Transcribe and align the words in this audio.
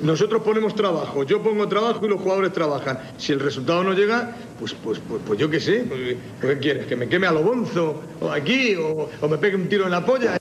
Nosotros 0.00 0.42
ponemos 0.42 0.74
trabajo, 0.74 1.24
yo 1.24 1.42
pongo 1.42 1.68
trabajo 1.68 2.06
y 2.06 2.08
los 2.08 2.20
jugadores 2.20 2.54
trabajan. 2.54 2.98
Si 3.18 3.32
el 3.32 3.40
resultado 3.40 3.84
no 3.84 3.92
llega, 3.92 4.34
pues, 4.58 4.72
pues, 4.72 4.98
pues, 5.06 5.20
pues 5.26 5.38
yo 5.38 5.50
qué 5.50 5.60
sé. 5.60 5.84
Pues, 5.86 6.16
¿Qué 6.40 6.58
quieres? 6.58 6.86
¿Que 6.86 6.96
me 6.96 7.06
queme 7.06 7.26
a 7.26 7.32
lo 7.32 7.42
bonzo? 7.42 8.02
¿O 8.22 8.30
aquí? 8.30 8.74
O, 8.76 9.10
¿O 9.20 9.28
me 9.28 9.36
pegue 9.36 9.56
un 9.56 9.68
tiro 9.68 9.84
en 9.84 9.90
la 9.90 10.04
polla? 10.04 10.38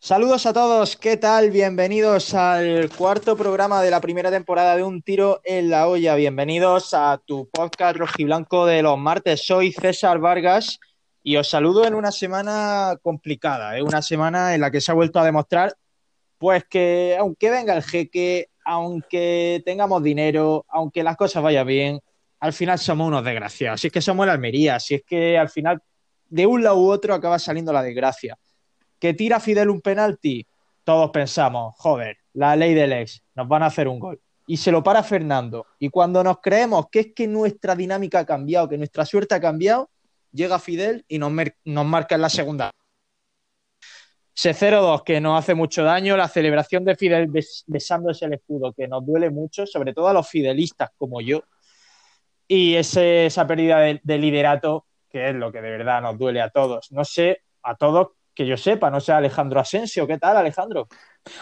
Saludos 0.00 0.46
a 0.46 0.54
todos, 0.54 0.96
¿qué 0.96 1.18
tal? 1.18 1.50
Bienvenidos 1.50 2.32
al 2.32 2.88
cuarto 2.88 3.36
programa 3.36 3.82
de 3.82 3.90
la 3.90 4.00
primera 4.00 4.30
temporada 4.30 4.74
de 4.74 4.84
Un 4.84 5.02
Tiro 5.02 5.42
en 5.44 5.68
la 5.68 5.86
Olla. 5.86 6.14
Bienvenidos 6.14 6.94
a 6.94 7.20
tu 7.26 7.46
podcast 7.50 7.98
rojiblanco 7.98 8.64
de 8.64 8.80
los 8.80 8.96
martes. 8.96 9.44
Soy 9.44 9.72
César 9.72 10.18
Vargas 10.18 10.78
y 11.22 11.36
os 11.36 11.50
saludo 11.50 11.84
en 11.84 11.94
una 11.94 12.10
semana 12.10 12.96
complicada, 13.02 13.76
¿eh? 13.76 13.82
una 13.82 14.00
semana 14.00 14.54
en 14.54 14.62
la 14.62 14.70
que 14.70 14.80
se 14.80 14.92
ha 14.92 14.94
vuelto 14.94 15.18
a 15.18 15.26
demostrar 15.26 15.76
pues 16.38 16.64
que 16.64 17.16
aunque 17.18 17.50
venga 17.50 17.74
el 17.74 17.82
jeque, 17.82 18.48
aunque 18.64 19.62
tengamos 19.64 20.02
dinero, 20.02 20.64
aunque 20.68 21.02
las 21.02 21.16
cosas 21.16 21.42
vayan 21.42 21.66
bien, 21.66 22.00
al 22.40 22.52
final 22.52 22.78
somos 22.78 23.08
unos 23.08 23.24
desgraciados. 23.24 23.80
Si 23.80 23.88
es 23.88 23.92
que 23.92 24.00
somos 24.00 24.26
la 24.26 24.32
Almería, 24.32 24.78
si 24.78 24.94
es 24.94 25.02
que 25.04 25.36
al 25.36 25.48
final 25.48 25.82
de 26.28 26.46
un 26.46 26.62
lado 26.62 26.78
u 26.78 26.90
otro 26.90 27.14
acaba 27.14 27.38
saliendo 27.38 27.72
la 27.72 27.82
desgracia. 27.82 28.38
Que 28.98 29.14
tira 29.14 29.40
Fidel 29.40 29.70
un 29.70 29.80
penalti, 29.80 30.46
todos 30.84 31.10
pensamos, 31.10 31.74
joder, 31.78 32.18
la 32.34 32.56
ley 32.56 32.74
del 32.74 32.92
ex, 32.92 33.22
nos 33.34 33.48
van 33.48 33.62
a 33.62 33.66
hacer 33.66 33.88
un 33.88 33.98
gol. 33.98 34.20
Y 34.46 34.56
se 34.56 34.72
lo 34.72 34.82
para 34.82 35.02
Fernando. 35.02 35.66
Y 35.78 35.90
cuando 35.90 36.24
nos 36.24 36.38
creemos 36.40 36.86
que 36.90 37.00
es 37.00 37.06
que 37.14 37.26
nuestra 37.26 37.76
dinámica 37.76 38.20
ha 38.20 38.26
cambiado, 38.26 38.68
que 38.68 38.78
nuestra 38.78 39.04
suerte 39.04 39.34
ha 39.34 39.40
cambiado, 39.40 39.90
llega 40.32 40.58
Fidel 40.58 41.04
y 41.06 41.18
nos, 41.18 41.32
nos 41.64 41.86
marca 41.86 42.14
en 42.14 42.22
la 42.22 42.30
segunda. 42.30 42.70
Ese 44.38 44.54
0-2 44.54 45.02
que 45.02 45.20
nos 45.20 45.36
hace 45.36 45.56
mucho 45.56 45.82
daño, 45.82 46.16
la 46.16 46.28
celebración 46.28 46.84
de 46.84 46.94
Fidel 46.94 47.28
besándose 47.66 48.24
el 48.24 48.34
escudo 48.34 48.72
que 48.72 48.86
nos 48.86 49.04
duele 49.04 49.30
mucho, 49.30 49.66
sobre 49.66 49.92
todo 49.92 50.06
a 50.06 50.12
los 50.12 50.28
fidelistas 50.28 50.90
como 50.96 51.20
yo, 51.20 51.42
y 52.46 52.76
ese, 52.76 53.26
esa 53.26 53.48
pérdida 53.48 53.80
de, 53.80 54.00
de, 54.00 54.18
liderato 54.18 54.86
que 55.10 55.30
es 55.30 55.34
lo 55.34 55.50
que 55.50 55.60
de 55.60 55.70
verdad 55.72 56.02
nos 56.02 56.16
duele 56.16 56.40
a 56.40 56.50
todos. 56.50 56.92
No 56.92 57.04
sé, 57.04 57.42
a 57.64 57.74
todos 57.74 58.10
que 58.32 58.46
yo 58.46 58.56
sepa, 58.56 58.92
no 58.92 59.00
sé, 59.00 59.10
Alejandro 59.10 59.58
Asensio, 59.58 60.06
¿qué 60.06 60.18
tal 60.18 60.36
Alejandro? 60.36 60.86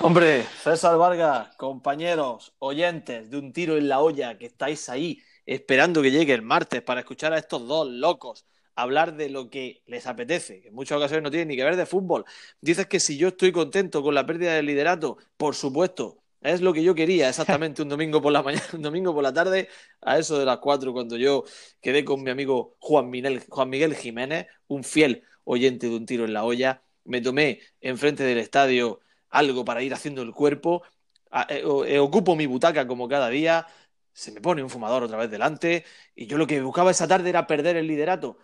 Hombre, 0.00 0.44
César 0.62 0.97
Vargas, 0.97 1.55
compañeros, 1.58 2.55
oyentes 2.61 3.30
de 3.30 3.36
un 3.36 3.52
tiro 3.52 3.77
en 3.77 3.91
la 3.91 4.00
olla 4.00 4.39
que 4.39 4.47
estáis 4.47 4.89
ahí 4.89 5.19
esperando 5.44 6.00
que 6.00 6.11
llegue 6.11 6.33
el 6.33 6.41
martes 6.41 6.80
para 6.80 7.00
escuchar 7.00 7.34
a 7.34 7.39
estos 7.39 7.69
dos 7.69 7.89
locos 7.89 8.47
hablar 8.77 9.16
de 9.16 9.30
lo 9.30 9.50
que 9.50 9.82
les 9.86 10.06
apetece, 10.06 10.60
que 10.62 10.69
en 10.69 10.74
muchas 10.74 10.98
ocasiones 10.98 11.24
no 11.24 11.30
tiene 11.30 11.46
ni 11.46 11.56
que 11.56 11.64
ver 11.64 11.77
de 11.77 11.86
fútbol. 11.86 12.24
Dices 12.60 12.86
que 12.86 13.00
si 13.00 13.16
yo 13.18 13.28
estoy 13.28 13.52
contento 13.52 14.02
con 14.02 14.14
la 14.14 14.27
pérdida 14.27 14.55
del 14.55 14.66
liderato, 14.66 15.18
por 15.36 15.55
supuesto, 15.55 16.22
es 16.42 16.60
lo 16.60 16.72
que 16.72 16.83
yo 16.83 16.94
quería 16.94 17.28
exactamente 17.30 17.83
un 17.83 17.88
domingo 17.88 18.20
por 18.22 18.33
la 18.33 18.42
mañana, 18.42 18.64
un 18.74 18.83
domingo 18.83 19.14
por 19.14 19.22
la 19.22 19.33
tarde, 19.33 19.68
a 20.02 20.18
eso 20.18 20.38
de 20.38 20.44
las 20.44 20.58
cuatro, 20.58 20.92
cuando 20.92 21.16
yo 21.16 21.44
quedé 21.80 22.05
con 22.05 22.22
mi 22.22 22.30
amigo 22.30 22.77
Juan 22.78 23.10
Miguel, 23.10 23.42
Juan 23.48 23.70
Miguel 23.70 23.94
Jiménez, 23.96 24.46
un 24.68 24.84
fiel 24.84 25.24
oyente 25.44 25.88
de 25.88 25.96
un 25.96 26.06
tiro 26.06 26.24
en 26.24 26.33
la 26.33 26.44
olla, 26.44 26.83
me 27.05 27.20
tomé 27.20 27.61
enfrente 27.80 28.24
del 28.24 28.38
estadio 28.38 29.00
algo 29.30 29.64
para 29.64 29.83
ir 29.83 29.94
haciendo 29.94 30.22
el 30.22 30.33
cuerpo, 30.33 30.83
eh, 31.48 31.62
eh, 31.86 31.98
ocupo 31.98 32.36
mi 32.36 32.46
butaca 32.46 32.86
como 32.86 33.08
cada 33.08 33.28
día, 33.28 33.66
se 34.12 34.33
me 34.33 34.40
pone 34.40 34.62
un 34.62 34.70
fumador 34.70 35.02
otra 35.02 35.18
vez 35.18 35.30
delante, 35.30 35.84
y 36.14 36.27
yo 36.27 36.38
lo 36.38 36.46
que 36.46 36.61
buscaba 36.62 36.90
esa 36.90 37.06
tarde 37.08 37.30
era 37.30 37.46
perder 37.46 37.77
el 37.77 37.86
liderato. 37.86 38.38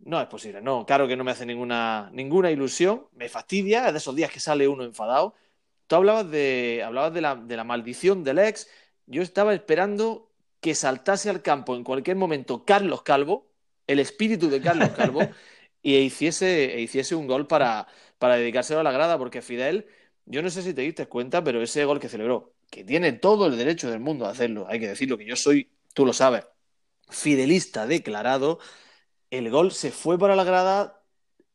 No 0.00 0.20
es 0.20 0.26
posible, 0.28 0.60
no, 0.60 0.86
claro 0.86 1.06
que 1.06 1.16
no 1.16 1.24
me 1.24 1.30
hace 1.30 1.44
ninguna, 1.46 2.10
ninguna 2.12 2.50
ilusión, 2.50 3.06
me 3.14 3.28
fastidia, 3.28 3.86
es 3.86 3.92
de 3.92 3.98
esos 3.98 4.16
días 4.16 4.30
que 4.30 4.40
sale 4.40 4.66
uno 4.66 4.84
enfadado. 4.84 5.34
Tú 5.86 5.96
hablabas 5.96 6.30
de, 6.30 6.82
hablabas 6.84 7.12
de 7.12 7.20
la, 7.20 7.36
de 7.36 7.56
la 7.56 7.64
maldición 7.64 8.24
del 8.24 8.38
ex, 8.38 8.68
yo 9.06 9.22
estaba 9.22 9.54
esperando 9.54 10.30
que 10.60 10.74
saltase 10.74 11.30
al 11.30 11.42
campo 11.42 11.74
en 11.76 11.84
cualquier 11.84 12.16
momento 12.16 12.64
Carlos 12.64 13.02
Calvo, 13.02 13.48
el 13.86 13.98
espíritu 13.98 14.48
de 14.48 14.60
Carlos 14.60 14.90
Calvo, 14.90 15.20
y 15.82 15.96
hiciese, 15.96 16.74
e 16.74 16.80
hiciese 16.80 17.14
un 17.14 17.26
gol 17.26 17.46
para, 17.46 17.86
para 18.18 18.36
dedicárselo 18.36 18.80
a 18.80 18.82
la 18.84 18.92
grada, 18.92 19.18
porque 19.18 19.42
Fidel, 19.42 19.86
yo 20.26 20.42
no 20.42 20.50
sé 20.50 20.62
si 20.62 20.74
te 20.74 20.82
diste 20.82 21.06
cuenta, 21.06 21.42
pero 21.42 21.62
ese 21.62 21.84
gol 21.84 22.00
que 22.00 22.08
celebró, 22.08 22.54
que 22.70 22.84
tiene 22.84 23.12
todo 23.12 23.46
el 23.46 23.56
derecho 23.56 23.90
del 23.90 24.00
mundo 24.00 24.26
a 24.26 24.30
hacerlo, 24.30 24.66
hay 24.68 24.78
que 24.80 24.88
decirlo, 24.88 25.18
que 25.18 25.26
yo 25.26 25.36
soy, 25.36 25.70
tú 25.94 26.06
lo 26.06 26.12
sabes, 26.12 26.44
fidelista 27.08 27.86
declarado, 27.86 28.60
el 29.30 29.50
gol 29.50 29.72
se 29.72 29.90
fue 29.90 30.18
para 30.18 30.36
la 30.36 30.44
grada 30.44 31.02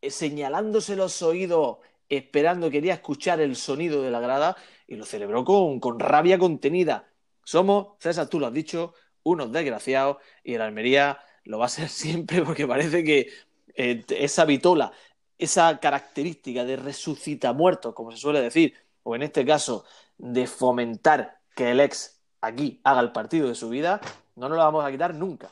eh, 0.01 0.09
señalándose 0.09 0.95
los 0.95 1.21
oídos, 1.21 1.77
esperando, 2.09 2.69
quería 2.69 2.93
escuchar 2.93 3.41
el 3.41 3.55
sonido 3.55 4.01
de 4.01 4.11
la 4.11 4.19
grada 4.19 4.55
y 4.87 4.95
lo 4.95 5.05
celebró 5.05 5.43
con, 5.43 5.79
con 5.79 5.99
rabia 5.99 6.37
contenida. 6.37 7.09
Somos, 7.43 7.97
César, 7.99 8.27
tú 8.27 8.39
lo 8.39 8.47
has 8.47 8.53
dicho, 8.53 8.93
unos 9.23 9.51
desgraciados 9.51 10.17
y 10.43 10.53
el 10.55 10.61
Almería 10.61 11.19
lo 11.43 11.59
va 11.59 11.65
a 11.65 11.69
ser 11.69 11.89
siempre 11.89 12.41
porque 12.43 12.67
parece 12.67 13.03
que 13.03 13.29
eh, 13.75 14.05
esa 14.09 14.45
vitola, 14.45 14.91
esa 15.37 15.79
característica 15.79 16.63
de 16.65 16.77
resucita 16.77 17.53
muertos, 17.53 17.93
como 17.93 18.11
se 18.11 18.17
suele 18.17 18.41
decir, 18.41 18.73
o 19.03 19.15
en 19.15 19.23
este 19.23 19.45
caso 19.45 19.85
de 20.17 20.47
fomentar 20.47 21.39
que 21.55 21.71
el 21.71 21.79
ex 21.81 22.21
aquí 22.41 22.79
haga 22.83 23.01
el 23.01 23.11
partido 23.11 23.47
de 23.47 23.55
su 23.55 23.69
vida, 23.69 24.01
no 24.35 24.49
nos 24.49 24.57
lo 24.57 24.63
vamos 24.63 24.85
a 24.85 24.91
quitar 24.91 25.13
nunca. 25.15 25.51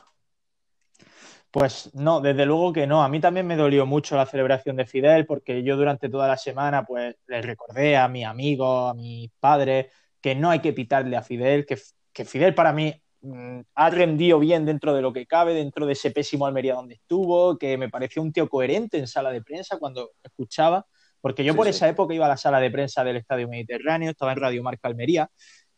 Pues 1.54 1.94
no, 1.94 2.20
desde 2.20 2.46
luego 2.46 2.72
que 2.72 2.84
no. 2.84 3.04
A 3.04 3.08
mí 3.08 3.20
también 3.20 3.46
me 3.46 3.54
dolió 3.54 3.86
mucho 3.86 4.16
la 4.16 4.26
celebración 4.26 4.74
de 4.74 4.86
Fidel 4.86 5.24
porque 5.24 5.62
yo 5.62 5.76
durante 5.76 6.08
toda 6.08 6.26
la 6.26 6.36
semana 6.36 6.84
pues 6.84 7.14
le 7.28 7.42
recordé 7.42 7.96
a 7.96 8.08
mi 8.08 8.24
amigo, 8.24 8.88
a 8.88 8.94
mi 8.94 9.30
padre, 9.38 9.88
que 10.20 10.34
no 10.34 10.50
hay 10.50 10.58
que 10.58 10.72
pitarle 10.72 11.16
a 11.16 11.22
Fidel, 11.22 11.64
que, 11.64 11.78
que 12.12 12.24
Fidel 12.24 12.56
para 12.56 12.72
mí 12.72 12.92
mmm, 13.20 13.60
ha 13.72 13.88
rendido 13.88 14.40
bien 14.40 14.66
dentro 14.66 14.92
de 14.94 15.00
lo 15.00 15.12
que 15.12 15.26
cabe, 15.26 15.54
dentro 15.54 15.86
de 15.86 15.92
ese 15.92 16.10
pésimo 16.10 16.44
Almería 16.44 16.74
donde 16.74 16.94
estuvo, 16.94 17.56
que 17.56 17.78
me 17.78 17.88
pareció 17.88 18.20
un 18.20 18.32
tío 18.32 18.48
coherente 18.48 18.98
en 18.98 19.06
sala 19.06 19.30
de 19.30 19.40
prensa 19.40 19.78
cuando 19.78 20.10
escuchaba, 20.24 20.84
porque 21.20 21.44
yo 21.44 21.52
sí, 21.52 21.56
por 21.56 21.66
sí. 21.66 21.70
esa 21.70 21.88
época 21.88 22.14
iba 22.14 22.26
a 22.26 22.30
la 22.30 22.36
sala 22.36 22.58
de 22.58 22.72
prensa 22.72 23.04
del 23.04 23.18
Estadio 23.18 23.46
Mediterráneo, 23.46 24.10
estaba 24.10 24.32
en 24.32 24.40
Radio 24.40 24.60
Marca 24.64 24.88
Almería 24.88 25.30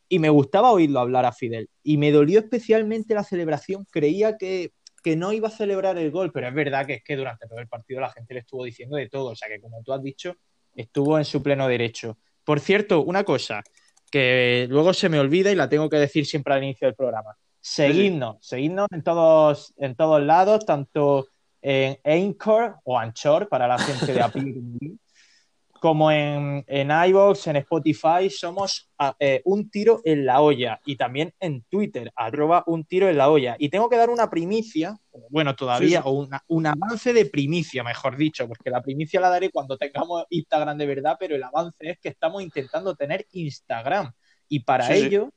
y 0.08 0.20
me 0.20 0.30
gustaba 0.30 0.72
oírlo 0.72 1.00
hablar 1.00 1.26
a 1.26 1.32
Fidel. 1.32 1.68
Y 1.82 1.98
me 1.98 2.12
dolió 2.12 2.38
especialmente 2.38 3.12
la 3.12 3.24
celebración, 3.24 3.84
creía 3.90 4.38
que 4.38 4.72
que 5.06 5.14
no 5.14 5.32
iba 5.32 5.46
a 5.46 5.52
celebrar 5.52 5.96
el 5.98 6.10
gol, 6.10 6.32
pero 6.32 6.48
es 6.48 6.54
verdad 6.54 6.84
que 6.84 6.94
es 6.94 7.04
que 7.04 7.14
durante 7.14 7.46
todo 7.46 7.60
el 7.60 7.68
partido 7.68 8.00
la 8.00 8.10
gente 8.10 8.34
le 8.34 8.40
estuvo 8.40 8.64
diciendo 8.64 8.96
de 8.96 9.08
todo, 9.08 9.30
o 9.30 9.36
sea 9.36 9.46
que 9.46 9.60
como 9.60 9.80
tú 9.84 9.92
has 9.92 10.02
dicho, 10.02 10.34
estuvo 10.74 11.16
en 11.16 11.24
su 11.24 11.44
pleno 11.44 11.68
derecho. 11.68 12.18
Por 12.42 12.58
cierto, 12.58 13.04
una 13.04 13.22
cosa 13.22 13.62
que 14.10 14.66
luego 14.68 14.92
se 14.92 15.08
me 15.08 15.20
olvida 15.20 15.52
y 15.52 15.54
la 15.54 15.68
tengo 15.68 15.88
que 15.88 15.98
decir 15.98 16.26
siempre 16.26 16.54
al 16.54 16.64
inicio 16.64 16.88
del 16.88 16.96
programa. 16.96 17.36
Seguidnos, 17.60 18.38
sí. 18.40 18.48
seguidnos 18.48 18.88
en 18.90 19.04
todos, 19.04 19.74
en 19.76 19.94
todos 19.94 20.20
lados, 20.22 20.66
tanto 20.66 21.28
en 21.62 21.98
Anchor 22.02 22.74
o 22.82 22.98
Anchor 22.98 23.48
para 23.48 23.68
la 23.68 23.78
gente 23.78 24.12
de 24.12 24.20
Apple 24.20 24.54
como 25.80 26.10
en, 26.10 26.64
en 26.66 26.90
iVoox, 26.90 27.46
en 27.48 27.56
Spotify, 27.56 28.30
somos 28.30 28.90
eh, 29.18 29.42
un 29.44 29.70
tiro 29.70 30.00
en 30.04 30.26
la 30.26 30.40
olla 30.40 30.80
y 30.84 30.96
también 30.96 31.32
en 31.40 31.62
Twitter, 31.62 32.10
arroba 32.16 32.64
un 32.66 32.84
tiro 32.84 33.08
en 33.08 33.16
la 33.16 33.30
olla. 33.30 33.56
Y 33.58 33.68
tengo 33.68 33.88
que 33.88 33.96
dar 33.96 34.10
una 34.10 34.28
primicia, 34.30 34.98
bueno, 35.30 35.54
todavía, 35.54 35.98
sí, 35.98 36.02
sí. 36.04 36.08
o 36.08 36.10
una, 36.10 36.42
un 36.48 36.66
avance 36.66 37.12
de 37.12 37.26
primicia, 37.26 37.82
mejor 37.84 38.16
dicho, 38.16 38.46
porque 38.48 38.70
la 38.70 38.82
primicia 38.82 39.20
la 39.20 39.30
daré 39.30 39.50
cuando 39.50 39.76
tengamos 39.76 40.24
Instagram 40.30 40.78
de 40.78 40.86
verdad, 40.86 41.16
pero 41.18 41.34
el 41.34 41.42
avance 41.42 41.90
es 41.90 41.98
que 41.98 42.08
estamos 42.08 42.42
intentando 42.42 42.94
tener 42.94 43.26
Instagram 43.32 44.12
y 44.48 44.60
para 44.60 44.94
ello 44.94 45.30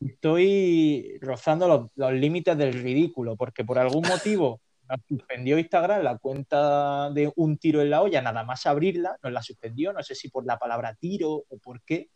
estoy 0.00 1.18
rozando 1.20 1.68
los, 1.68 1.86
los 1.94 2.12
límites 2.12 2.56
del 2.56 2.72
ridículo, 2.72 3.36
porque 3.36 3.64
por 3.64 3.78
algún 3.78 4.02
motivo 4.08 4.60
suspendió 5.08 5.58
Instagram 5.58 6.02
la 6.02 6.18
cuenta 6.18 7.10
de 7.10 7.32
un 7.36 7.58
tiro 7.58 7.80
en 7.82 7.90
la 7.90 8.02
olla, 8.02 8.22
nada 8.22 8.44
más 8.44 8.66
abrirla, 8.66 9.16
nos 9.22 9.32
la 9.32 9.42
suspendió, 9.42 9.92
no 9.92 10.02
sé 10.02 10.14
si 10.14 10.28
por 10.28 10.46
la 10.46 10.58
palabra 10.58 10.94
tiro 10.94 11.44
o 11.48 11.58
por 11.62 11.82
qué, 11.82 12.10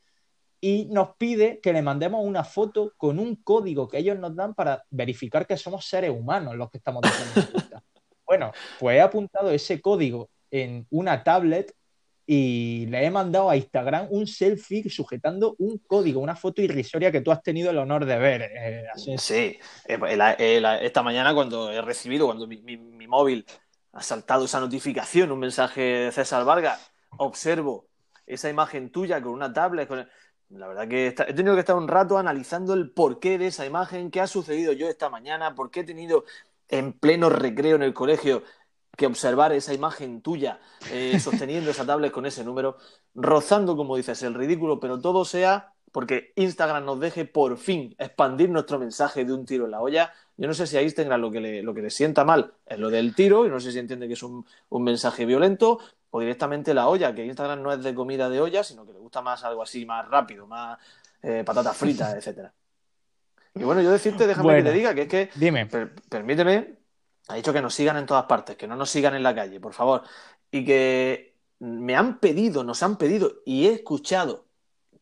y 0.60 0.86
nos 0.86 1.16
pide 1.16 1.60
que 1.60 1.72
le 1.72 1.82
mandemos 1.82 2.24
una 2.24 2.42
foto 2.42 2.92
con 2.96 3.18
un 3.18 3.36
código 3.36 3.86
que 3.86 3.98
ellos 3.98 4.18
nos 4.18 4.34
dan 4.34 4.54
para 4.54 4.82
verificar 4.90 5.46
que 5.46 5.58
somos 5.58 5.84
seres 5.84 6.10
humanos 6.10 6.56
los 6.56 6.70
que 6.70 6.78
estamos 6.78 7.02
diciendo. 7.02 7.34
bueno, 8.26 8.50
pues 8.80 8.96
he 8.96 9.00
apuntado 9.02 9.50
ese 9.50 9.82
código 9.82 10.30
en 10.50 10.86
una 10.90 11.22
tablet 11.22 11.74
y 12.26 12.86
le 12.86 13.04
he 13.04 13.10
mandado 13.10 13.50
a 13.50 13.56
Instagram 13.56 14.06
un 14.10 14.26
selfie 14.26 14.88
sujetando 14.88 15.56
un 15.58 15.78
código, 15.78 16.20
una 16.20 16.36
foto 16.36 16.62
irrisoria 16.62 17.12
que 17.12 17.20
tú 17.20 17.30
has 17.30 17.42
tenido 17.42 17.70
el 17.70 17.78
honor 17.78 18.06
de 18.06 18.18
ver. 18.18 18.42
Eh. 18.42 18.86
Sí, 19.18 19.58
eh, 19.86 20.78
esta 20.82 21.02
mañana 21.02 21.34
cuando 21.34 21.70
he 21.70 21.82
recibido, 21.82 22.26
cuando 22.26 22.46
mi, 22.46 23.06
móvil 23.06 23.44
ha 23.92 24.02
saltado 24.02 24.46
esa 24.46 24.58
notificación, 24.58 25.32
un 25.32 25.38
mensaje 25.38 25.80
de 25.80 26.12
César 26.12 26.44
Vargas, 26.44 26.90
observo 27.18 27.88
esa 28.26 28.48
imagen 28.48 28.90
tuya 28.90 29.20
con 29.20 29.32
una 29.32 29.52
tablet. 29.52 29.90
La 30.48 30.68
verdad 30.68 30.88
que 30.88 31.08
he 31.08 31.34
tenido 31.34 31.54
que 31.54 31.60
estar 31.60 31.76
un 31.76 31.88
rato 31.88 32.16
analizando 32.16 32.72
el 32.72 32.90
porqué 32.90 33.36
de 33.36 33.48
esa 33.48 33.66
imagen, 33.66 34.10
qué 34.10 34.20
ha 34.22 34.26
sucedido 34.26 34.72
yo 34.72 34.88
esta 34.88 35.10
mañana, 35.10 35.54
por 35.54 35.70
qué 35.70 35.80
he 35.80 35.84
tenido 35.84 36.24
en 36.68 36.94
pleno 36.94 37.28
recreo 37.28 37.76
en 37.76 37.82
el 37.82 37.92
colegio 37.92 38.42
que 38.96 39.06
observar 39.06 39.52
esa 39.52 39.74
imagen 39.74 40.20
tuya 40.20 40.60
eh, 40.90 41.18
sosteniendo 41.20 41.70
esa 41.70 41.84
tablet 41.84 42.12
con 42.12 42.26
ese 42.26 42.44
número, 42.44 42.76
rozando, 43.14 43.76
como 43.76 43.96
dices, 43.96 44.22
el 44.22 44.34
ridículo, 44.34 44.80
pero 44.80 45.00
todo 45.00 45.24
sea 45.24 45.74
porque 45.94 46.32
Instagram 46.34 46.84
nos 46.84 46.98
deje 46.98 47.24
por 47.24 47.56
fin 47.56 47.94
expandir 47.98 48.50
nuestro 48.50 48.80
mensaje 48.80 49.24
de 49.24 49.32
un 49.32 49.46
tiro 49.46 49.66
en 49.66 49.70
la 49.70 49.80
olla. 49.80 50.12
Yo 50.36 50.48
no 50.48 50.52
sé 50.52 50.66
si 50.66 50.76
a 50.76 50.82
Instagram 50.82 51.20
lo 51.20 51.30
que 51.30 51.40
le, 51.40 51.62
lo 51.62 51.72
que 51.72 51.82
le 51.82 51.90
sienta 51.90 52.24
mal 52.24 52.52
es 52.66 52.80
lo 52.80 52.90
del 52.90 53.14
tiro, 53.14 53.46
y 53.46 53.48
no 53.48 53.60
sé 53.60 53.70
si 53.70 53.78
entiende 53.78 54.08
que 54.08 54.14
es 54.14 54.22
un, 54.24 54.44
mensaje 54.70 55.24
violento, 55.24 55.78
o 56.10 56.18
directamente 56.18 56.74
la 56.74 56.88
olla, 56.88 57.14
que 57.14 57.24
Instagram 57.24 57.62
no 57.62 57.72
es 57.72 57.80
de 57.84 57.94
comida 57.94 58.28
de 58.28 58.40
olla, 58.40 58.64
sino 58.64 58.84
que 58.84 58.92
le 58.92 58.98
gusta 58.98 59.22
más 59.22 59.44
algo 59.44 59.62
así, 59.62 59.86
más 59.86 60.08
rápido, 60.08 60.48
más 60.48 60.80
eh, 61.22 61.44
patatas 61.46 61.76
fritas, 61.76 62.12
etcétera. 62.14 62.52
Y 63.54 63.62
bueno, 63.62 63.80
yo 63.80 63.92
decirte, 63.92 64.26
déjame 64.26 64.56
que 64.56 64.62
te 64.64 64.72
diga 64.72 64.94
que 64.96 65.02
es 65.02 65.08
que. 65.08 65.30
Dime. 65.36 65.68
permíteme. 66.08 66.83
Ha 67.28 67.34
dicho 67.36 67.52
que 67.52 67.62
nos 67.62 67.74
sigan 67.74 67.96
en 67.96 68.06
todas 68.06 68.24
partes, 68.26 68.56
que 68.56 68.66
no 68.66 68.76
nos 68.76 68.90
sigan 68.90 69.14
en 69.14 69.22
la 69.22 69.34
calle, 69.34 69.60
por 69.60 69.72
favor. 69.72 70.02
Y 70.50 70.64
que 70.64 71.36
me 71.58 71.96
han 71.96 72.18
pedido, 72.20 72.64
nos 72.64 72.82
han 72.82 72.96
pedido, 72.98 73.32
y 73.44 73.66
he 73.66 73.72
escuchado 73.72 74.46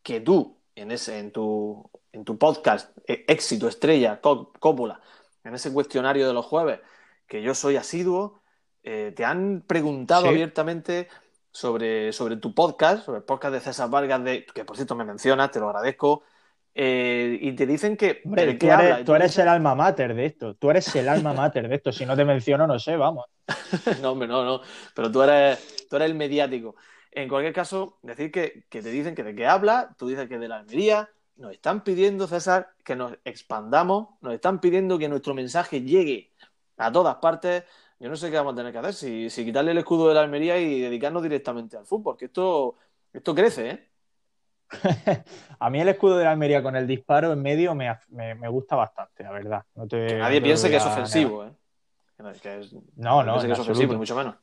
que 0.01 0.21
tú, 0.21 0.57
en, 0.75 0.91
ese, 0.91 1.19
en, 1.19 1.31
tu, 1.31 1.89
en 2.11 2.23
tu 2.23 2.37
podcast, 2.37 2.97
eh, 3.07 3.25
éxito, 3.27 3.67
estrella, 3.67 4.21
cópula, 4.21 5.01
en 5.43 5.53
ese 5.55 5.71
cuestionario 5.73 6.27
de 6.27 6.33
los 6.33 6.45
jueves, 6.45 6.79
que 7.27 7.41
yo 7.41 7.53
soy 7.55 7.75
asiduo, 7.75 8.41
eh, 8.83 9.13
te 9.15 9.25
han 9.25 9.63
preguntado 9.65 10.27
abiertamente 10.27 11.07
sobre, 11.51 12.11
sobre 12.13 12.37
tu 12.37 12.53
podcast, 12.53 13.05
sobre 13.05 13.19
el 13.19 13.23
podcast 13.23 13.53
de 13.53 13.59
César 13.59 13.89
Vargas, 13.89 14.23
de, 14.23 14.45
que 14.45 14.65
por 14.65 14.75
cierto 14.75 14.95
me 14.95 15.05
mencionas, 15.05 15.51
te 15.51 15.59
lo 15.59 15.67
agradezco, 15.67 16.23
eh, 16.75 17.37
y 17.39 17.53
te 17.53 17.67
dicen 17.67 17.95
que. 17.95 18.21
Hombre, 18.25 18.55
tú, 18.55 18.67
eres, 18.67 19.05
tú 19.05 19.13
eres, 19.13 19.37
el 19.37 19.47
alma 19.47 19.75
mater 19.75 20.13
de 20.15 20.25
esto. 20.25 20.55
Tú 20.55 20.71
eres 20.71 20.95
el 20.95 21.07
alma 21.07 21.33
mater 21.33 21.67
de 21.67 21.75
esto. 21.75 21.91
Si 21.91 22.05
no 22.05 22.15
te 22.15 22.25
menciono, 22.25 22.65
no 22.65 22.79
sé, 22.79 22.97
vamos. 22.97 23.25
no, 24.01 24.11
hombre, 24.11 24.27
no, 24.27 24.43
no. 24.43 24.61
Pero 24.95 25.11
tú 25.11 25.21
eres, 25.21 25.87
tú 25.87 25.95
eres 25.97 26.09
el 26.09 26.15
mediático. 26.15 26.75
En 27.11 27.29
cualquier 27.29 27.53
caso, 27.53 27.99
decir 28.01 28.31
que, 28.31 28.65
te 28.69 28.81
dicen 28.81 29.13
que 29.13 29.23
de 29.23 29.35
qué 29.35 29.45
habla, 29.45 29.95
tú 29.97 30.07
dices 30.07 30.27
que 30.27 30.39
de 30.39 30.47
la 30.47 30.57
Almería. 30.57 31.09
Nos 31.35 31.51
están 31.51 31.83
pidiendo, 31.83 32.27
César, 32.27 32.73
que 32.83 32.95
nos 32.95 33.17
expandamos. 33.23 34.09
Nos 34.21 34.33
están 34.33 34.59
pidiendo 34.59 34.97
que 34.97 35.09
nuestro 35.09 35.33
mensaje 35.33 35.81
llegue 35.81 36.31
a 36.77 36.91
todas 36.91 37.15
partes. 37.15 37.63
Yo 37.99 38.09
no 38.09 38.15
sé 38.15 38.29
qué 38.29 38.37
vamos 38.37 38.53
a 38.53 38.57
tener 38.57 38.71
que 38.71 38.79
hacer. 38.79 38.93
Si, 38.93 39.29
si 39.29 39.45
quitarle 39.45 39.71
el 39.71 39.77
escudo 39.77 40.07
de 40.07 40.15
la 40.15 40.21
Almería 40.21 40.57
y 40.59 40.81
dedicarnos 40.81 41.21
directamente 41.21 41.77
al 41.77 41.85
fútbol. 41.85 42.17
Que 42.17 42.25
esto, 42.25 42.75
esto 43.11 43.35
crece, 43.35 43.69
¿eh? 43.69 43.92
a 45.59 45.69
mí 45.69 45.79
el 45.81 45.89
escudo 45.89 46.17
de 46.17 46.25
la 46.25 46.31
Almería 46.31 46.63
con 46.63 46.75
el 46.75 46.87
disparo 46.87 47.31
en 47.31 47.41
medio 47.41 47.75
me, 47.75 47.95
gusta 48.49 48.75
bastante, 48.75 49.23
la 49.23 49.31
verdad. 49.31 49.63
nadie 49.75 50.41
piense 50.41 50.69
que 50.69 50.77
es 50.77 50.85
ofensivo, 50.85 51.45
¿eh? 51.45 51.51
no, 52.95 53.23
no, 53.23 53.39
que 53.41 53.51
es 53.51 53.59
ofensivo, 53.59 53.93
mucho 53.93 54.15
menos. 54.15 54.35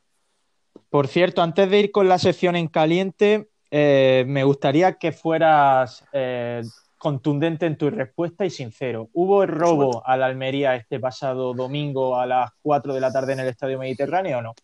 Por 0.89 1.09
cierto, 1.09 1.43
antes 1.43 1.71
de 1.71 1.79
ir 1.79 1.93
con 1.93 2.09
la 2.09 2.19
sección 2.19 2.57
en 2.57 2.69
caliente, 2.69 3.51
eh, 3.71 4.25
me 4.27 4.45
gustaría 4.45 4.95
que 4.95 5.13
fueras 5.13 6.05
eh, 6.13 6.63
contundente 6.99 7.67
en 7.67 7.77
tu 7.77 7.91
respuesta 7.91 8.45
y 8.45 8.51
sincero. 8.51 9.09
¿Hubo 9.13 9.43
el 9.43 9.49
robo 9.49 10.03
a 10.07 10.17
la 10.17 10.27
Almería 10.27 10.75
este 10.75 11.01
pasado 11.01 11.55
domingo 11.55 12.19
a 12.19 12.27
las 12.27 12.51
4 12.63 12.93
de 12.93 13.01
la 13.01 13.13
tarde 13.13 13.33
en 13.33 13.41
el 13.41 13.49
Estadio 13.49 13.79
Mediterráneo 13.79 14.39
o 14.39 14.43
no? 14.43 14.55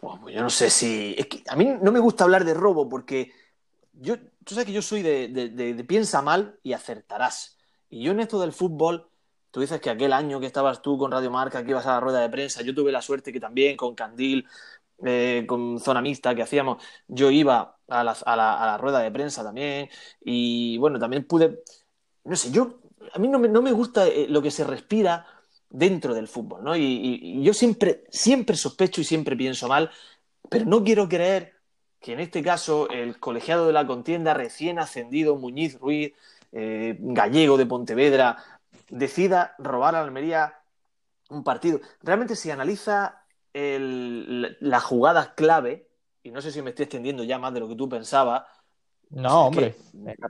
Pues 0.00 0.34
yo 0.34 0.42
no 0.42 0.50
sé 0.50 0.70
si. 0.70 1.14
Es 1.18 1.26
que 1.26 1.42
a 1.48 1.56
mí 1.56 1.68
no 1.80 1.92
me 1.92 1.98
gusta 1.98 2.24
hablar 2.24 2.44
de 2.44 2.54
robo 2.54 2.88
porque 2.88 3.32
yo, 4.00 4.16
tú 4.18 4.54
sabes 4.54 4.66
que 4.66 4.72
yo 4.72 4.82
soy 4.82 5.02
de, 5.02 5.84
piensa 5.86 6.22
mal 6.22 6.58
y 6.62 6.72
acertarás. 6.72 7.58
Y 7.90 8.02
yo 8.02 8.12
en 8.12 8.20
esto 8.20 8.40
del 8.40 8.52
fútbol, 8.52 9.10
tú 9.50 9.60
dices 9.60 9.80
que 9.80 9.90
aquel 9.90 10.12
año 10.12 10.40
que 10.40 10.46
estabas 10.46 10.80
tú 10.80 10.96
con 10.96 11.10
Radio 11.12 11.30
Marca, 11.30 11.62
que 11.62 11.70
ibas 11.70 11.86
a 11.86 11.94
la 11.94 12.00
rueda 12.00 12.20
de 12.20 12.30
prensa, 12.30 12.62
yo 12.62 12.74
tuve 12.74 12.92
la 12.92 13.02
suerte 13.02 13.32
que 13.32 13.40
también 13.40 13.76
con 13.76 13.94
Candil, 13.94 14.46
eh, 15.04 15.44
con 15.46 15.78
Zona 15.80 16.00
Mixta 16.00 16.34
que 16.34 16.42
hacíamos, 16.42 16.82
yo 17.08 17.30
iba 17.30 17.78
a 17.88 18.04
la, 18.04 18.12
a, 18.12 18.36
la, 18.36 18.78
rueda 18.78 19.00
de 19.00 19.10
prensa 19.10 19.44
también. 19.44 19.88
Y 20.22 20.78
bueno, 20.78 20.98
también 20.98 21.26
pude, 21.26 21.62
no 22.24 22.36
sé, 22.36 22.50
yo, 22.50 22.80
a 23.12 23.18
mí 23.18 23.28
no 23.28 23.38
me, 23.38 23.48
no 23.48 23.60
me 23.60 23.72
gusta 23.72 24.06
eh, 24.06 24.26
lo 24.28 24.40
que 24.40 24.50
se 24.50 24.64
respira 24.64 25.26
dentro 25.68 26.14
del 26.14 26.26
fútbol, 26.26 26.64
¿no? 26.64 26.76
y, 26.76 27.42
yo 27.42 27.54
siempre, 27.54 28.04
siempre 28.10 28.56
sospecho 28.56 29.00
y 29.00 29.04
siempre 29.04 29.36
pienso 29.36 29.68
mal, 29.68 29.90
pero 30.48 30.64
no 30.64 30.82
quiero 30.82 31.08
creer 31.08 31.59
que 32.00 32.12
en 32.14 32.20
este 32.20 32.42
caso 32.42 32.88
el 32.88 33.18
colegiado 33.20 33.66
de 33.66 33.72
la 33.72 33.86
contienda 33.86 34.34
recién 34.34 34.78
ascendido, 34.78 35.36
Muñiz 35.36 35.78
Ruiz, 35.78 36.14
eh, 36.52 36.96
gallego 36.98 37.56
de 37.56 37.66
Pontevedra, 37.66 38.38
decida 38.88 39.54
robar 39.58 39.94
a 39.94 40.00
Almería 40.00 40.60
un 41.28 41.44
partido. 41.44 41.80
Realmente 42.02 42.36
si 42.36 42.50
analiza 42.50 43.24
las 43.52 44.84
jugadas 44.84 45.30
clave, 45.34 45.88
y 46.22 46.30
no 46.30 46.40
sé 46.40 46.52
si 46.52 46.62
me 46.62 46.70
estoy 46.70 46.84
extendiendo 46.84 47.24
ya 47.24 47.38
más 47.38 47.52
de 47.52 47.60
lo 47.60 47.68
que 47.68 47.76
tú 47.76 47.88
pensabas. 47.88 48.44
No, 49.10 49.46
hombre. 49.46 49.74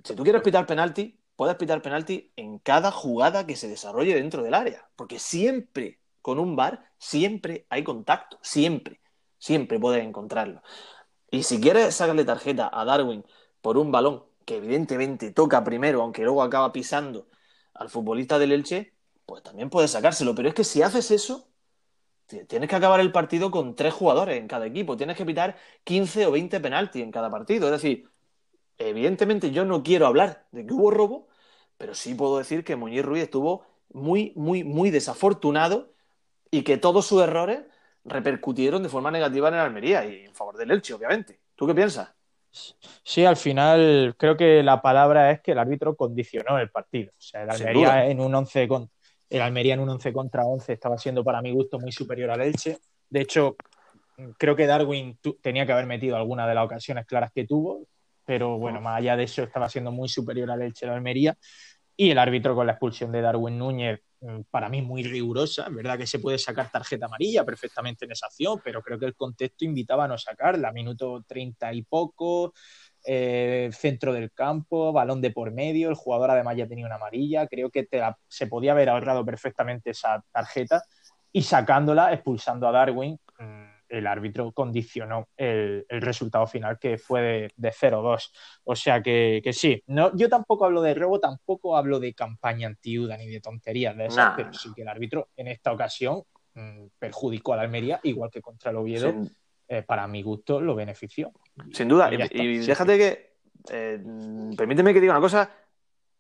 si 0.05 0.15
tú 0.15 0.23
quieres 0.23 0.43
pitar 0.43 0.67
penalti, 0.67 1.19
puedes 1.37 1.57
pitar 1.57 1.83
penalti 1.83 2.33
en 2.37 2.59
cada 2.59 2.91
jugada 2.91 3.47
que 3.47 3.57
se 3.57 3.69
desarrolle 3.69 4.15
dentro 4.15 4.43
del 4.43 4.55
área. 4.55 4.89
Porque 4.97 5.19
siempre, 5.19 6.01
con 6.23 6.39
un 6.39 6.57
bar, 6.57 6.85
siempre 6.99 7.67
hay 7.69 7.85
contacto. 7.85 8.39
Siempre. 8.43 9.01
Siempre 9.39 9.79
puedes 9.79 10.05
encontrarlo. 10.05 10.63
Y 11.31 11.45
si 11.45 11.61
quieres 11.61 11.95
sacarle 11.95 12.25
tarjeta 12.25 12.71
a 12.73 12.85
Darwin 12.85 13.25
por 13.61 13.79
un 13.79 13.93
balón 13.93 14.25
que 14.45 14.57
evidentemente 14.57 15.31
toca 15.33 15.63
primero, 15.65 16.03
aunque 16.03 16.23
luego 16.23 16.43
acaba 16.43 16.73
pisando 16.73 17.29
al 17.75 17.89
futbolista 17.91 18.39
del 18.39 18.53
Elche, 18.53 18.95
pues 19.27 19.43
también 19.43 19.71
puedes 19.71 19.93
sacárselo. 19.93 20.35
Pero 20.35 20.49
es 20.49 20.55
que 20.55 20.65
si 20.65 20.83
haces 20.83 21.11
eso, 21.11 21.49
tienes 22.49 22.69
que 22.69 22.77
acabar 22.77 23.01
el 23.01 23.13
partido 23.13 23.51
con 23.51 23.77
tres 23.77 23.95
jugadores 23.95 24.39
en 24.39 24.49
cada 24.49 24.67
equipo. 24.67 24.97
Tienes 24.97 25.17
que 25.17 25.27
pitar 25.27 25.57
15 25.85 26.27
o 26.27 26.33
20 26.33 26.61
penaltis 26.61 27.03
en 27.03 27.11
cada 27.13 27.31
partido. 27.31 27.67
Es 27.67 27.73
decir, 27.73 28.09
evidentemente 28.79 29.51
yo 29.53 29.65
no 29.65 29.83
quiero 29.83 30.07
hablar 30.07 30.47
de 30.53 30.67
que 30.67 30.75
hubo 30.75 30.91
robo, 30.91 31.29
pero 31.79 31.95
sí 31.95 32.15
puedo 32.15 32.39
decir 32.39 32.65
que 32.65 32.77
Muñiz 32.77 33.05
Ruiz 33.05 33.25
estuvo 33.25 33.67
muy, 33.93 34.33
muy, 34.37 34.65
muy 34.65 34.91
desafortunado 34.91 35.93
y 36.51 36.63
que 36.65 36.77
todos 36.79 37.07
sus 37.07 37.23
errores 37.23 37.65
repercutieron 38.05 38.83
de 38.83 38.89
forma 38.89 39.11
negativa 39.11 39.49
en 39.49 39.55
el 39.55 39.61
Almería 39.61 40.05
y 40.05 40.25
en 40.25 40.35
favor 40.35 40.57
del 40.57 40.71
Elche, 40.71 40.95
obviamente. 40.95 41.41
¿Tú 41.55 41.67
qué 41.67 41.75
piensas? 41.75 42.11
Sí, 42.51 43.25
al 43.25 43.37
final 43.37 44.15
creo 44.19 44.37
que 44.37 44.63
la 44.63 44.83
palabra 44.83 45.31
es 45.31 45.41
que 45.41 45.53
el 45.53 45.59
árbitro 45.59 45.95
condicionó 45.95 46.59
el 46.59 46.71
partido. 46.71 47.13
O 47.13 47.21
sea, 47.21 47.43
el 47.43 47.51
Almería 47.51 48.07
en 48.07 48.21
un 48.21 48.35
11 48.35 48.67
con, 48.67 48.91
el 49.29 49.43
Almería 49.43 49.75
en 49.75 49.81
un 49.81 49.89
11 49.91 50.13
contra 50.13 50.45
11 50.45 50.73
estaba 50.73 50.99
siendo 50.99 51.23
para 51.23 51.41
mi 51.43 51.53
gusto 51.53 51.79
muy 51.79 51.93
superior 51.93 52.31
al 52.31 52.41
Elche. 52.41 52.79
De 53.09 53.21
hecho, 53.21 53.57
creo 54.39 54.57
que 54.57 54.67
Darwin 54.67 55.19
tenía 55.41 55.65
que 55.67 55.73
haber 55.73 55.87
metido 55.87 56.17
alguna 56.17 56.49
de 56.49 56.55
las 56.55 56.65
ocasiones 56.65 57.07
claras 57.07 57.31
que 57.33 57.47
tuvo, 57.47 57.87
pero 58.25 58.59
bueno, 58.59 58.81
más 58.81 58.99
allá 58.99 59.17
de 59.17 59.25
eso 59.25 59.43
estaba 59.43 59.69
siendo 59.69 59.93
muy 59.93 60.09
superior 60.09 60.51
al 60.51 60.63
Elche 60.63 60.87
el 60.87 60.93
Almería. 60.93 61.37
Y 61.97 62.11
el 62.11 62.19
árbitro 62.19 62.55
con 62.55 62.67
la 62.67 62.73
expulsión 62.73 63.13
de 63.13 63.21
Darwin 63.21 63.59
Núñez 63.59 64.01
para 64.51 64.69
mí 64.69 64.83
muy 64.83 65.03
rigurosa. 65.03 65.67
Es 65.67 65.75
verdad 65.75 65.99
que 65.99 66.07
se 66.07 66.19
puede 66.19 66.39
sacar 66.39 66.71
tarjeta 66.71 67.07
amarilla 67.07 67.45
perfectamente 67.45 68.05
en 68.05 68.13
esa 68.13 68.27
acción, 68.27 68.61
pero 68.63 68.83
creo 68.83 68.99
que 68.99 69.07
el 69.07 69.15
contexto 69.15 69.65
invitaba 69.65 70.05
a 70.05 70.09
no 70.09 70.19
sacarla. 70.19 70.73
Minuto 70.73 71.25
treinta 71.27 71.73
y 71.73 71.83
poco, 71.83 72.53
eh, 73.05 73.71
centro 73.73 74.13
del 74.13 74.31
campo, 74.33 74.93
balón 74.93 75.21
de 75.23 75.31
por 75.31 75.53
medio, 75.53 75.89
el 75.89 75.95
jugador 75.95 76.31
además 76.31 76.57
ya 76.57 76.67
tenía 76.67 76.87
una 76.87 76.97
amarilla. 76.97 77.47
Creo 77.47 77.71
que 77.71 77.89
se 78.29 78.47
podía 78.47 78.73
haber 78.73 78.91
ahorrado 78.91 79.25
perfectamente 79.25 79.91
esa 79.91 80.23
tarjeta 80.31 80.83
y 81.33 81.43
sacándola, 81.43 82.13
expulsando 82.13 82.69
a 82.69 82.73
Darwin. 82.73 83.19
Mm, 83.39 83.80
el 83.91 84.07
árbitro 84.07 84.53
condicionó 84.53 85.29
el, 85.37 85.85
resultado 85.89 86.47
final 86.47 86.79
que 86.79 86.97
fue 86.97 87.51
de, 87.57 87.71
0-2. 87.73 88.31
O 88.65 88.77
sea 88.77 89.03
que, 89.03 89.43
sí, 89.53 89.83
no, 89.89 90.17
yo 90.17 90.29
tampoco 90.29 90.65
hablo 90.65 90.81
de 90.81 90.95
robo, 90.95 91.21
tampoco 91.21 91.77
hablo 91.77 92.01
de 92.01 92.15
campaña 92.15 92.69
antiuda 92.69 93.17
ni 93.17 93.29
de 93.29 93.41
tonterías 93.41 93.97
de 93.97 94.07
esas, 94.07 94.35
pero 94.37 94.53
sí 94.53 94.71
que 94.75 94.83
el 94.83 94.89
árbitro 94.89 95.29
en 95.37 95.49
esta 95.49 95.73
ocasión 95.73 96.23
mm, 96.55 96.87
perjudicó 96.99 97.53
a 97.53 97.57
la 97.57 97.63
Almería, 97.63 98.01
igual 98.05 98.31
que 98.31 98.41
contra 98.41 98.71
el 98.71 98.77
Oviedo, 98.77 99.13
eh, 99.69 99.83
para 99.83 100.07
mi 100.07 100.23
gusto 100.23 100.61
lo 100.61 100.75
benefició. 100.75 101.33
Sin 101.73 101.89
duda, 101.89 102.11
y, 102.13 102.59
déjate 102.59 102.99
que, 102.99 103.35
eh, 103.71 104.03
permíteme 104.57 104.95
que 104.95 105.01
diga 105.01 105.13
una 105.13 105.21
cosa, 105.21 105.51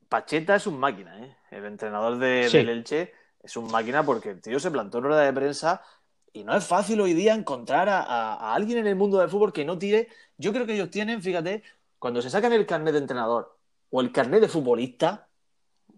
Pacheta 0.09 0.57
es 0.57 0.67
un 0.67 0.79
máquina, 0.79 1.25
¿eh? 1.25 1.37
el 1.53 1.65
entrenador 1.65 2.19
de, 2.19 2.49
del 2.51 2.69
Elche 2.69 3.13
es 3.43 3.57
un 3.57 3.71
máquina 3.71 4.03
porque 4.03 4.31
el 4.31 4.41
tío 4.41 4.59
se 4.61 4.71
plantó 4.71 4.99
en 4.99 5.05
rueda 5.05 5.23
de 5.23 5.33
prensa 5.33 5.83
y 6.33 6.45
no 6.45 6.57
es 6.57 6.67
fácil 6.67 7.01
hoy 7.01 7.15
día 7.15 7.35
encontrar 7.35 7.89
a, 7.89 8.55
alguien 8.55 8.79
en 8.79 8.87
el 8.87 8.97
mundo 8.97 9.19
del 9.19 9.29
fútbol 9.29 9.53
que 9.53 9.65
no 9.65 9.79
tire. 9.79 10.09
Yo 10.37 10.53
creo 10.53 10.67
que 10.67 10.75
ellos 10.75 10.91
tienen, 10.91 11.23
fíjate, 11.23 11.63
cuando 11.99 12.23
se 12.23 12.31
sacan 12.31 12.53
el 12.53 12.67
carnet 12.67 12.93
de 12.93 13.01
entrenador 13.01 13.59
o 13.91 14.01
el 14.01 14.13
carnet 14.13 14.41
de 14.41 14.49
futbolista, 14.49 15.29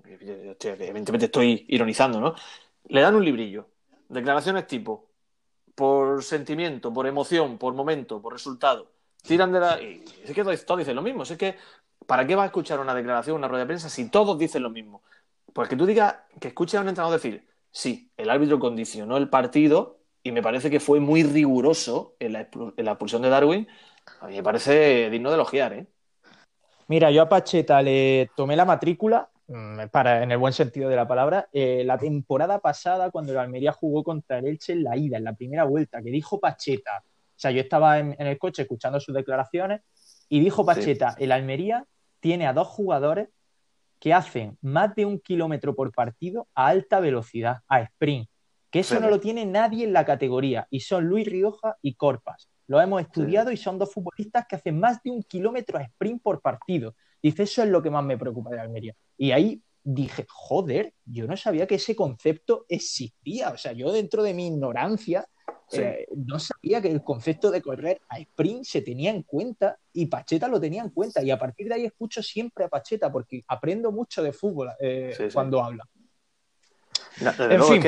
evidentemente 0.05 1.27
estoy 1.27 1.67
ironizando, 1.69 2.21
¿no? 2.21 2.35
Le 2.89 3.01
dan 3.01 3.15
un 3.15 3.25
librillo. 3.25 3.69
Declaraciones 4.09 4.67
tipo, 4.67 5.11
por 5.75 6.23
sentimiento, 6.23 6.93
por 6.93 7.07
emoción, 7.07 7.59
por 7.59 7.75
momento, 7.75 8.21
por 8.21 8.33
resultado. 8.33 8.91
Tiran 9.23 9.53
de 9.53 9.61
la. 9.61 9.81
Y 9.83 10.05
es 10.25 10.33
que 10.33 10.45
todos 10.45 10.79
dicen 10.79 10.97
lo 10.97 11.03
mismo. 11.03 11.23
Es 11.23 11.37
que, 11.37 11.57
¿para 12.07 12.27
qué 12.27 12.35
vas 12.35 12.45
a 12.45 12.47
escuchar 12.47 12.81
una 12.81 12.95
declaración, 12.95 13.37
una 13.37 13.49
rueda 13.49 13.65
de 13.65 13.69
prensa 13.69 13.89
si 13.89 14.11
todos 14.11 14.39
dicen 14.39 14.63
lo 14.63 14.71
mismo? 14.71 15.03
Pues 15.53 15.69
que 15.69 15.77
tú 15.77 15.87
digas, 15.87 16.17
que 16.41 16.49
escuches 16.49 16.79
a 16.79 16.83
un 16.83 16.89
entrenador 16.89 17.21
decir, 17.21 17.47
sí, 17.71 18.11
el 18.17 18.31
árbitro 18.31 18.59
condicionó 18.59 19.19
el 19.19 19.29
partido 19.29 20.02
y 20.23 20.33
me 20.33 20.43
parece 20.43 20.71
que 20.71 20.81
fue 20.81 21.01
muy 21.01 21.23
riguroso 21.23 22.15
en 22.19 22.33
la, 22.33 22.41
expulsión 22.41 23.23
de 23.23 23.29
Darwin. 23.29 23.69
A 24.21 24.29
mí 24.29 24.37
me 24.37 24.43
parece 24.43 25.11
digno 25.11 25.31
de 25.31 25.35
elogiar, 25.35 25.73
¿eh? 25.73 25.87
Mira, 26.89 27.11
yo 27.11 27.23
a 27.23 27.29
Pacheta 27.29 27.81
le 27.83 28.31
tomé 28.37 28.57
la 28.57 28.65
matrícula, 28.65 29.31
mm, 29.47 29.89
para, 29.91 30.23
en 30.23 30.31
el 30.31 30.39
buen 30.39 30.53
sentido 30.53 30.89
de 30.89 30.97
la 30.97 31.09
palabra, 31.09 31.49
eh, 31.53 31.83
la 31.85 31.99
temporada 31.99 32.59
pasada 32.61 33.11
cuando 33.11 33.33
el 33.33 33.39
Almería 33.39 33.73
jugó 33.73 34.05
contra 34.05 34.39
el 34.39 34.47
Elche 34.47 34.75
en 34.75 34.85
la 34.85 34.97
ida, 34.97 35.17
en 35.17 35.25
la 35.25 35.33
primera 35.33 35.65
vuelta, 35.65 36.03
que 36.03 36.11
dijo 36.11 36.39
Pacheta. 36.39 37.03
O 37.05 37.41
sea, 37.43 37.51
yo 37.51 37.61
estaba 37.61 37.99
en, 37.99 38.15
el 38.19 38.39
coche 38.39 38.63
escuchando 38.63 39.01
sus 39.01 39.15
declaraciones 39.15 39.81
y 40.29 40.41
dijo 40.41 40.65
Pacheta, 40.65 41.17
el 41.19 41.33
Almería 41.33 41.87
tiene 42.21 42.47
a 42.47 42.53
dos 42.53 42.69
jugadores 42.69 43.29
que 43.99 44.13
hacen 44.13 44.59
más 44.61 44.95
de 44.95 45.07
un 45.07 45.19
kilómetro 45.19 45.75
por 45.75 45.93
partido 45.93 46.49
a 46.55 46.69
alta 46.69 47.01
velocidad, 47.01 47.59
a 47.69 47.81
sprint, 47.81 48.29
que 48.73 48.81
eso 48.81 48.99
no 48.99 49.11
lo 49.11 49.21
tiene 49.21 49.45
nadie 49.45 49.85
en 49.85 49.93
la 49.93 50.07
categoría, 50.07 50.67
y 50.71 50.81
son 50.81 51.05
Luis 51.05 51.27
Rioja 51.27 51.77
y 51.83 51.95
Corpas. 51.95 52.49
Lo 52.67 52.81
hemos 52.81 53.03
estudiado 53.03 53.53
y 53.53 53.59
son 53.59 53.79
dos 53.79 53.93
futbolistas 53.93 54.47
que 54.49 54.57
hacen 54.57 54.81
más 54.81 55.03
de 55.03 55.11
un 55.11 55.23
kilómetro 55.23 55.79
a 55.79 55.83
sprint 55.83 56.23
por 56.23 56.41
partido. 56.41 56.95
Dice, 57.23 57.43
eso 57.43 57.63
es 57.63 57.69
lo 57.69 57.83
que 57.83 57.91
más 57.91 58.03
me 58.03 58.17
preocupa 58.17 58.49
de 58.49 58.61
Almería. 58.61 58.95
Y 59.19 59.33
ahí 59.33 59.61
dije, 59.85 60.25
joder, 60.27 60.95
yo 61.05 61.27
no 61.27 61.37
sabía 61.37 61.67
que 61.67 61.75
ese 61.75 61.95
concepto 61.95 62.65
existía. 62.67 63.51
O 63.51 63.59
sea, 63.59 63.73
yo 63.73 63.93
dentro 63.93 64.23
de 64.23 64.33
mi 64.33 64.47
ignorancia 64.47 65.27
eh, 65.73 66.07
no 66.17 66.39
sabía 66.39 66.81
que 66.81 66.91
el 66.91 67.03
concepto 67.03 67.51
de 67.51 67.61
correr 67.61 68.01
a 68.09 68.19
sprint 68.21 68.65
se 68.65 68.81
tenía 68.81 69.11
en 69.11 69.23
cuenta 69.23 69.79
y 69.93 70.07
Pacheta 70.07 70.49
lo 70.49 70.59
tenía 70.59 70.83
en 70.83 70.91
cuenta. 70.91 71.23
Y 71.23 71.31
a 71.31 71.39
partir 71.39 71.69
de 71.69 71.75
ahí 71.75 71.85
escucho 71.85 72.23
siempre 72.23 72.65
a 72.65 72.69
Pacheta 72.69 73.13
porque 73.13 73.45
aprendo 73.49 73.93
mucho 73.93 74.23
de 74.23 74.33
fútbol 74.33 74.71
eh, 74.81 75.29
cuando 75.31 75.63
habla. 75.63 75.87
en 77.21 77.63
fin. 77.65 77.83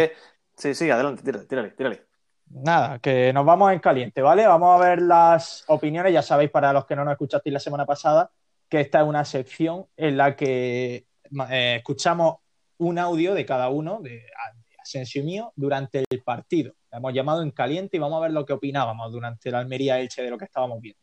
Sí, 0.57 0.75
sí, 0.75 0.91
adelante, 0.91 1.23
tírale, 1.23 1.71
tírale 1.71 2.15
nada, 2.51 2.99
que 2.99 3.33
nos 3.33 3.45
vamos 3.45 3.73
en 3.73 3.81
caliente, 3.81 4.23
¿vale? 4.23 4.47
Vamos 4.47 4.81
a 4.81 4.85
ver 4.85 5.03
las 5.03 5.65
opiniones. 5.67 6.13
Ya 6.13 6.23
sabéis, 6.23 6.51
para 6.51 6.73
los 6.73 6.87
que 6.87 6.97
no 6.97 7.05
nos 7.05 7.13
escuchasteis 7.13 7.53
la 7.53 7.61
semana 7.61 7.87
pasada, 7.87 8.31
que 8.69 8.81
esta 8.81 9.01
es 9.01 9.07
una 9.07 9.25
sección 9.25 9.87
en 9.97 10.17
la 10.17 10.37
que 10.37 11.07
eh, 11.51 11.75
escuchamos 11.77 12.37
un 12.79 12.99
audio 12.99 13.35
de 13.35 13.45
cada 13.45 13.69
uno, 13.69 14.01
de, 14.01 14.25
Asensio 14.81 15.23
y 15.23 15.25
mío, 15.25 15.53
durante 15.57 16.05
el 16.11 16.23
partido. 16.23 16.75
La 16.91 16.99
hemos 16.99 17.15
llamado 17.15 17.43
en 17.43 17.53
caliente 17.53 17.97
y 17.97 18.01
vamos 18.01 18.19
a 18.19 18.25
ver 18.25 18.33
lo 18.33 18.45
que 18.45 18.53
opinábamos 18.53 19.11
durante 19.11 19.51
la 19.51 19.61
Almería 19.61 19.99
Elche 19.99 20.23
de 20.23 20.29
lo 20.29 20.37
que 20.37 20.45
estábamos 20.45 20.79
viendo. 20.79 21.01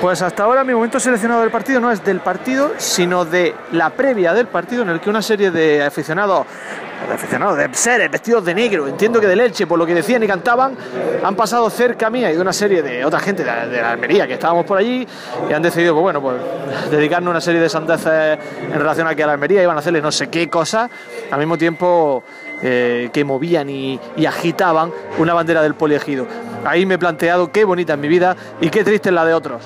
Pues 0.00 0.22
hasta 0.22 0.44
ahora 0.44 0.62
mi 0.62 0.72
momento 0.72 1.00
seleccionado 1.00 1.40
del 1.40 1.50
partido 1.50 1.80
no 1.80 1.90
es 1.90 2.04
del 2.04 2.20
partido, 2.20 2.70
sino 2.76 3.24
de 3.24 3.52
la 3.72 3.90
previa 3.90 4.32
del 4.32 4.46
partido 4.46 4.82
en 4.82 4.90
el 4.90 5.00
que 5.00 5.10
una 5.10 5.22
serie 5.22 5.50
de 5.50 5.82
aficionados 5.82 6.46
de 6.85 6.85
aficionados, 7.12 7.56
de 7.56 7.68
seres 7.72 8.10
vestidos 8.10 8.44
de 8.44 8.54
negro, 8.54 8.86
entiendo 8.88 9.20
que 9.20 9.26
de 9.26 9.36
leche, 9.36 9.66
por 9.66 9.78
lo 9.78 9.86
que 9.86 9.94
decían 9.94 10.22
y 10.22 10.26
cantaban, 10.26 10.76
han 11.22 11.34
pasado 11.34 11.68
cerca 11.70 12.10
mía 12.10 12.30
y 12.30 12.34
de 12.34 12.40
una 12.40 12.52
serie 12.52 12.82
de 12.82 13.04
otra 13.04 13.20
gente 13.20 13.44
de 13.44 13.80
la, 13.80 13.90
Almería 13.90 14.26
que 14.26 14.34
estábamos 14.34 14.66
por 14.66 14.78
allí 14.78 15.06
y 15.48 15.52
han 15.52 15.62
decidido, 15.62 15.94
pues 15.94 16.02
bueno, 16.02 16.20
pues 16.20 16.36
dedicarnos 16.90 17.30
una 17.30 17.40
serie 17.40 17.60
de 17.60 17.68
sandeces 17.68 18.38
en 18.62 18.78
relación 18.78 19.06
a 19.06 19.14
que 19.14 19.22
a 19.22 19.26
la 19.26 19.34
Almería 19.34 19.62
iban 19.62 19.76
a 19.76 19.80
hacerle 19.80 20.00
no 20.00 20.12
sé 20.12 20.28
qué 20.28 20.48
cosas, 20.48 20.90
al 21.30 21.38
mismo 21.38 21.56
tiempo 21.56 22.22
eh, 22.62 23.10
que 23.12 23.24
movían 23.24 23.68
y, 23.70 24.00
y, 24.16 24.26
agitaban 24.26 24.90
una 25.18 25.34
bandera 25.34 25.62
del 25.62 25.74
poliegido. 25.74 26.26
Ahí 26.64 26.86
me 26.86 26.94
he 26.94 26.98
planteado 26.98 27.52
qué 27.52 27.64
bonita 27.64 27.94
es 27.94 27.98
mi 27.98 28.08
vida 28.08 28.36
y 28.60 28.70
qué 28.70 28.82
triste 28.82 29.10
es 29.10 29.14
la 29.14 29.24
de 29.24 29.34
otros. 29.34 29.62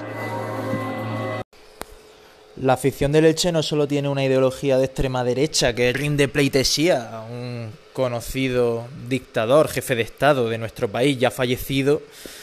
La 2.61 2.75
afición 2.75 3.11
del 3.11 3.25
Elche 3.25 3.53
no 3.53 3.63
solo 3.63 3.89
tiene 3.89 4.11
una 4.11 4.23
ideología 4.23 4.77
de 4.77 4.85
extrema 4.85 5.25
derecha 5.25 5.75
que 5.75 5.95
rinde 5.95 6.29
pleitesía 6.29 7.09
a 7.11 7.23
un 7.23 7.73
conocido 7.95 8.87
dictador, 9.09 9.69
jefe 9.69 9.95
de 9.95 10.03
Estado 10.03 10.51
de 10.51 10.59
nuestro 10.59 10.87
país 10.87 11.19
ya 11.19 11.31
fallecido, 11.31 12.03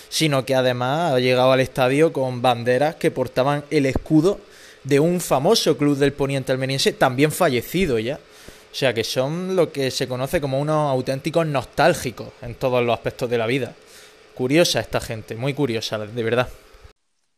sino 0.09 0.43
que 0.43 0.55
además 0.55 1.13
ha 1.13 1.19
llegado 1.19 1.51
al 1.51 1.59
estadio 1.59 2.13
con 2.13 2.41
banderas 2.41 2.95
que 2.95 3.11
portaban 3.11 3.63
el 3.69 3.85
escudo 3.85 4.39
de 4.83 4.99
un 4.99 5.21
famoso 5.21 5.77
club 5.77 5.95
del 5.97 6.13
poniente 6.13 6.51
almeriense 6.51 6.93
también 6.93 7.31
fallecido 7.31 7.99
ya. 7.99 8.15
O 8.15 8.75
sea 8.75 8.95
que 8.95 9.03
son 9.03 9.55
lo 9.55 9.71
que 9.71 9.91
se 9.91 10.07
conoce 10.07 10.41
como 10.41 10.59
unos 10.59 10.91
auténticos 10.91 11.45
nostálgicos 11.45 12.29
en 12.41 12.55
todos 12.55 12.83
los 12.83 12.95
aspectos 12.95 13.29
de 13.29 13.37
la 13.37 13.45
vida. 13.45 13.75
Curiosa 14.33 14.79
esta 14.79 14.99
gente, 14.99 15.35
muy 15.35 15.53
curiosa, 15.53 15.99
de 15.99 16.23
verdad. 16.23 16.49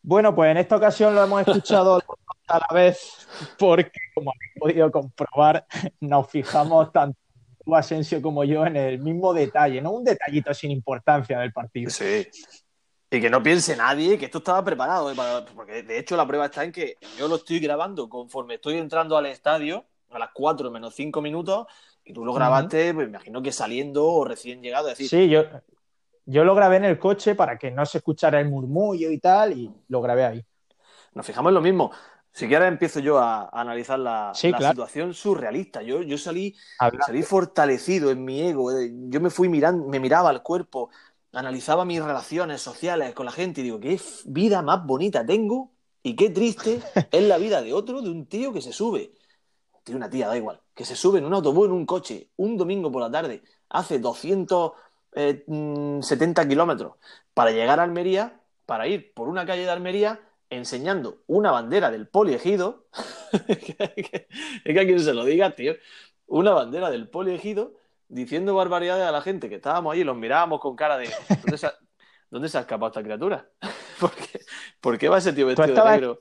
Bueno, 0.01 0.33
pues 0.33 0.51
en 0.51 0.57
esta 0.57 0.77
ocasión 0.77 1.13
lo 1.13 1.21
hemos 1.21 1.41
escuchado 1.45 2.01
a 2.49 2.59
la 2.59 2.67
vez 2.73 3.27
porque, 3.57 3.99
como 4.13 4.31
habéis 4.31 4.53
podido 4.59 4.91
comprobar, 4.91 5.65
nos 5.99 6.29
fijamos 6.29 6.91
tanto 6.91 7.17
Asensio 7.75 8.21
como 8.21 8.43
yo 8.43 8.65
en 8.65 8.75
el 8.75 8.99
mismo 8.99 9.33
detalle, 9.33 9.81
no 9.81 9.91
un 9.91 10.03
detallito 10.03 10.53
sin 10.53 10.71
importancia 10.71 11.39
del 11.39 11.53
partido. 11.53 11.89
Sí. 11.89 12.27
Y 13.11 13.19
que 13.19 13.29
no 13.29 13.41
piense 13.41 13.75
nadie 13.75 14.17
que 14.17 14.25
esto 14.25 14.37
estaba 14.37 14.63
preparado, 14.63 15.11
¿eh? 15.11 15.15
porque 15.55 15.83
de 15.83 15.97
hecho 15.97 16.15
la 16.15 16.27
prueba 16.27 16.45
está 16.45 16.63
en 16.63 16.71
que 16.71 16.97
yo 17.17 17.27
lo 17.27 17.37
estoy 17.37 17.59
grabando 17.59 18.07
conforme 18.07 18.55
estoy 18.55 18.77
entrando 18.77 19.17
al 19.17 19.25
estadio 19.25 19.85
a 20.11 20.19
las 20.19 20.29
4 20.33 20.71
menos 20.71 20.93
5 20.95 21.21
minutos 21.21 21.67
y 22.05 22.13
tú 22.13 22.23
lo 22.25 22.33
grabaste, 22.33 22.93
pues 22.93 23.07
imagino 23.07 23.41
que 23.41 23.51
saliendo 23.51 24.05
o 24.07 24.25
recién 24.25 24.61
llegado. 24.61 24.87
decir, 24.87 25.07
sí, 25.07 25.29
yo, 25.29 25.43
yo 26.25 26.43
lo 26.43 26.55
grabé 26.55 26.77
en 26.77 26.85
el 26.85 26.99
coche 26.99 27.35
para 27.35 27.57
que 27.57 27.71
no 27.71 27.85
se 27.85 27.99
escuchara 27.99 28.39
el 28.39 28.49
murmullo 28.49 29.11
y 29.11 29.19
tal 29.19 29.57
y 29.57 29.71
lo 29.87 30.01
grabé 30.01 30.25
ahí. 30.25 30.45
Nos 31.13 31.25
fijamos 31.25 31.49
en 31.49 31.55
lo 31.55 31.61
mismo. 31.61 31.91
Si 32.31 32.47
quieres 32.47 32.67
empiezo 32.67 32.99
yo 32.99 33.17
a, 33.17 33.49
analizar 33.49 33.99
la, 33.99 34.31
situación 34.33 35.13
surrealista. 35.13 35.81
Yo, 35.81 36.01
yo 36.03 36.17
salí, 36.17 36.55
salí 37.05 37.23
fortalecido 37.23 38.11
en 38.11 38.23
mi 38.23 38.41
ego. 38.41 38.71
Eh. 38.71 38.91
Yo 39.09 39.19
me 39.19 39.29
fui 39.29 39.49
mirando, 39.49 39.87
me 39.87 39.99
miraba 39.99 40.29
al 40.29 40.43
cuerpo, 40.43 40.89
analizaba 41.33 41.85
mis 41.85 42.03
relaciones 42.03 42.61
sociales 42.61 43.13
con 43.13 43.25
la 43.25 43.31
gente 43.31 43.61
y 43.61 43.65
digo, 43.65 43.79
qué 43.79 43.99
vida 44.25 44.61
más 44.61 44.85
bonita 44.85 45.25
tengo 45.25 45.71
y 46.03 46.15
qué 46.15 46.29
triste 46.29 46.81
es 47.11 47.23
la 47.23 47.37
vida 47.37 47.61
de 47.61 47.73
otro, 47.73 48.01
de 48.01 48.09
un 48.09 48.25
tío 48.27 48.53
que 48.53 48.61
se 48.61 48.73
sube. 48.73 49.11
Tío, 49.83 49.95
una 49.95 50.09
tía, 50.09 50.27
da 50.27 50.37
igual. 50.37 50.61
Que 50.73 50.85
se 50.85 50.95
sube 50.95 51.19
en 51.19 51.25
un 51.25 51.33
autobús, 51.33 51.65
en 51.65 51.73
un 51.73 51.85
coche, 51.85 52.29
un 52.37 52.57
domingo 52.57 52.91
por 52.91 53.01
la 53.01 53.11
tarde, 53.11 53.43
hace 53.69 53.99
270 53.99 56.43
mm, 56.43 56.47
kilómetros 56.47 56.93
para 57.33 57.51
llegar 57.51 57.79
a 57.79 57.83
Almería, 57.83 58.39
para 58.65 58.87
ir 58.87 59.13
por 59.13 59.27
una 59.27 59.45
calle 59.45 59.63
de 59.63 59.71
Almería 59.71 60.19
enseñando 60.49 61.21
una 61.27 61.51
bandera 61.51 61.91
del 61.91 62.07
poliegido, 62.07 62.87
es 63.47 63.75
que 63.75 64.79
a 64.79 64.85
quien 64.85 64.99
se 64.99 65.13
lo 65.13 65.23
diga, 65.25 65.51
tío, 65.55 65.73
una 66.27 66.51
bandera 66.51 66.89
del 66.89 67.07
poliegido 67.07 67.73
diciendo 68.07 68.55
barbaridades 68.55 69.05
a 69.05 69.11
la 69.11 69.21
gente 69.21 69.49
que 69.49 69.55
estábamos 69.55 69.93
ahí 69.93 70.01
y 70.01 70.03
los 70.03 70.17
mirábamos 70.17 70.59
con 70.59 70.75
cara 70.75 70.97
de 70.97 71.09
¿dónde 72.29 72.49
se 72.49 72.57
ha, 72.57 72.61
escapado 72.61 72.87
esta 72.87 73.03
criatura? 73.03 73.47
¿Por 74.81 74.97
qué, 74.97 75.09
va 75.09 75.17
ese 75.17 75.33
tío 75.33 75.45
vestido 75.45 75.75
de 75.75 75.91
negro? 75.91 76.19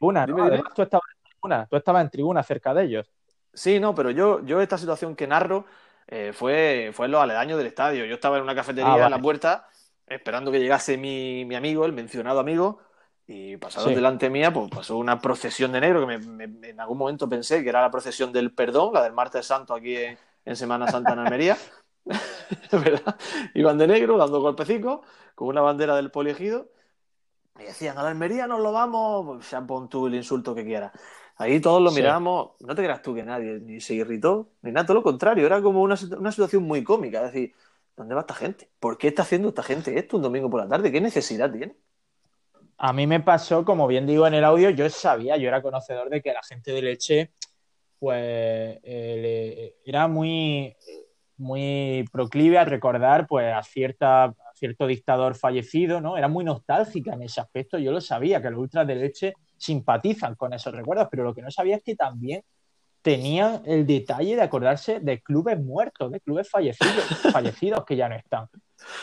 Una, 0.00 0.26
Tú, 0.26 0.82
estabas 0.82 1.08
en 1.14 1.30
tribuna, 1.30 1.66
tú 1.70 1.76
estabas 1.76 2.02
en 2.02 2.10
tribuna 2.10 2.42
cerca 2.42 2.74
de 2.74 2.84
ellos. 2.84 3.10
Sí, 3.54 3.80
no, 3.80 3.94
pero 3.94 4.10
yo, 4.10 4.44
yo 4.44 4.60
esta 4.60 4.76
situación 4.76 5.16
que 5.16 5.26
narro 5.26 5.64
eh, 6.08 6.32
fue, 6.34 6.90
fue 6.92 7.06
en 7.06 7.12
los 7.12 7.22
aledaños 7.22 7.56
del 7.58 7.68
estadio. 7.68 8.04
Yo 8.04 8.16
estaba 8.16 8.36
en 8.36 8.42
una 8.42 8.54
cafetería 8.54 8.94
ah, 8.94 9.04
en 9.04 9.10
la 9.10 9.20
puerta 9.20 9.68
esperando 10.06 10.52
que 10.52 10.60
llegase 10.60 10.96
mi, 10.96 11.44
mi 11.44 11.54
amigo, 11.54 11.84
el 11.84 11.92
mencionado 11.92 12.38
amigo, 12.38 12.80
y 13.28 13.56
pasaron 13.56 13.94
delante 13.94 14.30
mía, 14.30 14.52
pues 14.52 14.70
pasó 14.70 14.96
una 14.96 15.20
procesión 15.20 15.72
de 15.72 15.80
negro 15.80 16.06
que 16.06 16.14
en 16.14 16.80
algún 16.80 16.98
momento 16.98 17.28
pensé 17.28 17.62
que 17.62 17.68
era 17.68 17.82
la 17.82 17.90
procesión 17.90 18.32
del 18.32 18.52
perdón, 18.52 18.94
la 18.94 19.02
del 19.02 19.12
martes 19.12 19.46
santo 19.46 19.74
aquí 19.74 19.96
en, 19.96 20.56
Semana 20.56 20.86
Santa 20.88 21.12
en 21.12 21.18
Almería. 21.20 21.56
¿verdad? 22.70 23.16
Iban 23.54 23.78
de 23.78 23.88
negro 23.88 24.16
dando 24.16 24.40
golpecitos 24.40 25.00
con 25.34 25.48
una 25.48 25.60
bandera 25.60 25.96
del 25.96 26.12
poliegido 26.12 26.68
y 27.58 27.64
decían, 27.64 27.98
a 27.98 28.04
la 28.04 28.10
Almería 28.10 28.46
nos 28.46 28.60
lo 28.60 28.70
vamos, 28.70 29.26
pues 29.26 29.50
ya 29.50 29.60
pon 29.60 29.88
tú 29.88 30.06
el 30.06 30.14
insulto 30.14 30.54
que 30.54 30.64
quieras. 30.64 30.92
Ahí 31.36 31.60
todos 31.60 31.82
lo 31.82 31.90
miramos, 31.90 32.52
no 32.60 32.74
te 32.76 32.82
creas 32.82 33.02
tú 33.02 33.14
que 33.14 33.24
nadie 33.24 33.58
ni 33.60 33.80
se 33.80 33.94
irritó, 33.94 34.50
ni 34.62 34.70
nada, 34.70 34.86
todo 34.86 34.94
lo 34.94 35.02
contrario, 35.02 35.44
era 35.44 35.60
como 35.60 35.82
una, 35.82 35.96
una 36.16 36.30
situación 36.30 36.62
muy 36.62 36.84
cómica, 36.84 37.26
es 37.26 37.32
decir, 37.32 37.54
¿dónde 37.96 38.14
va 38.14 38.20
esta 38.22 38.34
gente? 38.34 38.70
¿Por 38.78 38.96
qué 38.96 39.08
está 39.08 39.22
haciendo 39.22 39.48
esta 39.48 39.62
gente 39.64 39.98
esto 39.98 40.16
un 40.16 40.22
domingo 40.22 40.48
por 40.48 40.60
la 40.60 40.68
tarde? 40.68 40.92
¿Qué 40.92 41.00
necesidad 41.00 41.50
tiene? 41.50 41.76
A 42.78 42.92
mí 42.92 43.06
me 43.06 43.20
pasó, 43.20 43.64
como 43.64 43.86
bien 43.86 44.06
digo 44.06 44.26
en 44.26 44.34
el 44.34 44.44
audio, 44.44 44.70
yo 44.70 44.88
sabía, 44.90 45.36
yo 45.36 45.48
era 45.48 45.62
conocedor 45.62 46.10
de 46.10 46.20
que 46.20 46.32
la 46.32 46.42
gente 46.42 46.72
de 46.72 46.82
Leche, 46.82 47.30
pues, 47.98 48.20
eh, 48.82 49.76
era 49.84 50.08
muy, 50.08 50.76
muy 51.38 52.04
proclive 52.12 52.58
a 52.58 52.64
recordar, 52.64 53.26
pues, 53.26 53.52
a, 53.52 53.62
cierta, 53.62 54.34
cierto 54.54 54.86
dictador 54.86 55.36
fallecido, 55.36 56.00
¿no? 56.00 56.18
Era 56.18 56.28
muy 56.28 56.44
nostálgica 56.44 57.14
en 57.14 57.22
ese 57.22 57.40
aspecto. 57.40 57.78
Yo 57.78 57.92
lo 57.92 58.00
sabía, 58.00 58.42
que 58.42 58.50
los 58.50 58.60
ultras 58.60 58.86
de 58.86 58.94
Leche 58.94 59.34
simpatizan 59.56 60.34
con 60.34 60.52
esos 60.52 60.74
recuerdos, 60.74 61.08
pero 61.10 61.24
lo 61.24 61.34
que 61.34 61.42
no 61.42 61.50
sabía 61.50 61.76
es 61.76 61.82
que 61.82 61.96
también 61.96 62.42
tenían 63.06 63.62
el 63.66 63.86
detalle 63.86 64.34
de 64.34 64.42
acordarse 64.42 64.98
de 64.98 65.22
clubes 65.22 65.58
muertos, 65.58 66.10
de 66.10 66.20
clubes 66.20 66.50
fallecidos, 66.50 67.04
fallecidos 67.32 67.84
que 67.84 67.94
ya 67.94 68.08
no 68.08 68.16
están. 68.16 68.48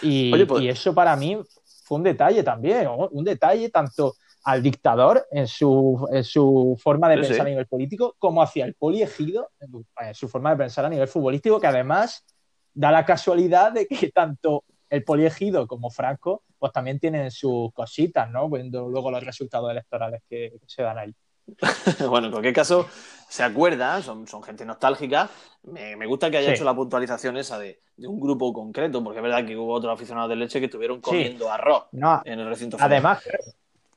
Y, 0.01 0.43
pues 0.45 0.61
y 0.61 0.69
eso 0.69 0.93
para 0.93 1.15
mí 1.15 1.39
fue 1.83 1.97
un 1.97 2.03
detalle 2.03 2.43
también, 2.43 2.87
un 2.87 3.23
detalle 3.23 3.69
tanto 3.69 4.15
al 4.43 4.61
dictador 4.61 5.25
en 5.31 5.47
su, 5.47 6.07
su 6.23 6.77
forma 6.81 7.09
de 7.09 7.17
pensar 7.17 7.41
a 7.41 7.49
nivel 7.49 7.67
político, 7.67 8.15
como 8.19 8.41
hacia 8.41 8.65
el 8.65 8.75
poliegido 8.75 9.51
en 9.59 10.13
su 10.13 10.27
forma 10.27 10.51
de 10.51 10.57
pensar 10.57 10.85
a 10.85 10.89
nivel 10.89 11.07
futbolístico, 11.07 11.59
que 11.59 11.67
además 11.67 12.25
da 12.73 12.91
la 12.91 13.05
casualidad 13.05 13.71
de 13.71 13.87
que 13.87 14.11
tanto 14.11 14.63
el 14.89 15.03
poliegido 15.03 15.67
como 15.67 15.89
Franco 15.89 16.43
pues 16.59 16.71
también 16.71 16.99
tienen 16.99 17.31
sus 17.31 17.73
cositas, 17.73 18.29
¿no? 18.29 18.49
Viendo 18.49 18.87
luego 18.87 19.11
los 19.11 19.23
resultados 19.23 19.69
electorales 19.71 20.21
que, 20.29 20.53
que 20.59 20.65
se 20.65 20.83
dan 20.83 20.97
ahí. 20.97 21.13
bueno, 22.09 22.27
en 22.27 22.31
cualquier 22.31 22.53
caso, 22.53 22.87
se 23.29 23.43
acuerda, 23.43 24.01
son, 24.01 24.27
son 24.27 24.43
gente 24.43 24.65
nostálgica. 24.65 25.29
Me, 25.63 25.95
me 25.95 26.05
gusta 26.05 26.29
que 26.29 26.37
haya 26.37 26.49
Sí. 26.49 26.53
hecho 26.55 26.63
la 26.65 26.75
puntualización 26.75 27.37
esa 27.37 27.57
de, 27.57 27.79
de 27.97 28.07
un 28.07 28.19
grupo 28.19 28.51
concreto, 28.53 29.03
porque 29.03 29.19
es 29.19 29.23
verdad 29.23 29.45
que 29.45 29.55
hubo 29.55 29.73
otros 29.73 29.93
aficionados 29.93 30.29
de 30.29 30.35
leche 30.35 30.59
que 30.59 30.65
estuvieron 30.65 30.99
comiendo 31.01 31.51
arroz 31.51 31.85
No, 31.93 32.21
en 32.25 32.39
el 32.39 32.47
recinto. 32.47 32.77
ferial. 32.77 32.91
además, 32.91 33.23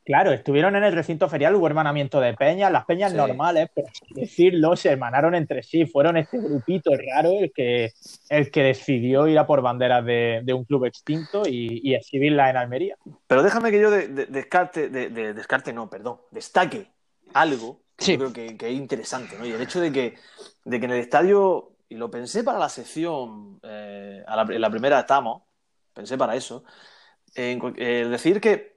claro, 0.05 0.33
estuvieron 0.33 0.77
en 0.77 0.85
el 0.85 0.95
recinto 0.95 1.29
ferial, 1.29 1.57
hubo 1.57 1.67
hermanamiento 1.67 2.21
de 2.21 2.35
peñas, 2.35 2.71
las 2.71 2.85
peñas 2.85 3.11
Sí. 3.11 3.17
normales, 3.19 3.69
sin 3.75 4.15
decirlo, 4.17 4.77
se 4.77 4.91
hermanaron 4.91 5.35
entre 5.35 5.63
sí, 5.65 5.85
fueron 5.87 6.17
este 6.17 6.39
grupito 6.39 6.93
raro 7.15 7.31
el 7.41 7.53
que, 7.53 7.93
el 8.29 8.51
que 8.53 8.63
decidió 8.63 9.27
ir 9.27 9.39
a 9.39 9.47
por 9.47 9.61
banderas 9.61 10.05
de, 10.05 10.41
de 10.45 10.53
un 10.55 10.65
club 10.65 10.85
extinto 10.85 11.43
y, 11.47 11.81
y 11.83 11.95
exhibirlas 11.97 12.51
en 12.51 12.57
Almería. 12.59 12.97
Pero 13.27 13.43
déjame 13.43 13.71
que 13.73 13.81
yo 13.81 13.91
de- 13.91 14.07
de- 14.09 14.27
descarte, 14.27 14.89
de, 14.89 15.11
de- 15.11 15.35
descarte, 15.35 15.73
no, 15.73 15.91
perdón, 15.91 16.19
destaque 16.31 16.87
algo 17.41 17.83
que 17.97 18.05
Sí. 18.05 18.13
yo 18.13 18.19
creo 18.19 18.33
que, 18.33 18.57
que 18.57 18.69
es 18.69 18.75
interesante, 18.75 19.37
¿no? 19.39 19.47
Y 19.47 19.53
el 19.53 19.61
hecho 19.63 19.81
de 19.81 19.91
que, 19.93 20.19
de 20.65 20.79
que 20.81 20.85
en 20.87 20.93
el 20.93 21.01
estadio, 21.01 21.73
y 21.89 21.95
lo 21.97 22.11
pensé 22.11 22.45
para 22.45 22.59
la 22.59 22.69
sección, 22.69 23.59
eh, 23.63 24.23
a 24.27 24.37
la- 24.37 24.55
en 24.55 24.61
la 24.61 24.71
primera 24.71 25.01
estamos, 25.01 25.43
pensé 25.95 26.19
para 26.19 26.37
eso, 26.37 26.65
en 27.35 27.61
eh, 27.77 28.07
decir 28.09 28.41
que 28.41 28.77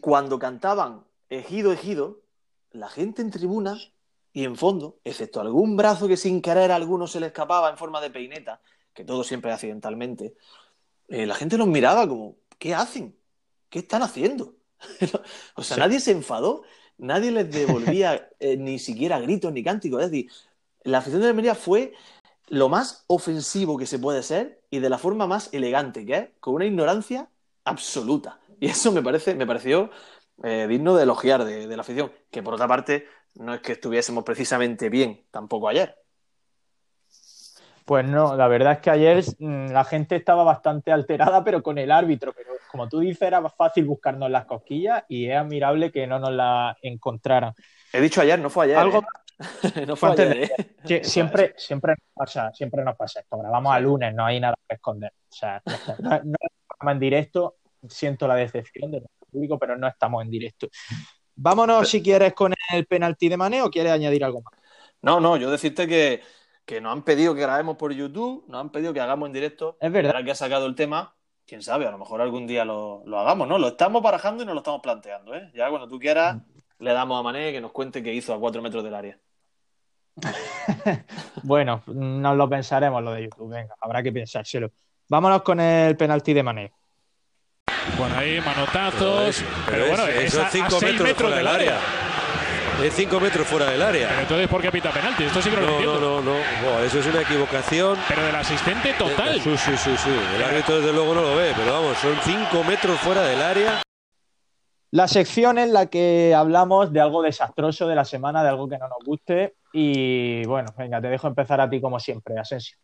cuando 0.00 0.38
cantaban 0.38 1.04
Ejido, 1.30 1.72
Ejido, 1.72 2.20
la 2.72 2.88
gente 2.88 3.22
en 3.22 3.30
tribuna 3.30 3.78
y 4.32 4.44
en 4.44 4.56
fondo, 4.56 4.98
excepto 5.04 5.40
algún 5.40 5.76
brazo 5.76 6.08
que 6.08 6.16
sin 6.16 6.42
querer 6.42 6.72
a 6.72 6.76
alguno 6.76 7.06
se 7.06 7.20
le 7.20 7.26
escapaba 7.28 7.70
en 7.70 7.76
forma 7.78 8.00
de 8.00 8.10
peineta, 8.10 8.60
que 8.94 9.04
todo 9.04 9.24
siempre 9.24 9.52
accidentalmente, 9.52 10.34
eh, 11.08 11.26
la 11.26 11.34
gente 11.34 11.56
los 11.58 11.68
miraba 11.68 12.06
como, 12.08 12.36
¿qué 12.58 12.74
hacen? 12.74 13.16
¿Qué 13.70 13.78
están 13.80 14.02
haciendo? 14.02 14.54
o 15.54 15.62
sea, 15.62 15.76
Sí. 15.76 15.80
nadie 15.80 16.00
se 16.00 16.10
enfadó, 16.12 16.62
nadie 16.98 17.30
les 17.30 17.50
devolvía 17.50 18.28
eh, 18.40 18.56
ni 18.56 18.78
siquiera 18.78 19.20
gritos 19.20 19.52
ni 19.52 19.62
cánticos. 19.62 20.02
Es 20.02 20.10
decir, 20.10 20.30
la 20.84 20.98
afición 20.98 21.22
de 21.22 21.28
Almería 21.28 21.54
fue 21.54 21.92
lo 22.48 22.68
más 22.68 23.04
ofensivo 23.06 23.78
que 23.78 23.86
se 23.86 23.98
puede 23.98 24.22
ser 24.22 24.60
y 24.70 24.78
de 24.80 24.90
la 24.90 24.98
forma 24.98 25.26
más 25.26 25.52
elegante, 25.52 26.04
que 26.04 26.14
es 26.14 26.28
con 26.40 26.54
una 26.54 26.66
ignorancia 26.66 27.28
absoluta. 27.64 28.38
Y 28.60 28.66
eso 28.66 28.92
me 28.92 29.02
parece, 29.02 29.34
me 29.34 29.46
pareció 29.46 29.90
eh, 30.42 30.66
digno 30.68 30.94
de 30.96 31.04
elogiar 31.04 31.44
de, 31.44 31.66
de 31.66 31.76
la 31.76 31.82
afición, 31.82 32.12
que 32.30 32.42
por 32.42 32.54
otra 32.54 32.68
parte 32.68 33.06
no 33.34 33.54
es 33.54 33.60
que 33.60 33.72
estuviésemos 33.72 34.24
precisamente 34.24 34.88
bien 34.88 35.24
tampoco 35.30 35.68
ayer. 35.68 35.96
Pues 37.84 38.06
no, 38.06 38.36
la 38.36 38.48
verdad 38.48 38.74
es 38.74 38.78
que 38.78 38.90
ayer 38.90 39.24
mm, 39.38 39.72
la 39.72 39.84
gente 39.84 40.16
estaba 40.16 40.44
bastante 40.44 40.92
alterada, 40.92 41.42
pero 41.42 41.62
con 41.62 41.78
el 41.78 41.90
árbitro. 41.90 42.32
Pero 42.32 42.51
como 42.72 42.88
tú 42.88 43.00
dices, 43.00 43.20
era 43.20 43.46
fácil 43.50 43.84
buscarnos 43.84 44.30
las 44.30 44.46
cosquillas 44.46 45.04
y 45.06 45.28
es 45.28 45.36
admirable 45.36 45.92
que 45.92 46.06
no 46.06 46.18
nos 46.18 46.32
las 46.32 46.74
encontraran. 46.80 47.52
He 47.92 48.00
dicho 48.00 48.22
ayer, 48.22 48.38
no 48.38 48.48
fue 48.48 48.64
ayer. 48.64 48.78
Algo 48.78 49.00
¿eh? 49.00 49.04
no 49.86 49.94
fue 49.94 50.08
antes 50.08 50.30
ayer, 50.30 50.50
¿eh? 50.58 50.76
Sí, 50.84 51.00
siempre, 51.10 51.54
siempre 51.58 51.92
nos 51.92 52.14
pasa, 52.14 52.50
siempre 52.54 52.82
nos 52.82 52.96
pasa 52.96 53.20
esto. 53.20 53.36
Grabamos 53.36 53.74
a 53.74 53.78
lunes, 53.78 54.14
no 54.14 54.24
hay 54.24 54.40
nada 54.40 54.54
que 54.66 54.76
esconder. 54.76 55.12
O 55.28 55.34
sea, 55.34 55.62
no, 55.66 56.10
no, 56.10 56.20
no 56.24 56.36
estamos 56.70 56.92
en 56.92 56.98
directo. 56.98 57.56
Siento 57.86 58.26
la 58.26 58.36
decepción 58.36 58.90
de 58.90 59.00
nuestro 59.00 59.26
público, 59.30 59.58
pero 59.58 59.76
no 59.76 59.86
estamos 59.86 60.24
en 60.24 60.30
directo. 60.30 60.68
Vámonos, 61.34 61.90
si 61.90 62.02
quieres, 62.02 62.32
con 62.32 62.54
el 62.72 62.86
penalti 62.86 63.28
de 63.28 63.36
Mané 63.36 63.60
o 63.60 63.70
quieres 63.70 63.92
añadir 63.92 64.24
algo 64.24 64.40
más. 64.40 64.54
No, 65.02 65.20
no, 65.20 65.36
yo 65.36 65.50
decirte 65.50 65.86
que, 65.86 66.22
que 66.64 66.80
nos 66.80 66.92
han 66.92 67.02
pedido 67.02 67.34
que 67.34 67.42
grabemos 67.42 67.76
por 67.76 67.92
YouTube, 67.92 68.46
nos 68.48 68.62
han 68.62 68.70
pedido 68.70 68.94
que 68.94 69.00
hagamos 69.00 69.26
en 69.26 69.34
directo. 69.34 69.76
Es 69.78 69.92
verdad. 69.92 70.12
Ahora 70.12 70.24
que 70.24 70.30
ha 70.30 70.36
sacado 70.36 70.64
el 70.64 70.74
tema, 70.74 71.14
quién 71.46 71.62
sabe, 71.62 71.86
a 71.86 71.90
lo 71.90 71.98
mejor 71.98 72.20
algún 72.20 72.46
día 72.46 72.64
lo, 72.64 73.02
lo 73.06 73.18
hagamos, 73.18 73.48
¿no? 73.48 73.58
Lo 73.58 73.68
estamos 73.68 74.02
barajando 74.02 74.42
y 74.42 74.46
nos 74.46 74.54
lo 74.54 74.60
estamos 74.60 74.80
planteando, 74.80 75.34
¿eh? 75.34 75.50
Ya 75.54 75.68
cuando 75.68 75.88
tú 75.88 75.98
quieras, 75.98 76.38
le 76.78 76.92
damos 76.92 77.18
a 77.18 77.22
Mané 77.22 77.52
que 77.52 77.60
nos 77.60 77.72
cuente 77.72 78.02
qué 78.02 78.12
hizo 78.12 78.34
a 78.34 78.40
cuatro 78.40 78.62
metros 78.62 78.84
del 78.84 78.94
área. 78.94 79.18
Bueno, 81.44 81.82
nos 81.86 82.36
lo 82.36 82.48
pensaremos 82.48 83.02
lo 83.02 83.12
de 83.12 83.24
YouTube. 83.24 83.50
Venga, 83.50 83.74
habrá 83.80 84.02
que 84.02 84.12
pensárselo. 84.12 84.70
Vámonos 85.08 85.42
con 85.42 85.58
el 85.58 85.96
penalti 85.96 86.32
de 86.32 86.42
Mané. 86.42 86.72
Bueno, 87.98 88.16
ahí 88.16 88.40
manotazos. 88.40 89.42
Pero, 89.68 89.88
bueno, 89.88 90.06
es, 90.06 90.34
es 90.34 90.38
a, 90.38 90.48
5 90.48 90.66
a 90.66 90.70
seis 90.70 91.00
metros, 91.00 91.30
del 91.30 91.38
del 91.38 91.46
área. 91.48 91.78
área. 91.78 92.11
Es 92.80 92.94
5 92.94 93.20
metros 93.20 93.46
fuera 93.46 93.70
del 93.70 93.82
área. 93.82 94.08
Pero 94.08 94.20
entonces, 94.22 94.48
¿por 94.48 94.60
qué 94.60 94.72
pita 94.72 94.90
penalti? 94.90 95.24
Esto 95.24 95.40
sí 95.40 95.50
que 95.50 95.56
no, 95.56 95.62
lo 95.62 95.66
No, 95.68 95.72
entiendo. 95.74 96.00
no, 96.00 96.20
no, 96.20 96.32
no. 96.32 96.40
Buah, 96.62 96.84
eso 96.84 96.98
es 96.98 97.06
una 97.06 97.20
equivocación. 97.22 97.98
Pero 98.08 98.22
del 98.24 98.34
asistente 98.34 98.92
total. 98.94 99.40
Sí, 99.40 99.56
sí, 99.56 99.76
sí, 99.76 99.96
sí. 99.96 100.10
El 100.36 100.42
árbitro 100.42 100.76
desde 100.80 100.92
luego 100.92 101.14
no 101.14 101.22
lo 101.22 101.36
ve, 101.36 101.52
pero 101.56 101.72
vamos, 101.72 101.96
son 101.98 102.16
5 102.22 102.64
metros 102.64 102.98
fuera 103.00 103.22
del 103.22 103.40
área. 103.40 103.82
La 104.90 105.08
sección 105.08 105.58
en 105.58 105.72
la 105.72 105.86
que 105.86 106.34
hablamos 106.34 106.92
de 106.92 107.00
algo 107.00 107.22
desastroso 107.22 107.86
de 107.86 107.94
la 107.94 108.04
semana, 108.04 108.42
de 108.42 108.48
algo 108.50 108.68
que 108.68 108.78
no 108.78 108.88
nos 108.88 108.98
guste. 109.04 109.54
Y 109.72 110.44
bueno, 110.46 110.74
venga, 110.76 111.00
te 111.00 111.08
dejo 111.08 111.28
empezar 111.28 111.60
a 111.60 111.70
ti 111.70 111.80
como 111.80 111.98
siempre, 112.00 112.38
Asensio. 112.38 112.76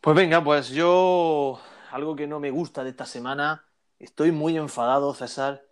Pues 0.00 0.16
venga, 0.16 0.42
pues 0.42 0.70
yo, 0.70 1.60
algo 1.90 2.16
que 2.16 2.26
no 2.26 2.40
me 2.40 2.50
gusta 2.50 2.82
de 2.82 2.90
esta 2.90 3.04
semana, 3.04 3.64
estoy 3.98 4.32
muy 4.32 4.56
enfadado, 4.56 5.12
César, 5.14 5.62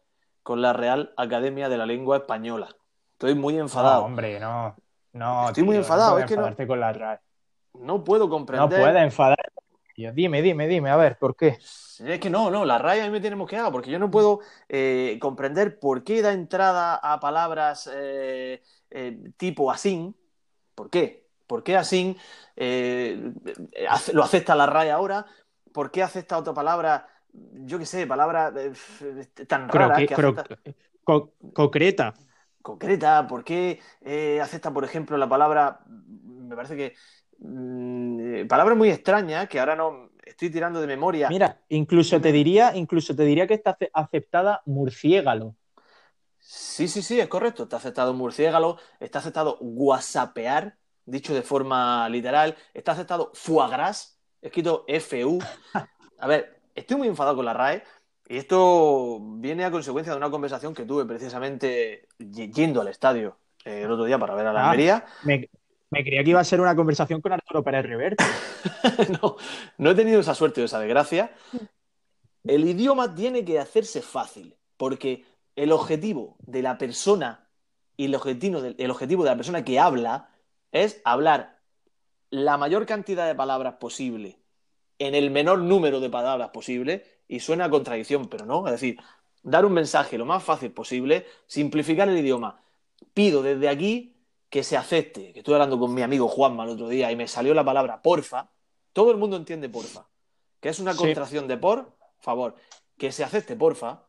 con 0.42 0.61
la 0.62 0.72
Real 0.72 1.14
Academia 1.16 1.68
de 1.68 1.78
la 1.78 1.87
Lengua 1.87 2.18
Española. 2.18 2.68
Estoy 3.20 3.35
muy 3.35 3.52
No, 3.52 3.61
enfadado. 3.61 4.04
hombre, 4.06 4.40
no. 4.40 4.74
No, 5.12 5.48
Estoy 5.48 5.62
muy 5.62 5.76
enfadado, 5.76 6.12
No 6.12 6.14
puedes 6.14 6.24
es 6.24 6.30
que 6.56 6.64
no- 6.64 6.66
con 6.68 6.80
la 6.80 6.92
RAE. 6.94 7.18
No 7.74 8.02
puedo 8.02 8.24
No 8.24 8.30
comprender. 8.30 8.80
puedes 8.80 8.96
enfadarte. 9.02 9.42
tío. 9.94 10.11
Dime, 10.14 10.40
dime, 10.40 10.66
dime, 10.66 10.88
a 10.88 10.96
ver, 10.96 11.18
¿por 11.18 11.37
qué? 11.37 11.48
Es 11.59 12.18
que 12.18 12.30
no, 12.30 12.50
no, 12.50 12.64
la 12.64 12.78
RAE 12.78 13.02
a 13.02 13.04
mí 13.04 13.11
me 13.11 13.20
tiene 13.20 13.37
mosqueado, 13.37 13.70
porque 13.72 13.90
yo 13.90 13.98
no 13.98 14.11
puedo 14.11 14.40
eh, 14.70 15.18
comprender 15.20 15.78
por 15.78 16.02
qué 16.02 16.22
da 16.22 16.33
entrada 16.33 16.94
a 16.94 17.20
palabras 17.20 17.90
eh, 17.92 18.62
eh, 18.90 19.18
tipo 19.37 19.70
así. 19.70 20.14
¿Por 20.74 20.88
qué? 20.88 21.26
¿Por 21.46 21.62
qué 21.62 21.76
así 21.76 22.16
eh, 22.56 23.33
lo 24.14 24.22
acepta 24.24 24.54
la 24.54 24.64
RAE 24.64 24.92
ahora? 24.92 25.26
¿Por 25.74 25.90
qué 25.90 26.02
acepta 26.02 26.38
otra 26.38 26.54
palabra? 26.54 27.06
Yo 27.35 27.78
qué 27.78 27.85
sé, 27.85 28.06
palabra 28.06 28.50
eh, 28.56 28.72
tan 29.46 29.68
rara 29.68 29.94
Croque- 29.96 30.06
que 30.06 30.14
acepta- 30.14 30.46
co- 31.04 31.35
concreta. 31.52 32.14
Concreta? 32.62 33.27
¿Por 33.27 33.44
qué 33.44 33.81
eh, 34.03 34.40
acepta, 34.40 34.73
por 34.73 34.85
ejemplo, 34.85 35.16
la 35.16 35.29
palabra, 35.29 35.81
me 35.87 36.55
parece 36.57 36.77
que, 36.77 36.94
mm, 37.38 38.46
palabra 38.46 38.75
muy 38.75 38.90
extraña, 38.90 39.46
que 39.46 39.61
ahora 39.61 39.77
no 39.77 40.11
estoy 40.25 40.51
tirando 40.51 40.81
de 40.81 40.87
memoria. 40.87 41.29
Mira, 41.29 41.61
incluso 41.68 42.20
te 42.20 42.33
diría, 42.33 42.75
incluso 42.77 43.14
te 43.14 43.25
diría 43.25 43.46
que 43.46 43.55
está 43.55 43.70
ace- 43.70 43.90
aceptada 43.92 44.62
murciégalo. 44.66 45.57
Sí, 46.38 46.88
sí, 46.88 47.03
sí, 47.03 47.20
es 47.20 47.29
correcto. 47.29 47.64
Está 47.64 47.77
aceptado 47.77 48.14
murciélago, 48.14 48.79
está 48.99 49.18
aceptado 49.18 49.59
whatsappear, 49.61 50.77
dicho 51.05 51.35
de 51.35 51.42
forma 51.42 52.09
literal, 52.09 52.57
está 52.75 52.92
aceptado 52.92 53.31
foie 53.35 53.68
gras, 53.68 54.18
escrito 54.40 54.85
FU. 54.88 55.38
A 56.18 56.27
ver, 56.27 56.61
estoy 56.75 56.96
muy 56.96 57.09
enfadado 57.09 57.37
con 57.37 57.44
la 57.44 57.53
RAE 57.53 57.83
y 58.31 58.37
esto 58.37 59.19
viene 59.21 59.64
a 59.64 59.73
consecuencia 59.73 60.12
de 60.12 60.16
una 60.16 60.31
conversación 60.31 60.73
que 60.73 60.85
tuve 60.85 61.05
precisamente 61.05 62.07
yendo 62.16 62.81
al 62.81 62.87
estadio 62.87 63.37
eh, 63.64 63.83
el 63.83 63.90
otro 63.90 64.05
día 64.05 64.21
para 64.21 64.37
ver 64.37 64.47
a 64.47 64.53
la 64.53 64.61
Ah. 64.61 64.71
Almería. 64.71 65.05
Me, 65.25 65.51
me 65.90 66.05
creía 66.05 66.23
que 66.23 66.31
iba 66.31 66.38
a 66.38 66.45
ser 66.45 66.61
una 66.61 66.77
conversación 66.77 67.21
con 67.21 67.33
Arturo 67.33 67.64
Pérez 67.64 67.85
Reverte. 67.87 68.25
no, 69.21 69.37
no 69.79 69.90
he 69.90 69.95
tenido 69.97 70.21
esa 70.21 70.37
suerte 70.37 70.62
o 70.62 70.64
esa 70.64 70.79
desgracia. 70.79 71.33
El 72.45 72.64
idioma 72.69 73.16
tiene 73.16 73.45
que 73.45 73.59
hacerse 73.59 74.01
fácil, 74.01 74.55
porque 74.77 75.25
el 75.57 75.73
objetivo 75.73 76.37
de 76.38 76.62
la 76.62 76.79
persona 76.79 77.49
y 77.97 78.05
el 78.05 78.14
objetivo, 78.14 78.62
de, 78.62 78.77
el 78.79 78.93
objetivo 78.93 79.25
de 79.25 79.31
la 79.31 79.37
persona 79.37 79.64
que 79.64 79.81
habla 79.81 80.31
es 80.71 81.01
hablar 81.05 81.59
la 82.31 82.57
mayor 82.57 82.87
cantidad 82.87 83.27
de 83.27 83.35
palabras 83.35 83.75
posible 83.81 84.39
en 85.00 85.14
el 85.14 85.30
menor 85.30 85.58
número 85.58 85.98
de 85.98 86.10
palabras 86.10 86.50
posible 86.50 87.04
y 87.26 87.40
suena 87.40 87.64
a 87.64 87.70
contradicción, 87.70 88.28
pero 88.28 88.44
no, 88.44 88.66
es 88.66 88.72
decir, 88.72 89.00
dar 89.42 89.64
un 89.64 89.72
mensaje 89.72 90.18
lo 90.18 90.26
más 90.26 90.44
fácil 90.44 90.70
posible, 90.72 91.26
simplificar 91.46 92.08
el 92.08 92.18
idioma. 92.18 92.60
Pido 93.14 93.42
desde 93.42 93.68
aquí 93.68 94.14
que 94.50 94.62
se 94.62 94.76
acepte, 94.76 95.32
que 95.32 95.38
estuve 95.38 95.54
hablando 95.54 95.78
con 95.78 95.94
mi 95.94 96.02
amigo 96.02 96.28
Juanma 96.28 96.64
el 96.64 96.70
otro 96.70 96.88
día 96.88 97.10
y 97.10 97.16
me 97.16 97.26
salió 97.26 97.54
la 97.54 97.64
palabra 97.64 98.02
porfa, 98.02 98.50
todo 98.92 99.10
el 99.10 99.16
mundo 99.16 99.36
entiende 99.36 99.70
porfa, 99.70 100.06
que 100.60 100.68
es 100.68 100.78
una 100.78 100.92
Sí. 100.92 100.98
contracción 100.98 101.48
de 101.48 101.56
por 101.56 101.96
favor, 102.18 102.56
que 102.98 103.10
se 103.10 103.24
acepte 103.24 103.56
porfa, 103.56 104.04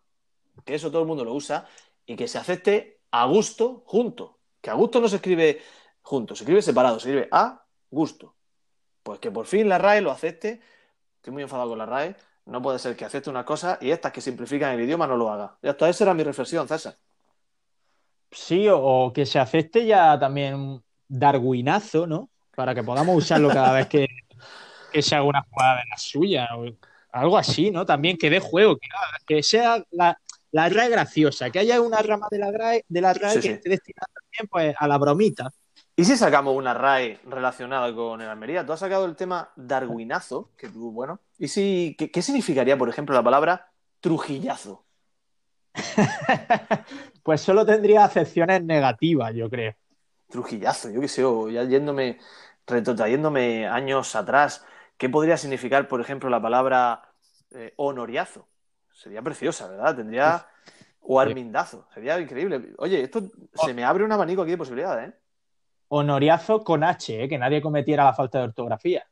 que 0.66 0.76
eso 0.76 0.92
todo 0.92 1.04
el 1.04 1.08
mundo 1.08 1.24
lo 1.24 1.34
usa, 1.34 1.68
y 2.06 2.18
que 2.18 2.28
se 2.28 2.38
acepte 2.38 3.00
a 3.12 3.26
gusto 3.28 3.84
junto, 3.86 4.40
que 4.60 4.70
a 4.70 4.74
gusto 4.74 5.00
no 5.00 5.08
se 5.08 5.16
escribe 5.18 5.62
junto, 6.02 6.36
se 6.36 6.44
escribe 6.44 6.62
separado, 6.62 7.00
se 7.00 7.08
escribe 7.08 7.30
a 7.32 7.64
gusto. 7.90 8.36
Pues 9.04 9.20
que 9.20 9.32
por 9.32 9.46
fin 9.46 9.70
la 9.70 9.78
RAE 9.78 10.02
lo 10.02 10.12
acepte, 10.12 10.60
estoy 11.22 11.34
muy 11.34 11.44
enfadado 11.44 11.70
con 11.70 11.78
la 11.78 11.86
RAE, 11.86 12.16
no 12.48 12.62
puede 12.64 12.80
ser 12.80 12.96
que 12.96 13.06
acepte 13.06 13.30
una 13.30 13.46
cosa 13.46 13.78
y 13.80 13.92
estas 13.92 14.12
que 14.12 14.22
simplifican 14.22 14.74
el 14.74 14.82
idioma 14.82 15.06
no 15.06 15.16
lo 15.16 15.30
haga. 15.32 15.56
Ya 15.62 15.72
está, 15.72 15.88
esa 15.88 16.04
era 16.04 16.16
mi 16.16 16.24
reflexión, 16.24 16.68
César. 16.68 16.96
Sí, 18.32 18.68
o, 18.68 18.80
o 18.80 19.14
que 19.14 19.26
se 19.26 19.38
acepte 19.40 19.86
ya 19.86 20.18
también 20.20 20.56
un 20.56 20.84
darwinazo, 21.08 22.08
¿no? 22.08 22.30
Para 22.56 22.74
que 22.74 22.84
podamos 22.84 23.16
usarlo 23.16 23.50
cada 23.50 23.72
vez 23.74 23.88
que, 23.88 24.08
que 24.92 25.02
se 25.02 25.16
haga 25.16 25.26
una 25.26 25.44
jugada 25.44 25.76
de 25.76 25.84
la 25.90 25.98
suya. 25.98 26.48
o- 26.58 26.66
Algo 27.12 27.38
así, 27.38 27.70
¿no? 27.72 27.86
También 27.86 28.18
que 28.18 28.30
dé 28.30 28.40
juego, 28.40 28.78
que, 28.78 28.88
que 29.28 29.44
sea 29.44 29.84
la, 29.92 30.18
la 30.52 30.70
RAE 30.70 30.90
graciosa, 30.90 31.50
que 31.52 31.60
haya 31.60 31.80
una 31.82 32.02
rama 32.02 32.28
de 32.32 32.40
la 32.40 32.52
RAE, 32.52 32.86
de 32.88 33.02
la 33.02 33.14
RAE 33.14 33.34
Sí, 33.34 33.42
que 33.42 33.48
sí. 33.48 33.54
esté 33.54 33.70
destinada 33.70 34.08
también 34.14 34.50
pues, 34.50 34.76
a 34.80 34.88
la 34.88 34.98
bromita. 34.98 35.52
¿Y 36.02 36.06
si 36.06 36.18
sacamos 36.18 36.56
una 36.56 36.74
RAE 36.74 37.20
relacionada 37.26 37.94
con 37.94 38.20
el 38.22 38.28
Almería? 38.28 38.66
Tú 38.66 38.74
has 38.74 38.80
sacado 38.80 39.06
el 39.06 39.16
tema 39.16 39.52
darwinazo, 39.56 40.50
que 40.58 40.68
tú, 40.68 40.92
bueno. 40.92 41.20
¿Y 41.38 41.48
si, 41.48 41.96
qué, 41.96 42.10
qué 42.10 42.24
significaría, 42.24 42.76
por 42.76 42.90
ejemplo, 42.90 43.14
la 43.14 43.22
palabra 43.22 43.72
trujillazo? 44.00 44.84
pues 47.24 47.42
solo 47.42 47.68
tendría 47.68 48.04
acepciones 48.04 48.64
negativas, 48.64 49.36
yo 49.36 49.48
creo. 49.48 49.76
Trujillazo, 50.28 50.90
yo 50.90 51.02
qué 51.02 51.08
sé, 51.08 51.24
o 51.24 51.50
ya 51.50 51.66
yéndome, 51.66 52.18
retrotrayéndome 52.66 53.68
años 53.68 54.16
atrás, 54.16 54.66
¿qué 54.98 55.08
podría 55.08 55.38
significar, 55.38 55.88
por 55.88 56.02
ejemplo, 56.02 56.32
la 56.32 56.42
palabra 56.42 57.14
eh, 57.52 57.76
honoriazo? 57.76 58.48
Sería 58.92 59.22
preciosa, 59.22 59.68
¿verdad? 59.68 59.98
Tendría. 59.98 60.48
O 61.04 61.20
armindazo, 61.20 61.88
sería 61.94 62.20
increíble. 62.20 62.74
Oye, 62.80 63.04
esto 63.04 63.32
se 63.54 63.74
me 63.76 63.84
abre 63.84 64.04
un 64.04 64.12
abanico 64.12 64.42
aquí 64.42 64.52
de 64.52 64.58
posibilidades, 64.58 65.10
¿eh? 65.10 65.21
Honoriazo 65.94 66.64
con 66.64 66.86
H, 66.86 67.24
¿eh? 67.24 67.28
que 67.28 67.38
nadie 67.38 67.62
cometiera 67.62 68.06
la 68.06 68.14
falta 68.14 68.38
de 68.38 68.46
ortografía. 68.46 69.06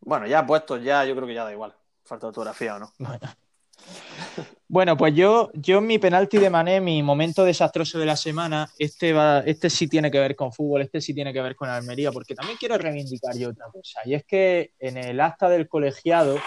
Bueno, 0.00 0.26
ya 0.26 0.44
puestos, 0.44 0.82
ya 0.82 1.04
yo 1.04 1.14
creo 1.14 1.28
que 1.28 1.34
ya 1.34 1.44
da 1.44 1.52
igual. 1.52 1.72
Falta 2.04 2.26
de 2.26 2.28
ortografía 2.28 2.74
o 2.74 2.78
no. 2.80 2.92
Bueno, 4.66 4.96
pues 4.96 5.14
yo, 5.14 5.50
yo 5.54 5.78
en 5.78 5.86
mi 5.86 5.98
penalti 5.98 6.38
de 6.38 6.50
Mané, 6.50 6.80
mi 6.80 7.02
momento 7.02 7.44
desastroso 7.44 7.98
de 7.98 8.06
la 8.06 8.16
semana, 8.16 8.68
este, 8.78 9.12
va, 9.12 9.40
este 9.40 9.70
sí 9.70 9.86
tiene 9.86 10.10
que 10.10 10.18
ver 10.18 10.34
con 10.34 10.52
fútbol, 10.52 10.82
este 10.82 11.00
sí 11.00 11.14
tiene 11.14 11.32
que 11.32 11.42
ver 11.42 11.54
con 11.54 11.68
Almería, 11.68 12.10
porque 12.10 12.34
también 12.34 12.56
quiero 12.58 12.78
reivindicar 12.78 13.36
yo 13.36 13.50
otra 13.50 13.66
cosa, 13.66 14.00
y 14.04 14.14
es 14.14 14.24
que 14.24 14.72
en 14.78 14.96
el 14.96 15.20
acta 15.20 15.50
del 15.50 15.68
colegiado 15.68 16.38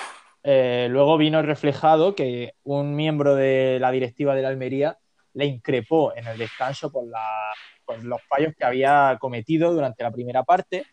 eh, 0.43 0.87
luego 0.89 1.17
vino 1.17 1.41
reflejado 1.43 2.15
que 2.15 2.55
un 2.63 2.95
miembro 2.95 3.35
de 3.35 3.77
la 3.79 3.91
directiva 3.91 4.33
de 4.33 4.41
la 4.41 4.47
Almería 4.47 4.97
le 5.35 5.45
increpó 5.45 6.15
en 6.15 6.27
el 6.27 6.37
descanso 6.37 6.91
por, 6.91 7.07
la, 7.07 7.53
por 7.85 8.03
los 8.03 8.21
fallos 8.23 8.53
que 8.57 8.65
había 8.65 9.17
cometido 9.19 9.71
durante 9.73 10.03
la 10.03 10.11
primera 10.11 10.43
parte 10.43 10.85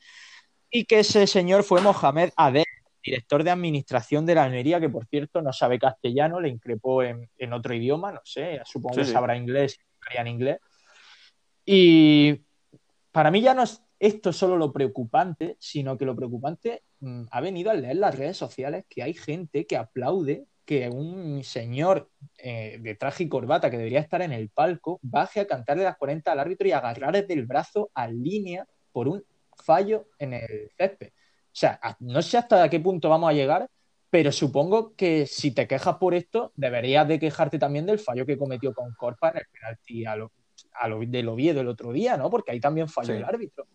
y 0.71 0.85
que 0.85 1.01
ese 1.01 1.27
señor 1.27 1.63
fue 1.65 1.81
Mohamed 1.81 2.31
Adel, 2.37 2.65
director 3.03 3.43
de 3.43 3.51
administración 3.51 4.27
de 4.27 4.35
la 4.35 4.45
Almería, 4.45 4.81
que 4.81 4.89
por 4.89 5.07
cierto 5.07 5.43
no 5.43 5.53
sabe 5.53 5.79
castellano, 5.79 6.41
le 6.41 6.49
increpó 6.49 7.03
en, 7.03 7.29
en 7.39 7.53
otro 7.53 7.75
idioma, 7.75 8.13
no 8.13 8.21
sé, 8.25 8.61
supongo 8.65 8.95
Sí, 8.95 9.01
que 9.01 9.07
sí. 9.07 9.13
sabrá 9.13 9.37
inglés, 9.37 9.79
en 10.15 10.27
inglés. 10.27 10.59
Y 11.65 12.41
para 13.11 13.31
mí 13.31 13.41
ya 13.41 13.55
no 13.55 13.63
es 13.63 13.83
esto 13.99 14.33
solo 14.33 14.57
lo 14.57 14.73
preocupante, 14.73 15.57
sino 15.61 15.97
que 15.97 16.05
lo 16.05 16.17
preocupante 16.17 16.83
mm, 17.01 17.25
ha 17.31 17.41
venido 17.41 17.71
al 17.71 17.83
leer 17.83 17.97
las 17.97 18.19
redes 18.19 18.37
sociales 18.37 18.85
que 18.89 19.03
hay 19.03 19.15
gente 19.15 19.65
que 19.67 19.77
aplaude 19.77 20.47
que 20.65 20.89
un 20.89 21.43
señor 21.45 22.09
eh, 22.39 22.79
de 22.81 22.95
traje 22.95 23.25
y 23.25 23.29
corbata 23.29 23.71
que 23.71 23.77
debería 23.79 24.01
estar 24.01 24.23
en 24.23 24.33
el 24.33 24.49
palco 24.49 24.99
baje 25.03 25.41
a 25.41 25.47
cantarle 25.47 25.83
las 25.85 25.97
40 25.97 26.33
al 26.33 26.39
árbitro 26.41 26.69
y 26.69 26.73
agarrarle 26.73 27.23
del 27.23 27.47
brazo 27.47 27.91
a 27.95 28.07
línea 28.09 28.67
por 28.93 29.09
un 29.09 29.25
fallo 29.65 30.07
en 30.19 30.35
el 30.35 30.71
césped. 30.77 31.09
O 31.09 31.55
sea, 31.55 31.81
no 32.01 32.23
sé 32.23 32.39
hasta 32.39 32.69
qué 32.71 32.81
punto 32.81 33.09
vamos 33.09 33.29
a 33.29 33.33
llegar, 33.33 33.69
pero 34.09 34.31
supongo 34.33 34.95
que 34.95 35.27
si 35.27 35.53
te 35.53 35.67
quejas 35.67 35.97
por 35.97 36.15
esto, 36.15 36.53
deberías 36.55 37.07
de 37.09 37.19
quejarte 37.19 37.59
también 37.59 37.87
del 37.87 37.99
fallo 37.99 38.25
que 38.27 38.39
cometió 38.39 38.73
con 38.73 38.93
Corpa 38.95 39.31
en 39.31 39.39
el 39.39 39.47
penalti 39.53 40.05
a 40.07 40.17
lo, 40.17 40.33
a 40.75 40.89
lo 40.89 41.01
del 41.01 41.29
Oviedo 41.29 41.61
el 41.61 41.69
otro 41.69 41.93
día, 41.93 42.17
¿no? 42.17 42.31
Porque 42.31 42.53
ahí 42.53 42.61
también 42.61 42.89
falló 42.89 43.13
Sí. 43.15 43.19
el 43.19 43.25
árbitro. 43.25 43.67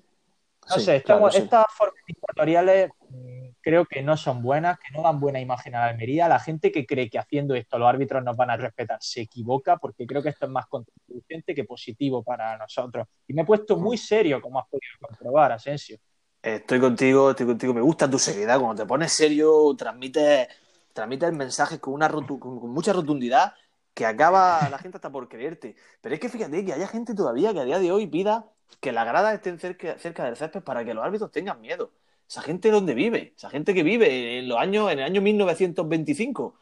No 0.69 0.75
Sí, 0.75 0.81
sé, 0.81 0.95
esta- 0.97 1.15
claro, 1.17 1.31
sí. 1.31 1.37
estas 1.39 1.65
formas 1.75 2.01
dictatoriales 2.07 2.91
mm, 3.09 3.46
creo 3.67 3.85
que 3.85 4.01
no 4.01 4.15
son 4.15 4.41
buenas, 4.41 4.79
que 4.79 4.95
no 4.95 5.03
dan 5.03 5.19
buena 5.19 5.41
imagen 5.41 5.75
a 5.75 5.79
la 5.79 5.87
Almería. 5.87 6.29
La 6.29 6.39
gente 6.39 6.71
que 6.71 6.85
cree 6.85 7.09
que 7.09 7.19
haciendo 7.19 7.53
esto 7.53 7.77
los 7.77 7.89
árbitros 7.89 8.23
nos 8.23 8.37
van 8.37 8.49
a 8.49 8.55
respetar 8.55 8.97
se 9.01 9.19
equivoca, 9.19 9.75
porque 9.75 10.07
creo 10.07 10.23
que 10.23 10.29
esto 10.29 10.45
es 10.45 10.51
más 10.53 10.67
contraproducente 10.67 11.53
que 11.53 11.65
positivo 11.65 12.23
para 12.23 12.57
nosotros. 12.57 13.09
Y 13.27 13.33
me 13.33 13.41
he 13.41 13.45
puesto 13.45 13.75
muy 13.75 13.97
serio, 13.97 14.41
como 14.41 14.59
has 14.59 14.69
podido 14.69 14.93
comprobar, 15.01 15.51
Asensio. 15.51 15.97
Estoy 16.41 16.79
contigo, 16.79 17.31
estoy 17.31 17.45
contigo. 17.45 17.73
Me 17.73 17.81
gusta 17.81 18.09
tu 18.09 18.17
seriedad. 18.17 18.57
Cuando 18.57 18.83
te 18.83 18.87
pones 18.87 19.11
serio, 19.11 19.75
transmites, 19.77 20.47
transmites 20.93 21.33
mensajes 21.33 21.79
con, 21.79 21.93
una 21.93 22.07
rotu- 22.07 22.39
con, 22.39 22.69
mucha 22.69 22.93
rotundidad 22.93 23.53
que 23.93 24.05
acaba 24.05 24.69
la 24.69 24.77
gente 24.77 24.95
hasta 24.95 25.11
por 25.11 25.27
creerte. 25.27 25.75
Pero 25.99 26.15
es 26.15 26.21
que 26.21 26.29
fíjate 26.29 26.63
que 26.63 26.71
haya 26.71 26.87
gente 26.87 27.13
todavía 27.13 27.53
que 27.53 27.59
a 27.59 27.65
día 27.65 27.79
de 27.79 27.91
hoy 27.91 28.07
pida 28.07 28.45
que 28.79 28.93
las 28.93 29.05
gradas 29.05 29.33
estén 29.33 29.59
cerca, 29.59 29.97
cerca 29.97 30.23
del 30.23 30.37
césped 30.37 30.61
para 30.61 30.85
que 30.85 30.93
los 30.93 31.03
árbitros 31.03 31.31
tengan 31.31 31.59
miedo. 31.59 31.91
Esa 32.27 32.41
gente 32.41 32.71
dónde 32.71 32.93
vive, 32.93 33.33
esa 33.37 33.49
gente 33.49 33.73
que 33.73 33.83
vive 33.83 34.39
en 34.39 34.49
los 34.49 34.57
años, 34.57 34.91
en 34.91 34.99
el 34.99 35.05
año 35.05 35.21
1925, 35.21 36.55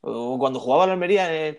o 0.00 0.38
cuando 0.38 0.58
jugaba 0.60 0.86
la 0.86 0.94
Almería 0.94 1.48
en, 1.48 1.58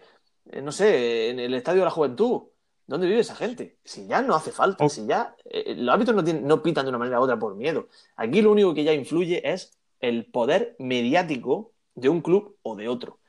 en, 0.52 0.66
no 0.66 0.72
sé, 0.72 1.30
en 1.30 1.40
el 1.40 1.54
Estadio 1.54 1.80
de 1.80 1.86
la 1.86 1.92
Juventud. 1.92 2.44
¿Dónde 2.86 3.08
vive 3.08 3.22
esa 3.22 3.36
gente? 3.36 3.78
Si 3.86 4.08
ya 4.08 4.22
no 4.22 4.36
hace 4.36 4.52
falta, 4.52 4.90
si 4.90 5.06
ya 5.08 5.36
eh, 5.46 5.74
los 5.78 5.94
árbitros 5.94 6.18
no, 6.18 6.24
tienen- 6.24 6.46
no 6.46 6.62
pitan 6.62 6.84
de 6.86 6.90
una 6.90 6.98
manera 6.98 7.20
u 7.20 7.24
otra 7.24 7.40
por 7.40 7.56
miedo. 7.56 7.88
Aquí 8.18 8.42
lo 8.42 8.52
único 8.52 8.74
que 8.74 8.84
ya 8.84 8.92
influye 8.94 9.42
es 9.50 9.72
el 10.02 10.26
poder 10.26 10.76
mediático 10.80 11.72
de 11.96 12.10
un 12.10 12.20
club 12.22 12.58
o 12.62 12.76
de 12.76 12.90
otro. 12.90 13.20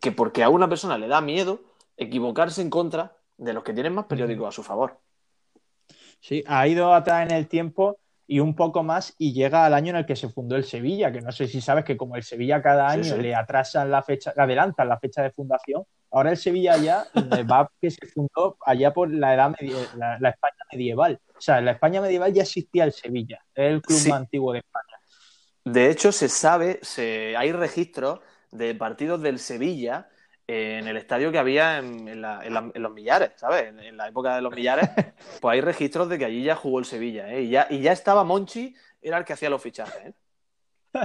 Que 0.00 0.12
porque 0.12 0.44
a 0.44 0.48
una 0.48 0.68
persona 0.68 0.96
le 0.98 1.08
da 1.08 1.20
miedo 1.20 1.64
equivocarse 1.96 2.62
en 2.62 2.70
contra 2.70 3.16
de 3.38 3.52
los 3.52 3.64
que 3.64 3.72
tienen 3.72 3.92
más 3.94 4.06
periódicos 4.06 4.46
a 4.48 4.52
su 4.52 4.62
favor. 4.62 5.00
Sí, 6.20 6.44
ha 6.46 6.68
ido 6.68 6.94
atrás 6.94 7.28
en 7.28 7.36
el 7.36 7.48
tiempo 7.48 7.98
y 8.32 8.40
un 8.40 8.54
poco 8.56 8.82
más 8.82 9.14
y 9.18 9.34
llega 9.34 9.66
al 9.66 9.74
año 9.74 9.90
en 9.90 9.96
el 9.96 10.06
que 10.06 10.16
se 10.16 10.26
fundó 10.26 10.56
el 10.56 10.64
Sevilla, 10.64 11.12
que 11.12 11.20
no 11.20 11.30
sé 11.32 11.46
si 11.46 11.60
sabes 11.60 11.84
que 11.84 11.98
como 11.98 12.16
el 12.16 12.22
Sevilla 12.22 12.62
cada 12.62 12.88
año 12.88 13.04
sí. 13.04 13.20
le 13.20 13.34
atrasan 13.34 13.90
la 13.90 14.02
fecha, 14.02 14.32
le 14.34 14.42
adelantan 14.42 14.88
la 14.88 14.98
fecha 14.98 15.20
de 15.20 15.30
fundación, 15.30 15.84
ahora 16.10 16.30
el 16.30 16.38
Sevilla 16.38 16.78
ya 16.78 17.04
va 17.52 17.70
que 17.78 17.90
se 17.90 18.06
fundó 18.06 18.56
allá 18.64 18.90
por 18.94 19.12
la 19.12 19.34
edad 19.34 19.54
la, 19.98 20.18
la 20.18 20.30
España 20.30 20.56
medieval. 20.72 21.20
O 21.36 21.42
sea, 21.42 21.58
en 21.58 21.66
la 21.66 21.72
España 21.72 22.00
medieval 22.00 22.32
ya 22.32 22.40
existía 22.40 22.84
el 22.84 22.92
Sevilla, 22.92 23.38
el 23.54 23.82
club 23.82 23.98
Sí. 23.98 24.08
más 24.08 24.20
antiguo 24.20 24.54
de 24.54 24.60
España. 24.60 24.96
De 25.66 25.90
hecho, 25.90 26.10
se 26.10 26.30
sabe, 26.30 26.78
se, 26.80 27.36
hay 27.36 27.52
registros 27.52 28.20
de 28.50 28.74
partidos 28.74 29.20
del 29.20 29.40
Sevilla 29.40 30.08
en 30.78 30.86
el 30.88 30.96
estadio 30.96 31.30
que 31.32 31.38
había 31.38 31.78
en, 31.78 32.08
en 32.08 32.20
la- 32.22 32.40
en 32.44 32.54
la- 32.54 32.70
en 32.74 32.82
los 32.82 32.92
millares, 32.92 33.32
¿sabes? 33.36 33.68
En, 33.68 33.78
en 33.80 33.96
la 33.96 34.08
época 34.08 34.36
de 34.36 34.42
los 34.42 34.54
millares, 34.54 34.88
pues 35.40 35.52
hay 35.54 35.60
registros 35.60 36.08
de 36.08 36.18
que 36.18 36.24
allí 36.24 36.42
ya 36.42 36.54
jugó 36.56 36.78
el 36.78 36.84
Sevilla, 36.84 37.28
¿eh? 37.32 37.42
Y 37.42 37.50
ya, 37.50 37.66
y 37.70 37.80
ya 37.80 37.92
estaba 37.92 38.24
Monchi, 38.24 38.74
era 39.00 39.18
el 39.18 39.24
que 39.24 39.32
hacía 39.32 39.50
los 39.50 39.62
fichajes, 39.62 40.06
¿eh? 40.06 40.12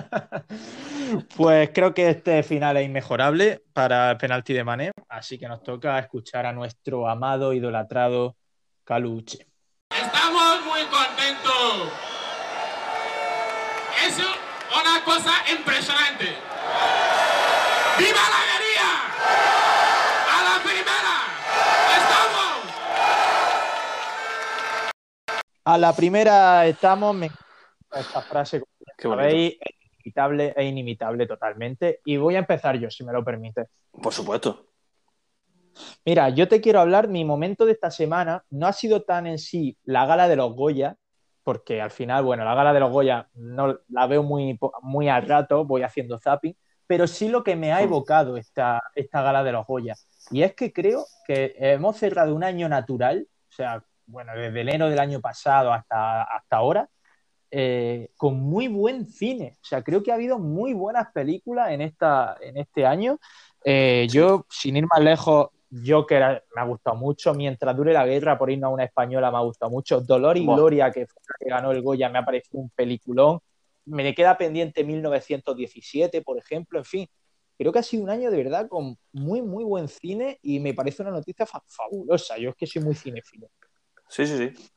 Pues 1.38 1.70
creo 1.74 1.94
que 1.94 2.10
este 2.10 2.44
final 2.44 2.76
es 2.78 2.86
inmejorable 2.86 3.64
para 3.74 4.12
el 4.12 4.18
penalti 4.18 4.54
de 4.54 4.64
Mané, 4.66 4.92
así 5.08 5.40
que 5.40 5.48
nos 5.48 5.64
toca 5.64 5.98
escuchar 6.00 6.46
a 6.46 6.52
nuestro 6.52 7.08
amado, 7.08 7.54
idolatrado 7.54 8.36
Caluche. 8.84 9.48
Estamos 9.90 10.66
muy 10.66 10.82
contentos. 10.88 11.94
Es 14.06 14.18
una 14.20 15.04
cosa 15.06 15.32
impresionante. 15.58 16.26
¡Viva 17.98 18.12
la 18.30 18.40
alegría! 18.44 18.90
¡A 20.36 20.38
la 20.44 20.64
primera! 20.64 21.16
¡Estamos! 21.98 22.54
A 25.68 25.78
la 25.78 25.92
primera 25.92 26.66
estamos, 26.66 27.14
me 27.14 27.26
encanta 27.26 28.00
esta 28.00 28.22
frase, 28.22 28.64
como 29.04 29.16
sabéis, 29.16 29.58
es 29.60 29.76
inimitable, 29.98 30.54
es 30.56 30.66
inimitable 30.66 31.28
totalmente. 31.28 32.00
Y 32.06 32.16
voy 32.16 32.38
a 32.38 32.40
empezar 32.40 32.78
yo, 32.80 32.90
si 32.90 33.04
me 33.04 33.12
lo 33.12 33.22
permite. 33.22 33.66
Por 33.92 34.14
supuesto. 34.14 34.68
Mira, 36.06 36.30
yo 36.30 36.48
te 36.48 36.62
quiero 36.62 36.80
hablar, 36.80 37.10
mi 37.10 37.26
momento 37.26 37.66
de 37.66 37.74
esta 37.74 37.92
semana 37.92 38.46
no 38.50 38.66
ha 38.66 38.72
sido 38.72 39.04
tan 39.04 39.28
en 39.28 39.40
sí 39.40 39.78
la 39.84 40.06
gala 40.06 40.30
de 40.30 40.38
los 40.38 40.56
Goya, 40.56 40.96
porque 41.44 41.82
al 41.82 41.92
final, 41.92 42.24
bueno, 42.24 42.46
la 42.46 42.56
gala 42.56 42.72
de 42.72 42.80
los 42.80 42.90
Goya 42.90 43.28
no 43.34 43.78
la 43.90 44.08
veo 44.08 44.24
muy, 44.24 44.58
muy 44.84 45.10
al 45.10 45.28
rato, 45.28 45.66
voy 45.66 45.82
haciendo 45.84 46.18
zapping, 46.18 46.56
pero 46.88 47.08
sí 47.08 47.28
lo 47.28 47.44
que 47.44 47.58
me 47.58 47.74
ha 47.74 47.82
evocado 47.82 48.38
esta, 48.38 48.82
esta 48.96 49.22
gala 49.22 49.44
de 49.44 49.52
los 49.52 49.68
Goya. 49.68 49.96
Y 50.32 50.44
es 50.44 50.56
que 50.56 50.72
creo 50.72 51.04
que 51.26 51.56
hemos 51.58 51.98
cerrado 51.98 52.34
un 52.34 52.46
año 52.46 52.70
natural, 52.70 53.28
o 53.50 53.54
sea, 53.54 53.84
bueno, 54.08 54.34
desde 54.36 54.62
enero 54.62 54.90
del 54.90 55.00
año 55.00 55.20
pasado 55.22 55.72
hasta, 55.72 56.24
hasta 56.24 56.58
ahora, 56.58 56.90
eh, 57.52 58.10
con 58.18 58.40
muy 58.40 58.68
buen 58.68 59.06
cine. 59.08 59.58
O 59.62 59.66
sea, 59.66 59.82
creo 59.84 60.02
que 60.04 60.12
ha 60.12 60.16
habido 60.16 60.40
muy 60.40 60.74
buenas 60.74 61.12
películas 61.14 61.72
en, 61.72 61.82
esta, 61.82 62.36
en 62.42 62.58
este 62.58 62.86
año. 62.86 63.20
Eh, 63.64 64.08
yo, 64.10 64.46
sin 64.50 64.78
ir 64.78 64.86
más 64.88 65.02
lejos, 65.02 65.50
Joker 65.86 66.44
me 66.56 66.62
ha 66.62 66.66
gustado 66.66 66.96
mucho. 66.96 67.34
Mientras 67.34 67.76
dure 67.76 67.94
la 67.94 68.06
guerra, 68.06 68.38
por 68.38 68.50
irnos 68.50 68.70
a 68.70 68.74
una 68.74 68.86
española, 68.86 69.30
me 69.32 69.38
ha 69.38 69.42
gustado 69.42 69.70
mucho. 69.70 70.02
Dolor 70.02 70.38
y. 70.38 70.46
Gloria, 70.46 70.92
que 70.92 71.06
fue 71.06 71.22
la 71.28 71.36
que 71.40 71.50
ganó 71.50 71.72
el 71.72 71.82
Goya, 71.82 72.10
me 72.10 72.20
ha 72.20 72.26
parecido 72.26 72.60
un 72.62 72.70
peliculón. 72.70 73.40
Me 73.86 74.04
le 74.04 74.14
queda 74.16 74.38
pendiente 74.38 74.84
1917, 74.84 76.22
por 76.22 76.38
ejemplo. 76.38 76.80
En 76.80 76.86
fin, 76.86 77.08
creo 77.58 77.72
que 77.72 77.80
ha 77.80 77.84
sido 77.84 78.04
un 78.04 78.10
año 78.10 78.30
de 78.32 78.38
verdad 78.38 78.68
con 78.68 78.98
muy, 79.14 79.42
muy 79.42 79.64
buen 79.64 79.88
cine 79.88 80.40
y 80.42 80.60
me 80.60 80.74
parece 80.74 81.02
una 81.02 81.12
noticia 81.12 81.46
fa- 81.46 81.64
fabulosa. 81.68 82.38
Yo 82.38 82.50
es 82.50 82.56
que 82.56 82.68
soy 82.68 82.82
muy 82.84 82.96
cinéfilo. 82.96 83.50
Sí, 84.10 84.26
sí, 84.26 84.38
sí. 84.38 84.70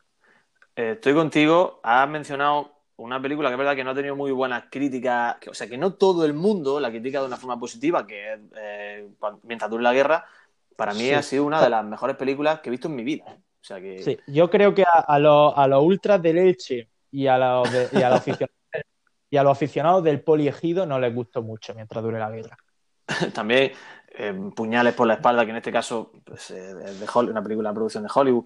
Eh, 0.76 0.92
estoy 0.92 1.14
contigo. 1.14 1.80
Has 1.82 2.08
mencionado 2.08 2.72
una 2.96 3.20
película 3.20 3.48
que 3.48 3.54
es 3.54 3.58
verdad 3.58 3.74
que 3.76 3.84
no 3.84 3.90
ha 3.90 3.94
tenido 3.94 4.14
muy 4.16 4.30
buenas 4.32 4.64
críticas, 4.70 5.36
que- 5.40 5.50
o 5.50 5.54
sea, 5.54 5.66
que 5.68 5.78
no 5.78 5.94
todo 5.94 6.24
el 6.24 6.34
mundo 6.34 6.78
la 6.80 6.90
critica 6.90 7.20
de 7.20 7.26
una 7.26 7.36
forma 7.36 7.58
positiva, 7.58 8.06
que 8.06 8.34
es 8.34 8.40
eh, 8.56 9.08
mientras 9.44 9.70
dure 9.70 9.82
la 9.82 9.94
guerra, 9.94 10.24
para 10.76 10.92
mí 10.92 11.00
Sí. 11.00 11.12
ha 11.14 11.22
sido 11.22 11.44
una 11.44 11.62
de 11.62 11.70
las 11.70 11.84
mejores 11.84 12.16
películas 12.16 12.60
que 12.60 12.68
he 12.68 12.72
visto 12.72 12.88
en 12.88 12.96
mi 12.96 13.04
vida. 13.04 13.24
O 13.26 13.64
sea 13.64 13.80
que 13.80 14.02
Sí, 14.02 14.18
yo 14.26 14.48
creo 14.50 14.74
que 14.74 14.82
a, 14.82 15.00
a 15.00 15.18
los, 15.18 15.52
a 15.56 15.66
los 15.66 15.82
ultras 15.82 16.20
del 16.22 16.38
Elche 16.38 16.88
y 17.10 17.26
a 17.26 17.38
los, 17.38 17.70
de- 17.72 17.88
y 17.92 18.02
a 18.02 18.10
los 18.10 18.18
aficionados, 18.18 18.56
y 19.30 19.36
a 19.36 19.42
los 19.42 19.52
aficionados 19.52 20.04
del 20.04 20.22
poliegido 20.22 20.86
no 20.86 20.98
les 20.98 21.14
gustó 21.14 21.42
mucho 21.42 21.74
mientras 21.74 22.02
dure 22.02 22.18
la 22.18 22.30
guerra. 22.30 22.56
también 23.34 23.72
eh, 24.28 24.50
Puñales 24.54 24.94
por 24.94 25.06
la 25.06 25.14
espalda, 25.14 25.44
que 25.44 25.50
en 25.50 25.56
este 25.56 25.72
caso 25.72 26.12
pues, 26.24 26.50
eh, 26.50 26.74
es 26.84 27.00
de 27.00 27.06
una 27.30 27.42
película 27.42 27.70
de 27.70 27.74
producción 27.74 28.04
de 28.04 28.10
Hollywood, 28.14 28.44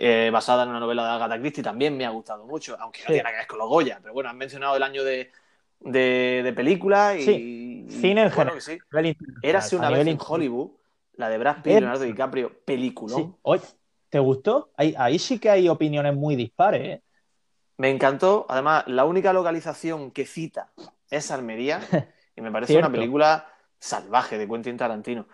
eh, 0.00 0.30
basada 0.32 0.64
en 0.64 0.70
una 0.70 0.80
novela 0.80 1.04
de 1.04 1.10
Agatha 1.10 1.38
Christie, 1.38 1.62
también 1.62 1.96
me 1.96 2.04
ha 2.04 2.10
gustado 2.10 2.44
mucho, 2.44 2.76
aunque 2.80 3.00
no 3.00 3.06
Sí. 3.06 3.12
tiene 3.12 3.22
nada 3.22 3.32
que 3.34 3.38
ver 3.40 3.46
con 3.46 3.58
los 3.58 3.68
Goya. 3.68 3.98
Pero 4.02 4.14
bueno, 4.14 4.30
han 4.30 4.36
mencionado 4.38 4.76
el 4.76 4.82
año 4.82 5.04
de, 5.04 5.30
de, 5.80 6.40
de 6.44 6.52
película 6.52 7.16
y. 7.16 7.22
Sí, 7.22 7.86
cine 7.88 8.22
en 8.24 8.34
bueno, 8.34 8.52
general. 8.52 8.60
sí. 8.60 8.78
Érase 9.42 9.76
una 9.76 9.90
vez 9.90 10.06
en. 10.06 10.18
Hollywood, 10.26 10.70
la 11.14 11.28
de 11.28 11.38
Brad 11.38 11.56
Pitt 11.62 11.66
Leonardo 11.66 12.04
DiCaprio, 12.04 12.52
película. 12.64 13.16
Oye, 13.42 13.62
¿te 14.08 14.18
gustó? 14.18 14.70
Ahí, 14.76 14.94
ahí 14.98 15.18
sí 15.18 15.38
que 15.38 15.50
hay 15.50 15.68
opiniones 15.68 16.14
muy 16.14 16.36
dispares, 16.36 16.82
¿eh? 16.98 17.02
Me 17.78 17.90
encantó. 17.90 18.46
Además, 18.48 18.84
la 18.86 19.04
única 19.04 19.32
localización 19.32 20.10
que 20.10 20.26
cita 20.26 20.68
es 21.10 21.30
Almería 21.30 21.80
y 22.36 22.40
me 22.40 22.50
parece 22.50 22.72
Cierto. 22.74 22.88
una 22.88 22.96
película 22.96 23.46
salvaje 23.82 24.38
de 24.38 24.48
Quentin 24.48 24.76
Tarantino. 24.76 25.26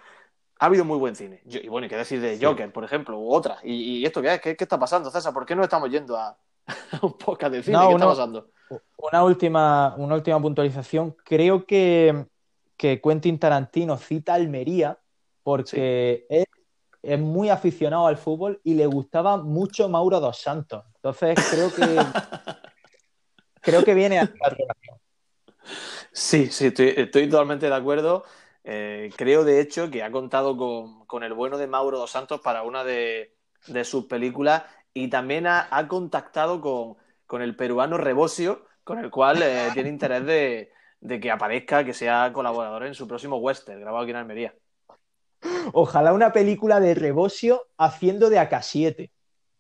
Ha 0.58 0.66
habido 0.66 0.84
muy 0.84 0.98
buen 0.98 1.14
cine. 1.14 1.40
Yo- 1.44 1.61
y 1.61 1.68
bueno, 1.68 1.87
y 1.87 1.90
qué 1.90 1.96
decir 1.96 2.20
de 2.20 2.38
Joker, 2.42 2.72
por 2.72 2.82
ejemplo, 2.82 3.18
u 3.18 3.32
otras. 3.32 3.58
¿Y, 3.62 3.98
y 3.98 4.04
esto 4.06 4.22
qué 4.22 4.34
es? 4.34 4.40
¿Qué, 4.40 4.56
qué 4.56 4.64
está 4.64 4.78
pasando, 4.78 5.11
César? 5.11 5.32
¿Por 5.32 5.44
qué 5.46 5.54
no 5.54 5.62
estamos 5.62 5.90
yendo 5.90 6.16
a, 6.16 6.28
a 6.66 7.06
un 7.06 7.12
podcast 7.16 7.52
de 7.52 7.62
cine? 7.62 7.76
No, 7.76 7.88
¿Qué 7.88 7.94
uno- 7.94 7.96
está 7.96 8.08
pasando? 8.22 8.50
Una 8.98 9.22
última, 9.24 9.94
una 9.96 10.14
última 10.14 10.40
puntualización. 10.42 11.14
Creo 11.24 11.64
que, 11.64 12.26
que 12.76 13.00
Quentin 13.00 13.38
Tarantino 13.38 13.96
cita 13.96 14.34
Almería 14.34 14.98
porque 15.42 16.26
es, 16.28 16.44
es 17.02 17.18
muy 17.18 17.48
aficionado 17.50 18.06
al 18.06 18.16
fútbol 18.18 18.61
y 18.64 18.74
le 18.74 18.87
gustaba 18.87 19.37
mucho 19.38 19.88
Mauro 19.88 20.20
dos 20.20 20.38
Santos. 20.40 20.84
Entonces 20.96 21.37
creo 21.50 21.72
que 21.72 21.98
creo 23.61 23.84
que 23.84 23.94
viene 23.94 24.18
a 24.18 24.24
la 24.24 24.48
relación. 24.50 24.98
Sí, 26.12 26.49
sí, 26.51 26.66
estoy, 26.66 26.94
estoy 26.97 27.29
totalmente 27.29 27.66
de 27.66 27.75
acuerdo. 27.75 28.25
Eh, 28.64 29.11
creo, 29.16 29.44
de 29.44 29.61
hecho, 29.61 29.90
que 29.90 30.03
ha 30.03 30.11
contado 30.11 30.57
con, 30.57 31.07
con 31.07 31.23
el 31.23 31.33
bueno 31.33 31.59
de 31.59 31.66
Mauro 31.66 31.99
dos 31.99 32.11
Santos 32.11 32.40
para 32.40 32.62
una 32.62 32.85
de, 32.85 33.37
de 33.66 33.85
sus 33.85 34.07
películas 34.07 34.64
y 34.92 35.09
también 35.09 35.47
ha, 35.47 35.68
ha 35.71 35.88
contactado 35.88 36.61
con, 36.61 36.97
con 37.27 37.42
el 37.42 37.57
peruano 37.57 37.99
Rebosio, 37.99 38.66
con 38.85 38.99
el 38.99 39.11
cual 39.11 39.42
eh, 39.42 39.68
tiene 39.75 39.88
interés 39.88 40.25
de, 40.27 40.73
de 41.01 41.21
que 41.21 41.31
aparezca, 41.31 41.85
que 41.85 41.94
sea 41.94 42.33
colaborador 42.33 42.85
en 42.85 42.94
su 42.94 43.07
próximo 43.07 43.37
western, 43.37 43.81
grabado 43.81 44.03
aquí 44.03 44.11
en 44.11 44.16
Almería. 44.16 44.55
Ojalá 45.73 46.12
una 46.12 46.33
película 46.33 46.81
de 46.81 46.94
Rebosio 46.94 47.68
haciendo 47.77 48.29
de 48.29 48.38
AK-7. 48.38 49.11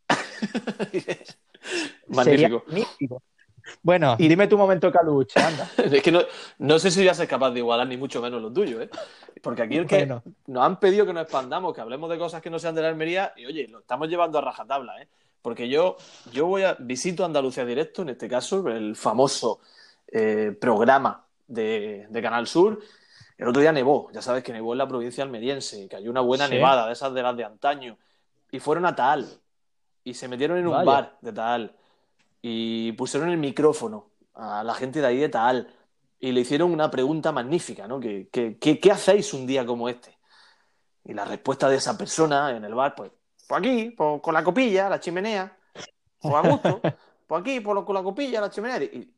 Sería 2.10 2.48
Magnífico. 2.48 3.22
Bueno, 3.82 4.16
y 4.18 4.28
dime 4.28 4.46
tu 4.46 4.56
momento 4.58 4.90
caluche, 4.90 5.40
anda. 5.40 5.68
Es 5.96 6.02
que 6.02 6.10
no, 6.12 6.20
no 6.58 6.78
sé 6.78 6.90
si 6.90 7.00
voy 7.00 7.08
a 7.08 7.14
ser 7.14 7.28
capaz 7.28 7.50
de 7.50 7.58
igualar 7.60 7.86
ni 7.86 7.96
mucho 7.96 8.20
menos 8.22 8.40
lo 8.42 8.52
tuyo, 8.52 8.80
¿eh? 8.80 8.90
Porque 9.42 9.62
aquí 9.62 9.76
el 9.76 9.86
que 9.86 9.98
Bueno. 9.98 10.22
nos 10.46 10.64
han 10.64 10.80
pedido 10.80 11.06
que 11.06 11.12
nos 11.12 11.22
expandamos, 11.22 11.74
que 11.74 11.80
hablemos 11.80 12.10
de 12.10 12.18
cosas 12.18 12.40
que 12.42 12.50
no 12.50 12.58
sean 12.58 12.74
de 12.74 12.82
la 12.82 12.88
Almería, 12.88 13.32
y 13.36 13.46
oye, 13.46 13.68
lo 13.68 13.80
estamos 13.80 14.08
llevando 14.08 14.38
a 14.38 14.40
rajatabla, 14.42 15.00
¿eh? 15.02 15.08
Porque 15.42 15.68
yo, 15.68 15.96
yo 16.32 16.46
voy 16.46 16.62
a 16.64 16.74
visito 16.78 17.24
Andalucía 17.24 17.64
Directo, 17.64 18.02
en 18.02 18.08
este 18.10 18.28
caso, 18.28 18.66
el 18.68 18.96
famoso 18.96 19.60
eh, 20.10 20.56
programa 20.60 21.24
de, 21.46 22.06
de 22.10 22.22
Canal 22.22 22.46
Sur. 22.46 22.80
El 23.36 23.46
otro 23.48 23.60
día 23.62 23.70
nevó, 23.70 24.10
ya 24.12 24.20
sabes 24.20 24.42
que 24.42 24.52
nevó 24.52 24.72
en 24.72 24.78
la 24.78 24.88
provincia 24.88 25.22
almeriense, 25.22 25.88
que 25.88 25.94
hay 25.94 26.08
una 26.08 26.20
buena 26.22 26.48
Sí. 26.48 26.54
nevada 26.54 26.86
de 26.88 26.92
esas 26.92 27.14
de 27.14 27.22
las 27.22 27.36
de 27.36 27.44
antaño. 27.44 27.96
Y 28.50 28.58
fueron 28.58 28.84
a 28.86 28.96
Taal. 28.96 29.26
Y 30.02 30.14
se 30.14 30.26
metieron 30.26 30.58
en 30.58 30.66
un 30.66 30.72
Vaya. 30.72 30.84
bar 30.84 31.16
de 31.20 31.32
Taal. 31.32 31.72
Y 32.40 32.92
pusieron 32.92 33.30
el 33.30 33.38
micrófono 33.38 34.10
a 34.34 34.62
la 34.62 34.74
gente 34.74 35.00
de 35.00 35.06
ahí 35.06 35.18
de 35.18 35.28
Taal. 35.28 35.74
Y 36.20 36.32
le 36.32 36.40
hicieron 36.40 36.72
una 36.72 36.90
pregunta 36.90 37.30
magnífica, 37.32 37.86
¿no? 37.86 38.00
¿Qué, 38.00 38.90
hacéis 38.92 39.32
un 39.34 39.46
día 39.46 39.64
como 39.64 39.88
este? 39.88 40.18
Y 41.04 41.14
la 41.14 41.24
respuesta 41.24 41.68
de 41.68 41.76
esa 41.76 41.96
persona 41.96 42.56
en 42.56 42.64
el 42.64 42.74
bar, 42.74 42.94
pues, 42.94 43.12
pues 43.46 43.60
aquí, 43.60 43.90
pues, 43.90 44.20
con 44.20 44.34
la 44.34 44.42
copilla, 44.42 44.88
la 44.88 45.00
chimenea, 45.00 45.56
pues 46.20 46.34
a 46.34 46.40
gusto, 46.40 46.80
pues 47.26 47.40
aquí, 47.40 47.60
pues, 47.60 47.84
con 47.84 47.94
la 47.94 48.02
copilla, 48.02 48.40
la 48.40 48.50
chimenea. 48.50 48.82
Y, 48.82 49.14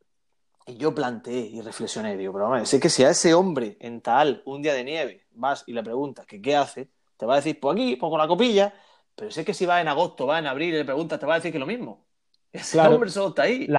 yo 0.76 0.94
planteé 0.94 1.40
y 1.40 1.60
reflexioné, 1.62 2.16
digo, 2.16 2.32
pero 2.34 2.48
vamos, 2.48 2.68
sé 2.68 2.78
que 2.78 2.90
si 2.90 3.02
a 3.02 3.10
ese 3.10 3.34
hombre 3.34 3.76
en 3.80 4.02
Taal, 4.02 4.42
un 4.44 4.62
día 4.62 4.72
de 4.74 4.84
nieve, 4.84 5.26
vas 5.32 5.64
y 5.66 5.72
le 5.72 5.82
preguntas 5.82 6.26
qué 6.26 6.56
hace, 6.56 6.90
te 7.16 7.26
va 7.26 7.34
a 7.34 7.36
decir, 7.36 7.58
pues 7.58 7.74
aquí, 7.74 7.96
pues 7.96 8.08
con 8.08 8.18
la 8.18 8.28
copilla, 8.28 8.72
pero 9.14 9.30
sé 9.30 9.44
que 9.44 9.52
si 9.52 9.66
va 9.66 9.80
en 9.80 9.88
agosto, 9.88 10.26
va 10.26 10.38
en 10.38 10.46
abril 10.46 10.74
y 10.74 10.78
le 10.78 10.84
preguntas, 10.84 11.18
te 11.18 11.26
va 11.26 11.34
a 11.34 11.36
decir 11.38 11.50
que 11.52 11.58
lo 11.58 11.66
mismo. 11.66 12.06
Ese 12.52 12.72
Claro. 12.76 12.94
hombre 12.94 13.10
solo 13.10 13.28
está 13.28 13.42
ahí. 13.42 13.66
La- 13.66 13.78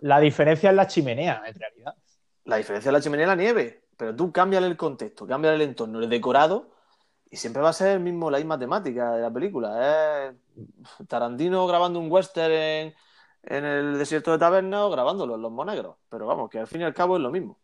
La 0.00 0.20
diferencia 0.20 0.70
es 0.70 0.76
la 0.76 0.86
chimenea, 0.86 1.42
en 1.46 1.54
realidad. 1.54 1.94
La 2.44 2.56
diferencia 2.56 2.90
de 2.90 2.98
la 2.98 3.02
chimenea 3.02 3.24
es 3.24 3.28
la 3.28 3.36
nieve, 3.36 3.84
pero 3.96 4.14
tú 4.14 4.32
cámbiale 4.32 4.66
el 4.66 4.76
contexto, 4.76 5.26
cámbiale 5.26 5.56
el 5.56 5.62
entorno, 5.70 5.98
el 6.00 6.08
decorado, 6.08 6.70
y 7.30 7.36
siempre 7.36 7.62
va 7.62 7.70
a 7.70 7.72
ser 7.72 7.88
el 7.92 8.00
mismo, 8.00 8.30
la 8.30 8.38
misma 8.38 8.58
temática 8.58 9.12
de 9.12 9.22
la 9.22 9.30
película. 9.30 10.28
Es 10.28 10.34
Tarantino 11.08 11.66
grabando 11.66 12.00
un 12.00 12.10
western 12.10 12.52
en, 12.52 12.94
en 13.42 13.64
el 13.64 13.98
desierto 13.98 14.32
de 14.32 14.38
Taberna 14.38 14.84
o 14.86 14.90
grabándolo 14.90 15.34
en 15.36 15.42
Los 15.42 15.52
Monegros. 15.52 15.96
Pero 16.08 16.26
vamos, 16.26 16.48
que 16.50 16.58
al 16.58 16.66
fin 16.66 16.80
y 16.82 16.84
al 16.84 16.94
cabo 16.94 17.16
es 17.16 17.22
lo 17.22 17.30
mismo. 17.30 17.58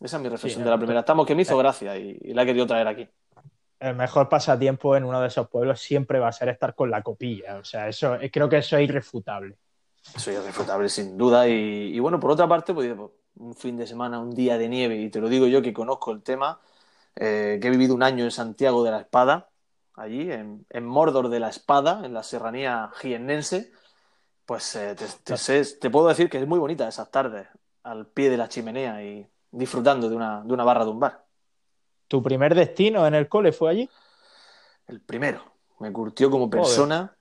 Esa 0.00 0.16
es 0.16 0.22
mi 0.22 0.28
reflexión 0.28 0.60
Sí, 0.62 0.64
de 0.64 0.70
la 0.70 0.76
eh, 0.76 0.78
primera. 0.78 1.00
Estamos 1.00 1.26
que 1.26 1.34
me 1.34 1.42
hizo 1.42 1.56
gracia 1.56 1.96
y, 1.96 2.18
y 2.20 2.34
la 2.34 2.42
he 2.42 2.46
querido 2.46 2.66
traer 2.66 2.88
aquí. 2.88 3.08
El 3.78 3.94
mejor 3.96 4.28
pasatiempo 4.28 4.96
en 4.96 5.04
uno 5.04 5.20
de 5.20 5.28
esos 5.28 5.48
pueblos 5.48 5.80
siempre 5.80 6.18
va 6.18 6.28
a 6.28 6.32
ser 6.32 6.48
estar 6.48 6.74
con 6.74 6.90
la 6.90 7.02
copilla. 7.02 7.56
O 7.58 7.64
sea, 7.64 7.88
eso 7.88 8.14
eh, 8.16 8.30
creo 8.30 8.48
que 8.48 8.58
eso 8.58 8.76
es 8.76 8.88
irrefutable. 8.88 9.56
Eso 10.12 10.30
es 10.30 10.44
disfrutable, 10.44 10.88
sin 10.88 11.16
duda. 11.16 11.48
Y, 11.48 11.52
y 11.94 11.98
bueno, 12.00 12.20
por 12.20 12.30
otra 12.30 12.46
parte, 12.48 12.72
pues, 12.74 12.92
pues, 12.94 13.10
un 13.36 13.54
fin 13.54 13.76
de 13.76 13.86
semana, 13.86 14.20
un 14.20 14.30
día 14.30 14.58
de 14.58 14.68
nieve, 14.68 14.96
y 14.96 15.10
te 15.10 15.20
lo 15.20 15.28
digo 15.28 15.46
yo 15.46 15.62
que 15.62 15.72
conozco 15.72 16.12
el 16.12 16.22
tema, 16.22 16.60
eh, 17.16 17.58
que 17.60 17.68
he 17.68 17.70
vivido 17.70 17.94
un 17.94 18.02
año 18.02 18.24
en 18.24 18.30
Santiago 18.30 18.84
de 18.84 18.90
la 18.92 19.00
Espada, 19.00 19.50
allí, 19.94 20.30
en, 20.30 20.66
en 20.70 20.86
Mordor 20.86 21.28
de 21.28 21.40
la 21.40 21.48
Espada, 21.48 22.02
en 22.04 22.14
la 22.14 22.22
serranía 22.22 22.90
jiennense, 23.00 23.72
pues 24.46 24.76
eh, 24.76 24.94
te, 24.96 25.06
te 25.24 25.36
sé- 25.36 25.78
te 25.80 25.90
puedo 25.90 26.08
decir 26.08 26.30
que 26.30 26.38
es 26.38 26.46
muy 26.48 26.58
bonita 26.60 26.88
esas 26.88 27.10
tardes, 27.10 27.48
al 27.84 28.06
pie 28.08 28.30
de 28.30 28.36
la 28.38 28.48
chimenea 28.48 29.02
y 29.04 29.26
disfrutando 29.52 30.08
de 30.10 30.16
una, 30.16 30.42
de 30.44 30.52
una 30.54 30.64
barra 30.64 30.84
de 30.84 30.90
un 30.92 31.00
bar. 31.00 31.26
¿Tu 32.08 32.22
primer 32.22 32.54
destino 32.54 33.06
en 33.06 33.14
el 33.14 33.28
cole 33.28 33.52
fue 33.52 33.70
allí? 33.70 33.90
El 34.86 35.00
primero, 35.02 35.42
me 35.78 35.92
curtió 35.92 36.30
como 36.30 36.48
persona 36.50 37.14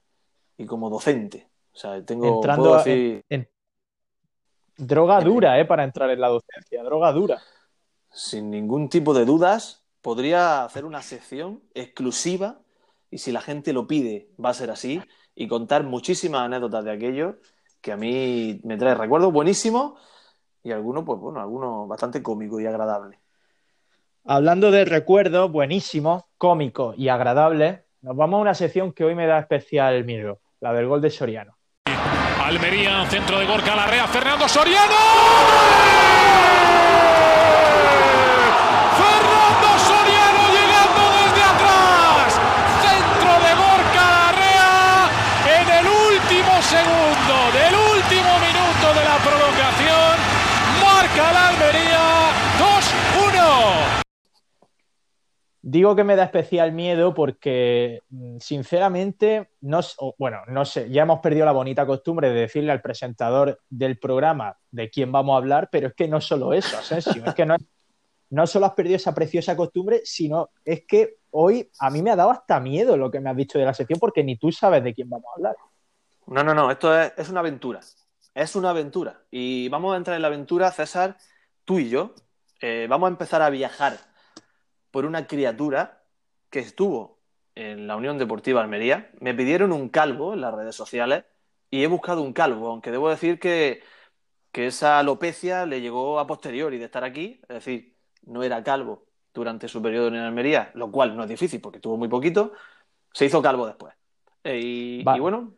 y 0.58 0.66
como 0.66 0.90
docente. 0.90 1.50
O 1.74 1.78
sea, 1.78 2.04
tengo, 2.06 2.36
Entrando 2.36 2.76
decir... 2.78 3.24
en- 3.30 3.50
Droga 4.78 5.22
dura, 5.22 5.60
¿eh? 5.60 5.66
Para 5.66 5.84
entrar 5.84 6.10
en 6.10 6.20
la 6.20 6.30
docencia. 6.30 6.84
Droga 6.84 7.12
dura. 7.12 7.42
sin 8.10 8.50
ningún 8.52 8.90
tipo 8.90 9.14
de 9.14 9.26
dudas, 9.26 9.86
podría 10.02 10.64
hacer 10.66 10.86
una 10.86 11.02
sección 11.02 11.62
exclusiva 11.74 12.60
y 13.10 13.20
si 13.20 13.32
la 13.32 13.42
gente 13.42 13.74
lo 13.74 13.88
pide, 13.88 14.30
va 14.44 14.50
a 14.50 14.54
ser 14.54 14.70
así 14.72 15.02
y 15.36 15.48
contar 15.48 15.84
muchísimas 15.84 16.42
anécdotas 16.42 16.84
de 16.84 16.92
aquello 16.92 17.38
que 17.82 17.92
a 17.92 17.98
mí 17.98 18.62
me 18.64 18.78
trae 18.78 18.96
recuerdos 18.96 19.32
buenísimos 19.34 20.00
y 20.64 20.72
algunos, 20.72 21.04
pues 21.06 21.20
bueno, 21.20 21.40
algunos 21.40 21.88
bastante 21.88 22.22
cómicos 22.24 22.62
y 22.62 22.66
agradables. 22.66 23.20
Hablando 24.26 24.72
de 24.72 24.86
recuerdos 24.86 25.52
buenísimos, 25.52 26.24
cómicos 26.38 26.96
y 26.98 27.10
agradables, 27.10 27.82
nos 28.02 28.16
vamos 28.16 28.38
a 28.38 28.42
una 28.42 28.54
sección 28.54 28.94
que 28.94 29.04
hoy 29.04 29.16
me 29.16 29.28
da 29.28 29.40
especial 29.40 30.04
miedo, 30.06 30.40
la 30.62 30.72
del 30.74 30.88
gol 30.88 31.02
de 31.02 31.10
Soriano. 31.10 31.58
Almería, 32.44 33.06
centro 33.10 33.40
de 33.40 33.46
Gorka 33.46 33.74
Larrea, 33.74 34.06
Fernando 34.08 34.50
Soriano. 34.50 34.96
Fernando 39.00 39.70
Soriano 39.80 40.44
llegando 40.52 41.02
desde 41.18 41.42
atrás. 41.42 42.36
Centro 42.84 43.32
de 43.48 43.54
Gorka 43.56 44.04
Larrea 44.12 45.10
en 45.62 45.68
el 45.70 45.88
último 45.88 46.62
segundo, 46.62 47.36
del 47.54 47.76
último 47.76 48.32
minuto 48.40 48.86
de 48.94 49.04
la 49.06 49.18
prolongación. 49.24 50.20
Marca 50.84 51.32
la 51.32 51.48
Almería 51.48 52.04
2-1. 52.60 53.13
Digo 55.66 55.96
que 55.96 56.04
me 56.04 56.18
da 56.18 56.26
especial 56.26 56.74
miedo 56.74 57.14
porque, 57.14 58.02
mm, 58.10 58.38
sinceramente, 58.40 59.52
no, 59.62 59.80
bueno, 60.18 60.42
no 60.50 60.66
sé, 60.66 60.90
ya 60.90 61.04
hemos 61.04 61.22
perdido 61.22 61.46
la 61.46 61.54
bonita 61.54 61.86
costumbre 61.86 62.28
de 62.32 62.42
decirle 62.42 62.74
al 62.74 62.82
presentador 62.82 63.62
del 63.70 63.98
programa 63.98 64.58
de 64.72 64.90
quién 64.90 65.14
vamos 65.14 65.36
a 65.36 65.38
hablar, 65.38 65.70
pero 65.72 65.88
es 65.88 65.94
que 65.94 66.10
no 66.10 66.20
solo 66.20 66.52
eso, 66.52 66.78
Asensio, 66.78 67.24
es 67.26 67.34
que 67.34 67.46
no, 67.46 67.56
no 68.32 68.46
solo 68.46 68.66
has 68.66 68.74
perdido 68.74 68.98
esa 68.98 69.16
preciosa 69.16 69.56
costumbre, 69.56 70.02
sino 70.04 70.50
es 70.66 70.84
que 70.86 71.20
hoy 71.32 71.72
a 71.80 71.90
mí 71.90 72.02
me 72.02 72.12
ha 72.12 72.18
dado 72.18 72.32
hasta 72.32 72.60
miedo 72.60 72.98
lo 72.98 73.10
que 73.10 73.22
me 73.22 73.30
has 73.30 73.38
dicho 73.38 73.58
de 73.58 73.64
la 73.64 73.74
sección 73.74 74.00
porque 74.02 74.22
ni 74.22 74.36
tú 74.36 74.52
sabes 74.52 74.84
de 74.84 74.94
quién 74.94 75.10
vamos 75.10 75.28
a 75.32 75.36
hablar. 75.38 75.56
No, 76.28 76.44
no, 76.44 76.54
no, 76.54 76.72
esto 76.72 77.00
es, 77.00 77.14
es 77.16 77.30
una 77.30 77.40
aventura. 77.40 77.80
es 78.36 78.56
una 78.58 78.72
aventura. 78.72 79.22
Y 79.32 79.70
vamos 79.70 79.94
a 79.94 79.98
entrar 79.98 80.18
en 80.18 80.24
la 80.24 80.28
aventura, 80.28 80.70
César, 80.74 81.16
tú 81.64 81.80
y 81.80 81.88
yo. 81.88 82.14
Eh, 82.60 82.86
vamos 82.90 83.08
a 83.08 83.12
empezar 83.12 83.42
a 83.42 83.50
viajar 83.50 84.13
por 84.94 85.08
una 85.08 85.26
criatura 85.26 86.04
que 86.52 86.60
estuvo 86.60 87.18
en 87.56 87.88
la 87.88 87.96
Unión 87.96 88.20
Deportiva 88.20 88.62
Almería. 88.62 89.10
Me 89.20 89.34
pidieron 89.34 89.72
un 89.72 89.90
calvo 89.90 90.36
en 90.36 90.42
las 90.42 90.54
redes 90.54 90.76
sociales 90.76 91.24
y 91.72 91.84
he 91.84 91.88
buscado 91.88 92.22
un 92.22 92.32
calvo, 92.32 92.68
aunque 92.68 92.92
debo 92.92 93.10
decir 93.10 93.40
que, 93.40 93.82
que 94.52 94.68
esa 94.68 95.00
alopecia 95.00 95.66
le 95.66 95.82
llegó 95.82 96.20
a 96.20 96.28
posteriori 96.28 96.78
de 96.78 96.86
estar 96.86 97.04
aquí, 97.04 97.42
es 97.42 97.56
decir, 97.56 97.96
no 98.28 98.44
era 98.44 98.64
calvo 98.64 99.06
durante 99.34 99.68
su 99.68 99.82
periodo 99.82 100.10
en 100.10 100.18
Almería, 100.18 100.70
lo 100.76 100.92
cual 100.92 101.18
no 101.18 101.24
es 101.24 101.30
difícil 101.30 101.60
porque 101.60 101.80
tuvo 101.80 101.98
muy 101.98 102.08
poquito, 102.08 102.54
se 103.12 103.26
hizo 103.26 103.42
calvo 103.42 103.66
después. 103.66 103.96
Eh, 104.44 104.60
y, 104.62 105.04
bueno, 105.20 105.56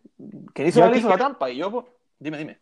quien 0.54 0.70
hizo 0.70 0.96
hizo 0.96 1.10
la 1.10 1.18
trampa 1.18 1.50
y 1.50 1.58
yo, 1.58 1.70
pues, 1.70 1.86
dime, 2.20 2.38
dime. 2.38 2.60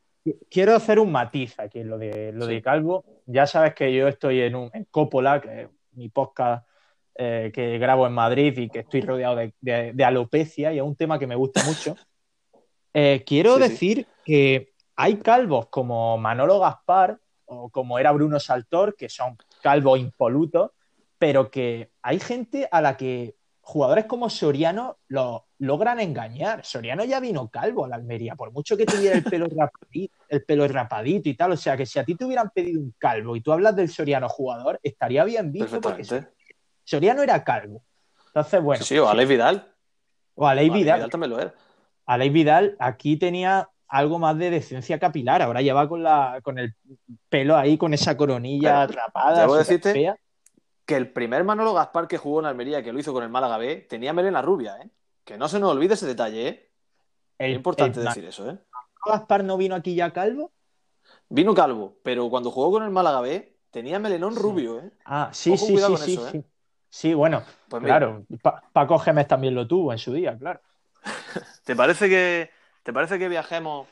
Quiero 0.49 0.73
hacer 0.73 0.97
un 0.97 1.11
matiz 1.11 1.59
aquí 1.59 1.81
en 1.81 1.89
lo 1.89 1.99
de, 1.99 2.31
lo 2.31 2.47
Sí. 2.47 2.55
de 2.55 2.61
Calvo. 2.61 3.03
Ya 3.25 3.45
sabes 3.45 3.75
que 3.75 3.93
yo 3.93 4.07
estoy 4.07 4.39
en, 4.39 4.55
un, 4.55 4.71
en 4.73 4.85
Coppola, 4.85 5.41
que 5.41 5.63
es 5.63 5.69
mi 5.95 6.09
podcast 6.09 6.67
eh, 7.15 7.51
que 7.53 7.77
grabo 7.77 8.07
en 8.07 8.13
Madrid 8.13 8.57
y 8.57 8.69
que 8.69 8.79
estoy 8.79 9.01
rodeado 9.01 9.35
de, 9.35 9.53
de- 9.61 9.93
de 9.93 10.03
alopecia 10.03 10.73
y 10.73 10.77
es 10.77 10.83
un 10.83 10.95
tema 10.95 11.19
que 11.19 11.27
me 11.27 11.35
gusta 11.35 11.63
mucho. 11.63 11.95
Eh, 12.95 13.23
quiero 13.25 13.55
Sí, 13.55 13.63
sí. 13.63 13.69
decir 13.69 14.07
que 14.23 14.73
hay 14.95 15.15
calvos 15.17 15.65
como 15.69 16.15
Manolo 16.19 16.59
Gaspar 16.59 17.17
o 17.45 17.69
como 17.69 17.97
era 17.97 18.11
Bruno 18.11 18.39
Saltor, 18.39 18.95
que 18.95 19.09
son 19.09 19.35
calvos 19.63 19.97
impolutos, 19.99 20.69
pero 21.17 21.49
que 21.49 21.89
hay 22.03 22.19
gente 22.19 22.69
a 22.71 22.81
la 22.81 22.95
que 22.95 23.33
jugadores 23.61 24.05
como 24.05 24.29
Soriano 24.29 24.97
lo 25.07 25.47
logran 25.63 25.99
engañar. 25.99 26.65
Soriano 26.65 27.03
ya 27.05 27.19
vino 27.19 27.47
calvo 27.49 27.85
a 27.85 27.87
la 27.87 27.95
Almería, 27.95 28.35
por 28.35 28.51
mucho 28.51 28.75
que 28.75 28.85
tuviera 28.85 29.17
el 29.17 29.23
pelo 29.23 29.47
rapadito, 29.57 30.15
el 30.27 30.43
pelo 30.43 30.67
rapadito 30.67 31.29
y 31.29 31.35
tal. 31.35 31.53
O 31.53 31.57
sea 31.57 31.77
que 31.77 31.85
si 31.85 31.99
a 31.99 32.03
ti 32.03 32.15
te 32.15 32.25
hubieran 32.25 32.49
pedido 32.49 32.81
un 32.81 32.93
calvo 32.97 33.35
y 33.35 33.41
tú 33.41 33.51
hablas 33.51 33.75
del 33.75 33.89
Soriano 33.89 34.29
jugador, 34.29 34.79
estaría 34.83 35.23
bien 35.23 35.51
visto 35.51 35.79
porque. 35.81 36.03
Soriano 36.83 37.23
era 37.23 37.43
calvo. 37.43 37.81
Entonces, 38.27 38.61
bueno, 38.61 38.83
sí, 38.83 38.95
sí, 38.95 38.99
o 38.99 39.07
Alex 39.07 39.29
Vidal. 39.29 39.73
o 40.35 40.47
Aleix 40.47 40.73
Vidal, 40.73 40.97
Vidal 40.97 41.09
también 41.09 41.29
lo 41.29 41.39
era. 41.39 41.53
Aleix 42.05 42.33
Vidal 42.33 42.75
aquí 42.79 43.15
tenía 43.15 43.69
algo 43.87 44.19
más 44.19 44.37
de 44.37 44.49
decencia 44.49 44.99
capilar. 44.99 45.41
Ahora 45.41 45.61
ya 45.61 45.73
va 45.73 45.87
con, 45.87 46.03
la, 46.03 46.41
con 46.43 46.59
el 46.59 46.73
pelo 47.29 47.55
ahí, 47.55 47.77
con 47.77 47.93
esa 47.93 48.17
coronilla 48.17 48.87
Pero, 48.87 48.99
rapada, 48.99 49.41
debo 49.41 49.53
súper 49.53 49.65
decirte 49.65 49.93
fea. 49.93 50.17
Que 50.85 50.97
el 50.97 51.13
primer 51.13 51.45
Manolo 51.45 51.73
Gaspar 51.73 52.07
que 52.07 52.17
jugó 52.17 52.41
en 52.41 52.47
Almería, 52.47 52.83
que 52.83 52.91
lo 52.91 52.99
hizo 52.99 53.13
con 53.13 53.23
el 53.23 53.29
Málaga 53.29 53.57
B, 53.57 53.85
tenía 53.87 54.11
melena 54.11 54.41
rubia, 54.41 54.75
¿eh? 54.81 54.89
Que 55.25 55.37
no 55.37 55.47
se 55.47 55.59
nos 55.59 55.71
olvide 55.71 55.93
ese 55.95 56.05
detalle, 56.07 56.47
¿eh? 56.47 56.71
El- 57.37 57.51
es 57.51 57.55
importante 57.57 57.99
el 57.99 58.05
decir 58.07 58.25
eso, 58.25 58.49
¿eh? 58.49 58.57
Gaspar 59.05 59.43
no 59.43 59.57
vino 59.57 59.75
aquí 59.75 59.95
ya 59.95 60.11
calvo. 60.13 60.51
Vino 61.29 61.53
calvo, 61.53 61.97
pero 62.03 62.29
cuando 62.29 62.51
jugó 62.51 62.71
con 62.71 62.83
el 62.83 62.89
Málaga 62.91 63.21
B, 63.21 63.57
tenía 63.71 63.99
melenón 63.99 64.35
rubio, 64.35 64.79
¿eh? 64.79 64.91
Ah, 65.05 65.29
sí, 65.33 65.51
Ojo, 65.53 65.65
sí, 65.65 65.77
sí, 65.77 65.81
con 65.81 66.03
sí, 66.03 66.03
eso, 66.03 66.27
¿eh? 66.27 66.31
sí. 66.31 66.45
Sí, 66.89 67.13
bueno, 67.13 67.43
Pues 67.69 67.83
claro. 67.83 68.25
Pa- 68.41 68.61
Paco 68.71 68.99
Gémez 68.99 69.27
también 69.27 69.55
lo 69.55 69.67
tuvo 69.67 69.91
en 69.91 69.97
su 69.97 70.13
día, 70.13 70.37
claro. 70.37 70.61
¿te 71.65 71.75
parece 71.75 72.09
que 72.09 72.49
te 72.83 72.93
parece 72.93 73.19
que 73.19 73.29
viajemos 73.29 73.87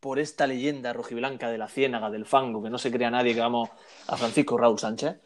por 0.00 0.18
esta 0.18 0.46
leyenda 0.46 0.92
rojiblanca 0.92 1.50
de 1.50 1.58
la 1.58 1.68
ciénaga, 1.68 2.10
del 2.10 2.26
fango, 2.26 2.62
que 2.62 2.70
no 2.70 2.78
se 2.78 2.92
crea 2.92 3.10
nadie 3.10 3.34
que 3.34 3.40
vamos 3.40 3.70
a 4.08 4.16
Francisco 4.16 4.58
Raúl 4.58 4.78
Sánchez? 4.78 5.20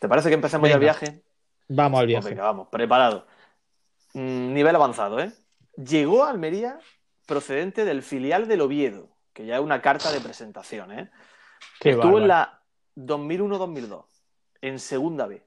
¿Te 0.00 0.08
parece 0.08 0.28
que 0.28 0.34
empecemos 0.34 0.68
ya 0.68 0.74
el 0.76 0.80
viaje? 0.80 1.22
Vamos 1.68 2.00
al 2.00 2.06
Pues 2.06 2.08
viaje. 2.08 2.34
venga, 2.34 2.44
vamos, 2.44 2.68
preparado. 2.68 3.26
Mm, 4.16 4.54
nivel 4.54 4.74
avanzado, 4.74 5.20
¿eh? 5.20 5.30
Llegó 5.76 6.24
a 6.24 6.30
Almería 6.30 6.78
procedente 7.26 7.84
del 7.84 8.02
filial 8.02 8.48
del 8.48 8.62
Oviedo, 8.62 9.10
que 9.34 9.44
ya 9.44 9.56
es 9.56 9.60
una 9.60 9.82
carta 9.82 10.10
de 10.10 10.22
presentación, 10.22 10.90
¿eh? 10.90 11.10
Qué 11.78 11.90
Estuvo 11.90 12.18
en 12.18 12.28
la 12.28 12.62
2001-2002, 12.96 14.06
en 14.62 14.78
segunda 14.78 15.26
B, 15.26 15.46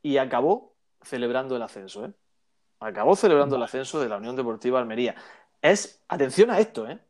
y 0.00 0.18
acabó 0.18 0.76
celebrando 1.02 1.56
el 1.56 1.62
ascenso, 1.62 2.04
¿eh? 2.04 2.12
Acabó 2.78 3.16
celebrando 3.16 3.56
el 3.56 3.62
ascenso 3.64 4.00
de 4.00 4.08
la 4.08 4.18
Unión 4.18 4.36
Deportiva 4.36 4.78
Almería. 4.78 5.16
Es, 5.60 6.04
atención 6.06 6.52
a 6.52 6.60
esto, 6.60 6.88
¿eh? 6.88 7.00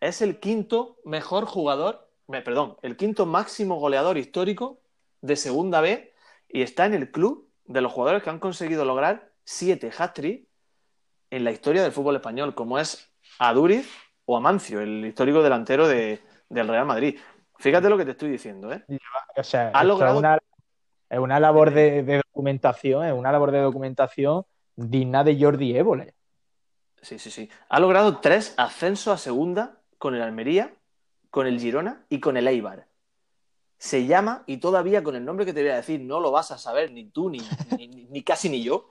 Es 0.00 0.20
el 0.20 0.38
quinto 0.38 0.98
mejor 1.06 1.46
jugador, 1.46 2.10
me- 2.26 2.42
perdón, 2.42 2.76
el 2.82 2.98
quinto 2.98 3.24
máximo 3.24 3.76
goleador 3.76 4.18
histórico 4.18 4.82
de 5.22 5.34
segunda 5.36 5.80
B 5.80 6.12
y 6.46 6.60
está 6.60 6.84
en 6.84 6.92
el 6.92 7.10
club 7.10 7.48
de 7.64 7.80
los 7.80 7.90
jugadores 7.90 8.22
que 8.22 8.28
han 8.28 8.38
conseguido 8.38 8.84
lograr 8.84 9.27
siete 9.50 9.90
hat-trick 9.96 10.46
en 11.30 11.42
la 11.42 11.50
historia 11.50 11.82
del 11.82 11.90
fútbol 11.92 12.16
español, 12.16 12.54
como 12.54 12.78
es 12.78 13.10
Aduriz 13.38 13.88
o 14.26 14.36
Amancio, 14.36 14.78
el 14.82 15.06
histórico 15.06 15.42
delantero 15.42 15.88
de- 15.88 16.20
del 16.50 16.68
Real 16.68 16.84
Madrid. 16.84 17.18
Fíjate 17.56 17.88
lo 17.88 17.96
que 17.96 18.04
te 18.04 18.10
estoy 18.10 18.28
diciendo, 18.30 18.70
¿eh? 18.70 18.84
O 19.36 19.42
sea, 19.42 19.70
Ha 19.72 19.84
logrado- 19.84 20.12
es 20.16 20.18
una, 20.18 20.38
es 21.08 21.18
una 21.18 21.40
labor 21.40 21.72
de, 21.72 22.02
de 22.02 22.16
documentación, 22.18 23.06
es 23.06 23.14
una 23.14 23.32
labor 23.32 23.50
de 23.50 23.60
documentación 23.60 24.44
digna 24.76 25.24
de 25.24 25.42
Jordi 25.42 25.74
Évole. 25.78 26.14
Sí, 27.00 27.18
sí, 27.18 27.30
sí. 27.30 27.48
Ha 27.70 27.80
logrado 27.80 28.18
tres 28.18 28.52
ascensos 28.58 29.14
a 29.14 29.16
segunda 29.16 29.80
con 29.96 30.14
el 30.14 30.20
Almería, 30.20 30.74
con 31.30 31.46
el 31.46 31.58
Girona 31.58 32.04
y 32.10 32.20
con 32.20 32.36
el 32.36 32.48
Eibar. 32.48 32.86
Se 33.78 34.04
llama, 34.04 34.42
y 34.46 34.58
todavía 34.58 35.02
con 35.02 35.16
el 35.16 35.24
nombre 35.24 35.46
que 35.46 35.54
te 35.54 35.62
voy 35.62 35.70
a 35.70 35.76
decir, 35.76 36.00
no 36.00 36.20
lo 36.20 36.32
vas 36.32 36.50
a 36.50 36.58
saber 36.58 36.90
ni 36.92 37.06
tú, 37.08 37.30
ni- 37.30 37.40
ni 38.10 38.22
casi 38.22 38.50
ni 38.50 38.62
yo. 38.62 38.90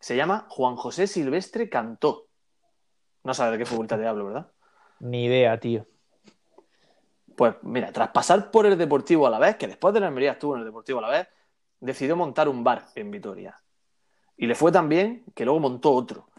Se 0.00 0.16
llama 0.16 0.46
Juan 0.48 0.76
José 0.76 1.06
Silvestre 1.06 1.68
Cantó. 1.68 2.26
No 3.22 3.34
sabes 3.34 3.52
de 3.52 3.58
qué 3.58 3.66
futbolista 3.66 3.98
te 3.98 4.06
hablo, 4.06 4.26
¿verdad? 4.26 4.50
Ni 5.00 5.26
idea, 5.26 5.60
tío. 5.60 5.86
Pues 7.36 7.54
mira, 7.62 7.92
tras 7.92 8.08
pasar 8.08 8.50
por 8.50 8.66
el 8.66 8.76
Deportivo 8.76 9.26
a 9.26 9.30
la 9.30 9.38
vez, 9.38 9.56
que 9.56 9.68
después 9.68 9.94
de 9.94 10.00
la 10.00 10.08
Almería 10.08 10.32
estuvo 10.32 10.54
en 10.54 10.60
el 10.60 10.66
Deportivo 10.66 10.98
a 10.98 11.02
la 11.02 11.10
vez, 11.10 11.28
decidió 11.80 12.16
montar 12.16 12.48
un 12.48 12.64
bar 12.64 12.86
en 12.94 13.10
Vitoria. 13.10 13.60
Y 14.36 14.46
le 14.46 14.54
fue 14.54 14.72
tan 14.72 14.88
bien 14.88 15.24
que 15.34 15.44
luego 15.44 15.60
montó 15.60 15.92
otro. 15.92 16.30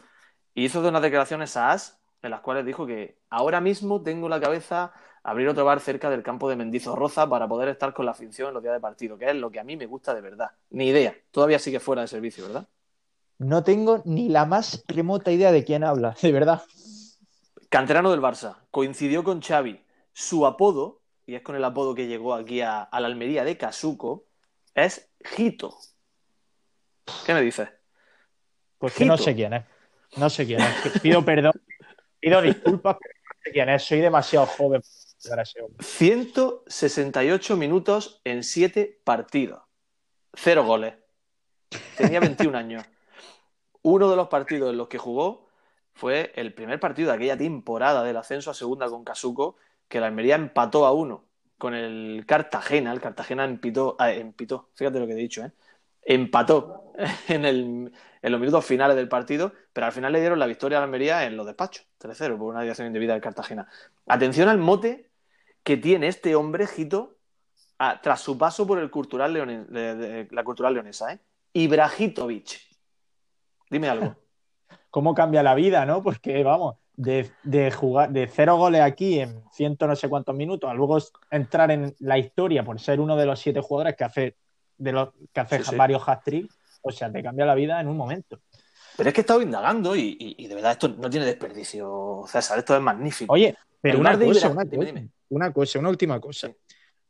Y 0.54 0.66
hizo 0.66 0.86
unas 0.88 1.02
declaraciones 1.02 1.56
a 1.56 1.72
As 1.72 2.00
en 2.22 2.32
las 2.32 2.42
cuales 2.42 2.66
dijo 2.66 2.86
que 2.86 3.20
ahora 3.30 3.62
mismo 3.62 4.02
tengo 4.02 4.28
en 4.28 4.32
la 4.32 4.42
cabeza 4.42 4.92
abrir 5.24 5.48
otro 5.48 5.66
bar 5.66 5.80
cerca 5.80 6.10
del 6.10 6.24
campo 6.24 6.50
de 6.50 6.56
Mendizorroza 6.56 7.30
para 7.30 7.48
poder 7.48 7.70
estar 7.70 7.94
con 7.94 8.06
la 8.06 8.12
afición 8.12 8.50
en 8.50 8.54
los 8.56 8.64
días 8.64 8.74
de 8.74 8.80
partido, 8.80 9.18
que 9.18 9.30
es 9.30 9.36
lo 9.36 9.52
que 9.52 9.60
a 9.60 9.64
mí 9.64 9.78
me 9.78 9.86
gusta 9.86 10.14
de 10.14 10.22
verdad. 10.22 10.52
Ni 10.72 10.88
idea. 10.88 11.16
Todavía 11.32 11.60
sigue 11.60 11.80
fuera 11.80 12.02
de 12.02 12.08
servicio, 12.08 12.46
¿verdad? 12.46 12.68
No 13.42 13.64
tengo 13.64 14.04
ni 14.06 14.30
la 14.30 14.46
más 14.46 14.84
remota 14.88 15.32
idea 15.32 15.52
de 15.52 15.64
quién 15.64 15.84
habla, 15.84 16.16
de 16.22 16.32
verdad. 16.32 16.62
Canterano 17.70 18.12
del 18.12 18.22
Barça, 18.22 18.58
coincidió 18.70 19.24
con 19.24 19.42
Xavi. 19.42 19.84
Su 20.14 20.46
apodo, 20.46 21.02
y 21.26 21.34
es 21.34 21.42
con 21.42 21.56
el 21.56 21.64
apodo 21.64 21.96
que 21.96 22.06
llegó 22.06 22.36
aquí 22.36 22.62
a, 22.62 22.84
a 22.84 23.00
la 23.00 23.08
Almería 23.08 23.44
de 23.44 23.58
Casuco, 23.58 24.28
es 24.76 25.10
Jito. 25.24 25.76
¿Qué 27.26 27.34
me 27.34 27.42
dices? 27.42 27.68
Pues 28.78 28.94
que 28.94 29.06
no 29.06 29.18
sé 29.18 29.34
quién 29.34 29.54
es. 29.54 29.66
No 30.18 30.30
sé 30.30 30.46
quién 30.46 30.62
es. 30.62 31.00
Pido 31.02 31.26
perdón, 31.26 31.54
pido 32.20 32.44
disculpas, 32.44 32.98
pero 33.02 33.16
no 33.26 33.40
sé 33.44 33.52
quién 33.52 33.70
es. 33.70 33.82
Soy 33.82 34.02
demasiado 34.02 34.46
joven 34.46 34.84
para 35.28 35.42
ese 35.42 35.62
hombre. 35.62 35.84
168 35.84 37.58
minutos 37.58 38.22
en 38.24 38.44
7 38.44 39.02
partidos. 39.04 39.64
Cero 40.32 40.64
goles. 40.64 40.94
Tenía 41.98 42.20
21 42.20 42.56
años. 42.56 42.86
Uno 43.84 44.10
de 44.10 44.16
los 44.16 44.28
partidos 44.28 44.70
en 44.72 44.78
los 44.78 44.88
que 44.88 44.98
jugó 44.98 45.48
fue 45.94 46.32
el 46.36 46.54
primer 46.54 46.80
partido 46.80 47.10
de 47.10 47.16
aquella 47.16 47.38
temporada 47.38 48.04
del 48.04 48.18
ascenso 48.18 48.52
a 48.52 48.54
segunda 48.54 48.90
con 48.90 49.04
Casuco, 49.04 49.58
que 49.88 50.00
la 50.00 50.08
Almería 50.08 50.36
empató 50.36 50.86
a 50.86 50.92
uno 50.94 51.26
con 51.58 51.74
el 51.74 52.24
Cartagena. 52.28 52.92
El 52.94 53.02
Cartagena 53.02 53.44
empitó, 53.46 53.96
ah, 54.00 54.12
fíjate 54.76 55.00
lo 55.00 55.08
que 55.08 55.14
he 55.14 55.16
dicho, 55.16 55.44
¿eh? 55.44 55.52
empató 56.04 56.94
en, 57.28 57.46
el- 57.46 57.92
los 58.22 58.40
minutos 58.40 58.66
finales 58.66 58.96
del 58.96 59.08
partido, 59.10 59.54
pero 59.74 59.88
al 59.88 59.92
final 59.92 60.12
le 60.14 60.20
dieron 60.20 60.40
la 60.40 60.46
victoria 60.48 60.78
a 60.78 60.82
la 60.82 60.86
Almería 60.86 61.26
en 61.26 61.36
los 61.38 61.46
despachos, 61.46 61.86
3-0, 62.00 62.38
por 62.38 62.50
una 62.54 62.62
dirección 62.62 62.88
indebida 62.88 63.14
del 63.14 63.22
Cartagena. 63.22 63.68
Atención 64.08 64.48
al 64.50 64.58
mote 64.58 65.10
que 65.64 65.78
tiene 65.78 66.08
este 66.08 66.36
hombre, 66.36 66.68
Jito, 66.68 67.18
a- 67.80 68.02
tras 68.02 68.22
su 68.22 68.38
paso 68.38 68.66
por 68.66 68.80
el 68.80 68.90
cultural 68.92 69.34
leone- 69.34 70.28
la 70.32 70.44
cultural 70.44 70.74
leonesa, 70.74 71.14
¿eh? 71.14 71.20
Ibrahitovic. 71.54 72.71
Dime 73.72 73.90
algo. 73.90 74.16
¿Cómo 74.92 75.16
cambia 75.16 75.42
la 75.42 75.56
vida, 75.56 75.86
no? 75.86 76.04
Porque, 76.04 76.44
vamos, 76.44 76.76
de, 76.94 77.32
de 77.44 77.72
jugar 77.72 78.12
de 78.12 78.28
cero 78.28 78.58
goles 78.58 78.82
aquí 78.82 79.20
en 79.20 79.42
ciento 79.52 79.88
no 79.88 79.96
sé 79.96 80.10
cuántos 80.10 80.36
minutos, 80.36 80.70
a 80.70 80.74
luego 80.74 80.98
entrar 81.32 81.72
en 81.72 81.96
la 82.00 82.18
historia 82.20 82.64
por 82.64 82.80
ser 82.80 83.00
uno 83.00 83.16
de 83.16 83.26
los 83.26 83.40
siete 83.40 83.62
jugadores 83.62 83.96
que 83.96 84.04
hace, 84.04 84.36
de 84.78 84.92
los, 84.92 85.10
que 85.34 85.40
hace 85.40 85.60
Sí, 85.64 85.72
sí. 85.72 85.76
varios 85.76 86.04
hat-tricks, 86.08 86.54
o 86.82 86.92
sea, 86.92 87.12
te 87.12 87.24
cambia 87.24 87.46
la 87.46 87.56
vida 87.56 87.80
en 87.80 87.88
un 87.88 87.96
momento. 87.98 88.42
Pero 88.98 89.08
es 89.10 89.14
que 89.16 89.22
he 89.22 89.24
estado 89.24 89.42
indagando 89.42 89.96
y, 89.96 90.18
y- 90.20 90.36
y 90.44 90.48
de 90.48 90.56
verdad 90.56 90.74
esto 90.74 90.90
no 90.90 91.10
tiene 91.10 91.26
desperdicio, 91.26 92.24
César. 92.28 92.60
Esto 92.60 92.76
es 92.76 92.82
magnífico. 92.82 93.34
Oye, 93.34 93.56
pero 93.80 94.00
una 94.00 94.20
cosa, 94.20 94.50
una, 94.50 94.64
dime, 94.66 94.78
cosa, 94.78 94.86
dime. 94.94 95.10
una 95.30 95.54
cosa, 95.54 95.80
una 95.80 95.90
última 95.90 96.20
cosa. 96.20 96.48
Sí. 96.50 96.56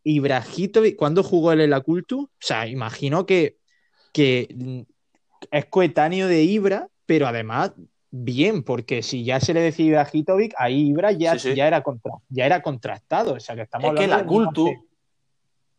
Ibrahitovic, 0.03 0.95
¿cuándo 0.95 1.23
jugó 1.23 1.51
él 1.51 1.61
en 1.61 1.71
la 1.71 1.81
Cultu? 1.81 2.21
O 2.23 2.29
sea, 2.39 2.67
imagino 2.67 3.25
que, 3.25 3.57
que 4.13 4.85
es 5.49 5.65
coetáneo 5.65 6.27
de 6.27 6.43
Ibra, 6.43 6.87
pero 7.05 7.27
además 7.27 7.73
bien, 8.11 8.63
porque 8.63 9.01
si 9.03 9.23
ya 9.23 9.39
se 9.39 9.53
le 9.53 9.61
decide 9.61 9.97
a 9.97 10.07
Hitovic, 10.11 10.53
ahí 10.57 10.89
Ibra 10.89 11.11
ya, 11.13 11.33
Sí, 11.39 11.49
sí. 11.51 11.55
ya, 11.55 11.67
era 11.67 11.81
contra, 11.81 12.11
ya 12.29 12.45
era 12.45 12.61
contrastado. 12.61 13.33
O 13.35 13.39
sea, 13.39 13.55
que 13.55 13.61
estamos 13.61 13.87
Es 13.89 13.93
que 13.95 14.03
hablando 14.03 14.15
la 14.17 14.21
de 14.23 14.27
Cultu, 14.27 14.87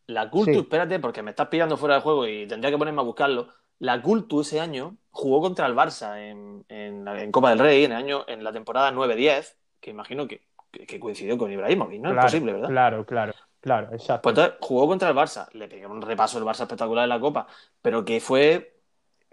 la 0.07 0.29
Cultu, 0.29 0.51
Sí. 0.53 0.59
espérate, 0.59 0.99
porque 0.99 1.21
me 1.23 1.29
estás 1.31 1.47
pillando 1.47 1.77
fuera 1.77 1.95
de 1.95 2.01
juego 2.01 2.27
y 2.27 2.45
tendría 2.47 2.71
que 2.71 2.77
ponerme 2.77 3.01
a 3.01 3.05
buscarlo. 3.05 3.47
La 3.79 4.01
Cultu 4.01 4.41
ese 4.41 4.59
año 4.59 4.97
jugó 5.11 5.41
contra 5.41 5.65
el 5.67 5.75
Barça 5.75 6.17
en, 6.19 6.65
en- 6.69 7.07
en 7.07 7.31
Copa 7.31 7.49
del 7.51 7.59
Rey, 7.59 7.85
en 7.85 7.91
el 7.91 7.97
año, 7.97 8.25
en 8.27 8.43
la 8.43 8.51
temporada 8.51 8.91
9-10, 8.91 9.57
que 9.79 9.91
imagino 9.91 10.27
que, 10.27 10.41
que- 10.71 10.85
que 10.85 10.99
coincidió 10.99 11.37
con 11.37 11.51
Ibrahimovic, 11.51 12.01
¿no? 12.01 12.09
Claro, 12.11 12.27
es 12.27 12.33
posible, 12.33 12.53
¿verdad? 12.53 12.69
Claro, 12.69 13.05
claro, 13.05 13.33
claro, 13.59 13.93
exacto. 13.93 14.21
Pues 14.23 14.33
entonces 14.37 14.57
jugó 14.61 14.87
contra 14.87 15.09
el 15.09 15.15
Barça, 15.15 15.47
le 15.53 15.67
pegó 15.67 15.91
un 15.91 16.01
repaso 16.01 16.37
el 16.37 16.43
Barça 16.45 16.61
espectacular 16.63 17.03
en 17.03 17.09
la 17.09 17.19
Copa, 17.19 17.47
pero 17.81 18.03
que 18.03 18.19
fue 18.19 18.72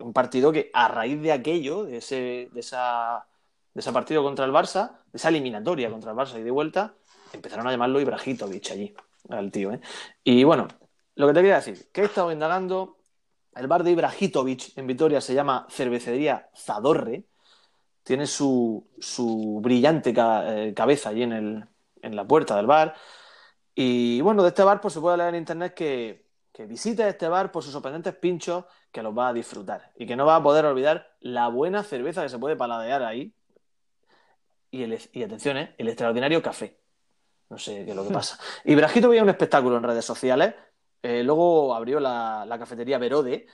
un 0.00 0.12
partido 0.12 0.52
que 0.52 0.70
a 0.72 0.88
raíz 0.88 1.20
de 1.20 1.32
aquello, 1.32 1.84
de 1.84 1.98
ese, 1.98 2.48
de 2.52 2.60
esa, 2.60 3.26
de 3.74 3.80
ese 3.80 3.92
partido 3.92 4.22
contra 4.22 4.44
el 4.44 4.52
Barça, 4.52 4.98
de 5.12 5.16
esa 5.16 5.28
eliminatoria 5.28 5.90
contra 5.90 6.10
el 6.12 6.16
Barça 6.16 6.38
y 6.38 6.42
de 6.42 6.50
vuelta, 6.50 6.94
empezaron 7.32 7.66
a 7.66 7.70
llamarlo 7.70 8.00
Ibrahimovic 8.00 8.70
allí, 8.72 8.94
al 9.28 9.50
tío, 9.50 9.72
¿eh? 9.72 9.80
Y 10.24 10.44
bueno, 10.44 10.66
lo 11.14 11.26
que 11.26 11.34
te 11.34 11.40
quería 11.40 11.56
decir, 11.56 11.90
que 11.92 12.02
he 12.02 12.04
estado 12.04 12.32
indagando, 12.32 12.98
el 13.54 13.66
bar 13.66 13.82
de 13.82 13.90
Ibrahimovic 13.90 14.76
en 14.76 14.86
Vitoria 14.86 15.20
se 15.20 15.34
llama 15.34 15.66
Cervecería 15.70 16.48
Zadorre, 16.56 17.24
tiene 18.02 18.26
su, 18.26 18.88
su 18.98 19.60
brillante 19.62 20.14
ca- 20.14 20.44
eh, 20.56 20.74
cabeza 20.74 21.10
allí 21.10 21.22
en, 21.22 21.32
el, 21.32 21.64
en 22.02 22.16
la 22.16 22.26
puerta 22.26 22.56
del 22.56 22.66
bar. 22.66 22.94
Y 23.74 24.20
bueno, 24.22 24.42
de 24.42 24.48
este 24.48 24.62
bar 24.64 24.80
pues 24.80 24.94
se 24.94 25.00
puede 25.00 25.16
leer 25.16 25.30
en 25.30 25.40
internet 25.40 25.74
que, 25.74 26.26
que 26.52 26.66
visite 26.66 27.06
este 27.08 27.28
bar 27.28 27.52
por 27.52 27.62
sus 27.62 27.72
sorprendentes 27.72 28.14
pinchos 28.14 28.64
que 28.92 29.02
los 29.02 29.16
va 29.16 29.28
a 29.28 29.32
disfrutar 29.32 29.92
y 29.96 30.06
que 30.06 30.16
no 30.16 30.26
va 30.26 30.36
a 30.36 30.42
poder 30.42 30.64
olvidar 30.66 31.16
la 31.20 31.48
buena 31.48 31.82
cerveza 31.84 32.22
que 32.22 32.28
se 32.28 32.38
puede 32.38 32.56
paladear 32.56 33.02
ahí 33.02 33.32
y, 34.70 34.82
el, 34.82 34.98
y 35.12 35.22
atención, 35.22 35.56
¿eh? 35.56 35.74
el 35.78 35.88
extraordinario 35.88 36.42
café. 36.42 36.78
No 37.48 37.58
sé 37.58 37.84
qué 37.84 37.90
es 37.90 37.96
lo 37.96 38.04
que 38.06 38.10
pasa. 38.14 38.38
Y 38.64 38.74
Brajito 38.74 39.08
veía 39.08 39.22
un 39.22 39.28
espectáculo 39.28 39.76
en 39.76 39.82
redes 39.82 40.04
sociales. 40.04 40.54
eh, 41.02 41.22
luego 41.24 41.74
abrió 41.74 42.00
la, 42.00 42.44
la 42.46 42.58
cafetería 42.58 42.98
Verode, 42.98 43.46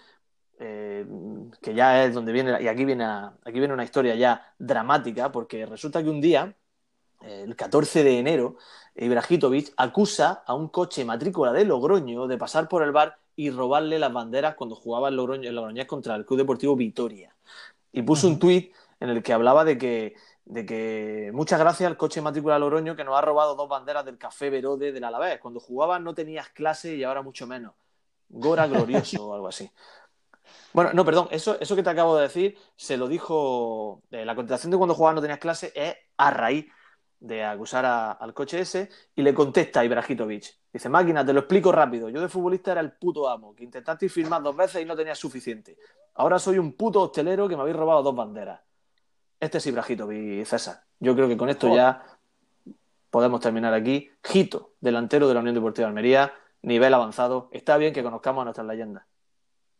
eh, 0.59 1.07
que 1.62 1.74
ya 1.74 2.05
es 2.05 2.14
donde 2.14 2.32
viene, 2.32 2.62
y 2.62 2.68
aquí 2.68 2.84
viene, 2.84 3.05
aquí 3.05 3.59
viene 3.59 3.74
una 3.74 3.84
historia 3.84 4.14
ya 4.14 4.55
dramática, 4.59 5.30
porque 5.32 5.66
resulta 5.66 6.03
que 6.03 6.11
un 6.11 6.20
día, 6.20 6.55
el 7.20 7.57
14 7.57 8.05
de 8.05 8.18
enero, 8.18 8.57
Ibrahimovic 8.95 9.72
acusa 9.76 10.43
a 10.47 10.55
un 10.55 10.68
coche 10.68 11.05
matrícula 11.05 11.53
de 11.53 11.64
Logroño 11.64 12.26
de 12.26 12.39
pasar 12.39 12.68
por 12.68 12.82
el 12.82 12.93
bar 12.93 13.18
y 13.37 13.51
robarle 13.51 13.99
las 13.99 14.12
banderas 14.12 14.55
cuando 14.55 14.74
jugaba 14.74 15.11
el 15.11 15.16
Logroño, 15.16 15.53
Logroñés 15.53 15.87
contra 15.87 16.16
el 16.16 16.24
Club 16.24 16.39
Deportivo 16.39 16.74
Vitoria. 16.74 17.37
Y 17.93 18.03
puso 18.03 18.26
un 18.26 18.39
tuit 18.39 18.72
en 18.99 19.11
el 19.11 19.22
que 19.22 19.32
hablaba 19.34 19.64
de 19.64 19.76
que, 19.76 20.14
de 20.47 20.64
que 20.64 21.30
muchas 21.34 21.61
gracias 21.61 21.87
al 21.87 21.97
coche 21.97 22.22
matrícula 22.22 22.59
Logroño 22.59 22.97
que 22.97 23.05
nos 23.05 23.16
ha 23.16 23.20
robado 23.20 23.55
dos 23.55 23.68
banderas 23.68 24.05
del 24.07 24.16
Café 24.18 24.49
Verode 24.49 24.91
del 24.91 25.05
Alavés. 25.05 25.39
Cuando 25.39 25.61
jugabas 25.61 26.01
no 26.01 26.14
tenías 26.14 26.49
clase 26.49 26.97
y 26.97 27.05
ahora 27.05 27.22
mucho 27.22 27.47
menos. 27.47 27.74
Gora 28.28 28.66
glorioso 28.66 29.28
o 29.28 29.34
algo 29.34 29.49
así. 29.49 29.70
Bueno, 30.72 30.91
no, 30.95 31.05
perdón, 31.05 31.28
eso, 31.30 31.59
eso 31.61 31.76
que 31.76 31.82
te 31.82 31.91
acabo 31.91 32.16
de 32.16 32.22
decir 32.22 32.59
se 32.74 32.97
lo 32.97 33.07
dijo. 33.07 34.03
eh, 34.11 34.24
la 34.24 34.34
contestación 34.34 34.70
de 34.70 34.78
cuando 34.78 34.95
jugabas 34.95 35.16
no 35.16 35.20
tenías 35.20 35.39
clase 35.39 35.72
es 35.74 35.95
a 36.16 36.30
raíz 36.30 36.66
de 37.18 37.44
acusar 37.44 37.84
al 38.18 38.34
coche 38.34 38.60
ese 38.60 38.90
y 39.14 39.22
le 39.22 39.32
contesta 39.34 39.80
a 39.80 39.84
Ibrahimovic. 39.84 40.44
Dice, 40.72 40.88
máquina, 40.88 41.24
te 41.24 41.32
lo 41.32 41.40
explico 41.40 41.72
rápido. 41.72 42.08
Yo 42.08 42.20
de 42.20 42.28
futbolista 42.28 42.72
era 42.72 42.80
el 42.80 42.92
puto 42.92 43.28
amo, 43.28 43.54
que 43.54 43.64
intentaste 43.64 44.08
firmar 44.08 44.42
dos 44.42 44.56
veces 44.56 44.82
y 44.82 44.84
no 44.84 44.94
tenías 44.94 45.18
suficiente. 45.18 45.78
Ahora 46.14 46.38
soy 46.38 46.58
un 46.58 46.72
puto 46.72 47.02
hostelero 47.02 47.48
que 47.48 47.56
me 47.56 47.62
habéis 47.62 47.76
robado 47.76 48.02
dos 48.02 48.14
banderas. 48.14 48.60
Este 49.38 49.58
es 49.58 49.66
Ibrahimovic, 49.66 50.44
César. 50.46 50.82
Yo 50.98 51.14
creo 51.14 51.28
que 51.28 51.36
con 51.36 51.48
esto 51.48 51.74
ya 51.74 52.02
podemos 53.10 53.40
terminar 53.40 53.72
aquí. 53.74 54.10
Gito, 54.22 54.74
delantero 54.80 55.28
de 55.28 55.34
la 55.34 55.40
Unión 55.40 55.54
Deportiva 55.54 55.86
de 55.86 55.90
Almería, 55.90 56.32
nivel 56.62 56.92
avanzado. 56.94 57.48
Está 57.52 57.76
bien 57.76 57.92
que 57.92 58.02
conozcamos 58.02 58.42
a 58.42 58.44
nuestras 58.44 58.66
leyendas. 58.66 59.04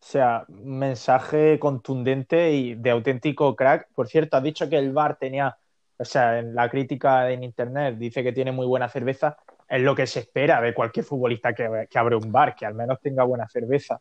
O 0.01 0.05
sea, 0.09 0.45
mensaje 0.49 1.59
contundente 1.59 2.53
y 2.53 2.74
de 2.74 2.91
auténtico 2.91 3.57
crack. 3.57 3.89
Por 3.95 4.09
cierto, 4.09 4.37
has 4.37 4.43
dicho 4.43 4.68
que 4.68 4.78
el 4.78 4.93
bar 4.93 5.16
tenía, 5.18 5.57
o 5.99 6.05
sea, 6.05 6.38
en 6.38 6.55
la 6.55 6.68
crítica 6.68 7.30
en 7.30 7.42
internet 7.44 7.97
dice 7.99 8.22
que 8.22 8.32
tiene 8.32 8.53
muy 8.53 8.66
buena 8.66 8.88
cerveza. 8.88 9.36
Es 9.68 9.82
lo 9.82 9.94
que 9.94 10.07
se 10.07 10.20
espera 10.20 10.61
de 10.61 10.72
cualquier 10.72 11.05
futbolista 11.05 11.53
que, 11.53 11.86
que 11.90 11.99
abre 11.99 12.16
un 12.16 12.30
bar, 12.30 12.55
que 12.55 12.66
al 12.66 12.74
menos 12.74 13.01
tenga 13.01 13.24
buena 13.24 13.49
cerveza. 13.49 14.01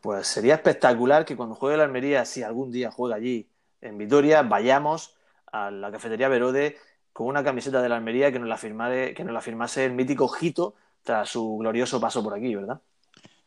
Pues 0.00 0.26
sería 0.26 0.54
espectacular 0.54 1.24
que 1.24 1.36
cuando 1.36 1.54
juegue 1.54 1.76
la 1.76 1.84
Almería, 1.84 2.24
si 2.24 2.42
algún 2.42 2.70
día 2.70 2.90
juega 2.90 3.16
allí 3.16 3.48
en 3.80 3.96
Vitoria, 3.96 4.42
vayamos 4.42 5.16
a 5.52 5.70
la 5.70 5.90
cafetería 5.92 6.28
Verode 6.28 6.76
con 7.12 7.28
una 7.28 7.44
camiseta 7.44 7.80
de 7.80 7.88
la 7.88 7.96
Almería 7.96 8.32
que 8.32 8.38
nos 8.40 8.48
la, 8.48 8.56
firmare- 8.58 9.14
que 9.14 9.24
nos 9.24 9.32
la 9.32 9.40
firmase 9.40 9.84
el 9.84 9.92
mítico 9.92 10.26
Jito 10.28 10.74
tras 11.02 11.28
su 11.28 11.58
glorioso 11.58 12.00
paso 12.00 12.22
por 12.22 12.34
aquí, 12.34 12.54
¿verdad? 12.54 12.80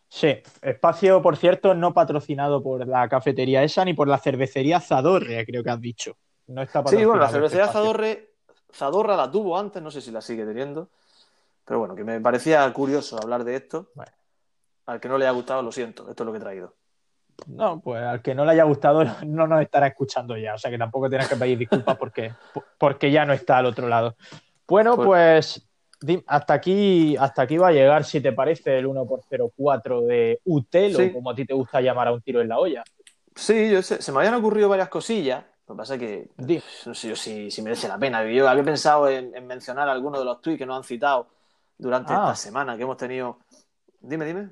Sí, 0.09 0.37
espacio, 0.61 1.21
por 1.21 1.35
cierto, 1.35 1.73
no 1.73 1.93
patrocinado 1.93 2.63
por 2.63 2.87
la 2.87 3.09
cafetería 3.09 3.63
esa 3.63 3.83
ni 3.83 3.93
por 3.93 4.07
la 4.07 4.17
cervecería 4.17 4.79
Zadorre, 4.79 5.45
creo 5.45 5.63
que 5.63 5.69
has 5.69 5.81
dicho. 5.81 6.17
No 6.47 6.61
está 6.61 6.85
Sí, 6.87 7.03
bueno, 7.03 7.21
la 7.21 7.29
cervecería. 7.29 7.67
Zadorre, 7.67 8.31
Zadorra 8.73 9.15
la 9.15 9.29
tuvo 9.29 9.57
antes, 9.57 9.81
no 9.81 9.91
sé 9.91 10.01
si 10.01 10.11
la 10.11 10.21
sigue 10.21 10.45
teniendo, 10.45 10.89
pero 11.65 11.79
bueno, 11.79 11.95
que 11.95 12.03
me 12.03 12.19
parecía 12.21 12.71
curioso 12.73 13.17
hablar 13.21 13.43
de 13.43 13.55
esto. 13.55 13.89
Bueno. 13.95 14.11
Al 14.85 14.99
que 15.01 15.09
no 15.09 15.17
le 15.17 15.25
haya 15.25 15.33
gustado, 15.33 15.61
lo 15.61 15.71
siento, 15.71 16.09
esto 16.09 16.23
es 16.23 16.25
lo 16.25 16.31
que 16.31 16.37
he 16.37 16.41
traído. 16.41 16.73
No, 17.45 17.79
pues 17.81 18.01
al 18.01 18.21
que 18.21 18.33
no 18.33 18.45
le 18.45 18.53
haya 18.53 18.63
gustado 18.63 19.03
no 19.25 19.47
nos 19.47 19.61
estará 19.61 19.87
escuchando 19.87 20.37
ya, 20.37 20.55
o 20.55 20.57
sea 20.57 20.71
que 20.71 20.77
tampoco 20.77 21.09
tienes 21.09 21.27
que 21.27 21.35
pedir 21.35 21.57
disculpas 21.57 21.97
porque, 21.97 22.33
porque 22.79 23.11
ya 23.11 23.25
no 23.25 23.33
está 23.33 23.57
al 23.57 23.65
otro 23.67 23.87
lado. 23.87 24.15
Bueno, 24.67 24.95
Pues- 24.95 25.07
pues 25.07 25.63
hasta 26.27 26.53
aquí, 26.53 27.15
hasta 27.17 27.41
aquí 27.41 27.57
va 27.57 27.69
a 27.69 27.71
llegar, 27.71 28.03
si 28.03 28.21
te 28.21 28.31
parece, 28.31 28.77
el 28.77 28.85
1 28.85 29.05
por 29.07 29.21
04 29.55 30.01
de 30.01 30.39
UTEL 30.45 30.95
Sí. 30.95 31.09
o 31.09 31.13
como 31.13 31.31
a 31.31 31.35
ti 31.35 31.43
te 31.43 31.55
gusta 31.55 31.81
llamar 31.81 32.07
a 32.07 32.13
un 32.13 32.21
tiro 32.21 32.39
en 32.39 32.49
la 32.49 32.59
olla. 32.59 32.83
Sí, 33.35 33.71
yo 33.71 33.81
sé, 33.81 33.99
se 34.01 34.11
me 34.11 34.19
habían 34.19 34.35
ocurrido 34.35 34.69
varias 34.69 34.89
cosillas. 34.89 35.43
Lo 35.67 35.75
que 35.75 35.77
pasa 35.77 35.95
es 35.95 35.99
que 35.99 36.29
no 36.85 36.93
sé 36.95 37.09
yo 37.09 37.15
si, 37.15 37.51
si 37.51 37.61
merece 37.61 37.87
la 37.87 37.97
pena. 37.97 38.23
Yo 38.25 38.47
había 38.47 38.63
pensado 38.63 39.09
en, 39.09 39.35
en 39.35 39.45
mencionar 39.45 39.89
algunos 39.89 40.19
de 40.19 40.25
los 40.25 40.41
tweets 40.41 40.59
que 40.59 40.65
nos 40.65 40.77
han 40.77 40.83
citado 40.83 41.27
durante 41.77 42.13
Ah. 42.13 42.17
esta 42.23 42.35
semana 42.35 42.77
que 42.77 42.83
hemos 42.83 42.97
tenido. 42.97 43.39
Dime, 43.99 44.25
dime. 44.25 44.49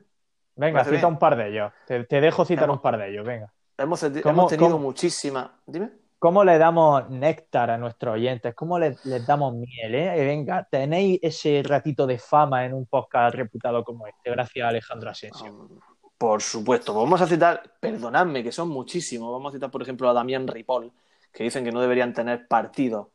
Venga, 0.57 0.84
cita 0.84 0.91
bien. 0.97 1.05
un 1.05 1.20
par 1.20 1.36
de 1.38 1.49
ellos. 1.49 1.72
Te, 1.88 2.03
te 2.03 2.20
dejo 2.22 2.43
citar 2.45 2.66
Hemos- 2.66 2.78
un 2.78 2.82
par 2.82 2.97
de 2.97 3.09
ellos, 3.09 3.26
venga. 3.26 3.51
Hemos, 3.78 4.03
hemos 4.03 4.22
¿Cómo- 4.22 4.47
tenido 4.47 4.72
cómo? 4.72 4.80
muchísimas. 4.84 5.49
Dime. 5.66 5.89
¿Cómo 6.20 6.43
le 6.43 6.57
damos 6.57 7.09
néctar 7.09 7.70
a 7.70 7.78
nuestros 7.78 8.16
oyentes? 8.16 8.55
¿Cómo 8.55 8.80
le- 8.80 8.97
les 9.03 9.26
damos 9.28 9.53
miel? 9.53 9.95
eh? 9.95 10.22
Eh, 10.22 10.26
Venga, 10.26 10.68
tenéis 10.70 11.20
ese 11.22 11.61
ratito 11.63 12.07
de 12.07 12.18
fama 12.18 12.66
en 12.66 12.74
un 12.74 12.86
podcast 12.88 13.36
reputado 13.36 13.84
como 13.84 14.07
este, 14.07 14.32
gracias 14.32 14.66
a 14.66 14.70
Alejandro 14.70 15.09
Asensio. 15.09 15.53
Um, 15.53 15.80
Por 16.18 16.41
supuesto. 16.41 16.93
Pues 16.93 17.03
vamos 17.03 17.22
a 17.22 17.28
citar, 17.28 17.61
perdonadme, 17.80 18.41
que 18.43 18.51
son 18.51 18.70
muchísimos. 18.70 19.30
Vamos 19.32 19.51
a 19.53 19.57
citar, 19.57 19.70
por 19.70 19.82
ejemplo, 19.82 20.09
a 20.09 20.13
Damián 20.13 20.47
Ripoll, 20.47 20.89
que 21.36 21.43
dicen 21.43 21.65
que 21.65 21.71
no 21.73 21.81
deberían 21.81 22.13
tener 22.13 22.47
partido 22.47 23.11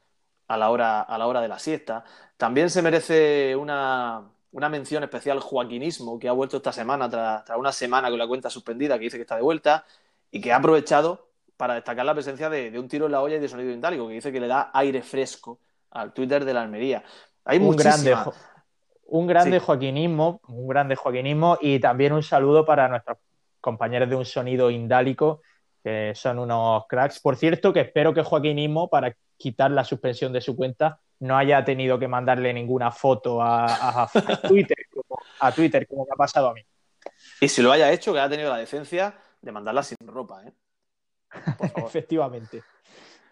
a 0.46 0.58
la 0.58 0.70
hora, 0.70 1.00
a 1.00 1.16
la 1.16 1.26
hora 1.26 1.40
de 1.40 1.48
la 1.48 1.58
siesta. 1.58 2.04
También 2.36 2.68
se 2.68 2.82
merece 2.82 3.56
una, 3.56 4.30
una 4.52 4.68
mención 4.68 5.02
especial 5.02 5.40
Joaquinismo, 5.40 6.18
que 6.18 6.28
ha 6.28 6.32
vuelto 6.32 6.58
esta 6.58 6.70
semana, 6.72 7.08
tras, 7.08 7.44
tras 7.46 7.58
una 7.58 7.72
semana 7.72 8.10
con 8.10 8.18
la 8.18 8.26
cuenta 8.28 8.50
suspendida, 8.50 8.98
que 8.98 9.04
dice 9.04 9.16
que 9.16 9.22
está 9.22 9.36
de 9.36 9.42
vuelta, 9.42 9.84
y 10.30 10.40
que 10.40 10.52
ha 10.52 10.56
aprovechado 10.56 11.30
para 11.56 11.74
destacar 11.74 12.04
la 12.04 12.14
presencia 12.14 12.50
de, 12.50 12.70
de 12.70 12.78
un 12.78 12.88
tiro 12.88 13.06
en 13.06 13.12
la 13.12 13.22
olla 13.22 13.36
y 13.36 13.40
de 13.40 13.48
sonido 13.48 13.70
indálico, 13.72 14.06
que 14.06 14.14
dice 14.14 14.32
que 14.32 14.40
le 14.40 14.48
da 14.48 14.70
aire 14.74 15.02
fresco 15.02 15.58
al 15.90 16.12
Twitter 16.12 16.44
de 16.44 16.54
la 16.54 16.62
Almería. 16.62 17.02
Hay 17.44 17.58
un 17.58 17.74
grande, 17.76 18.14
un 19.06 19.26
grande 19.26 19.58
Sí. 19.58 19.66
joaquinismo, 19.66 20.40
un 20.46 20.68
grande 20.68 20.94
joaquinismo 20.94 21.58
y 21.60 21.80
también 21.80 22.12
un 22.12 22.22
saludo 22.22 22.64
para 22.64 22.86
nuestros 22.88 23.18
compañeros 23.60 24.08
de 24.08 24.16
un 24.16 24.24
sonido 24.24 24.70
indálico, 24.70 25.40
que 25.82 26.12
son 26.14 26.38
unos 26.38 26.84
cracks. 26.88 27.20
Por 27.20 27.36
cierto, 27.36 27.72
que 27.72 27.80
espero 27.80 28.12
que 28.14 28.22
joaquinismo, 28.22 28.88
para 28.88 29.14
quitar 29.36 29.70
la 29.70 29.84
suspensión 29.84 30.32
de 30.32 30.40
su 30.40 30.54
cuenta, 30.56 31.00
no 31.20 31.36
haya 31.36 31.64
tenido 31.64 31.98
que 31.98 32.08
mandarle 32.08 32.52
ninguna 32.52 32.90
foto 32.90 33.42
a, 33.42 33.66
a- 33.66 34.02
a 34.04 34.08
Twitter, 34.48 34.76
como, 34.92 35.20
a 35.40 35.52
Twitter, 35.52 35.86
como 35.86 36.04
me 36.04 36.10
ha 36.12 36.16
pasado 36.16 36.48
a 36.50 36.54
mí. 36.54 36.62
Y 37.40 37.48
si 37.48 37.62
lo 37.62 37.72
haya 37.72 37.90
hecho, 37.92 38.12
que 38.12 38.18
haya 38.20 38.28
tenido 38.30 38.50
la 38.50 38.58
decencia 38.58 39.14
de 39.40 39.52
mandarla 39.52 39.82
sin 39.82 39.96
ropa, 40.06 40.42
¿eh? 40.46 40.52
Por 41.58 41.68
favor. 41.72 41.88
Efectivamente. 41.88 42.62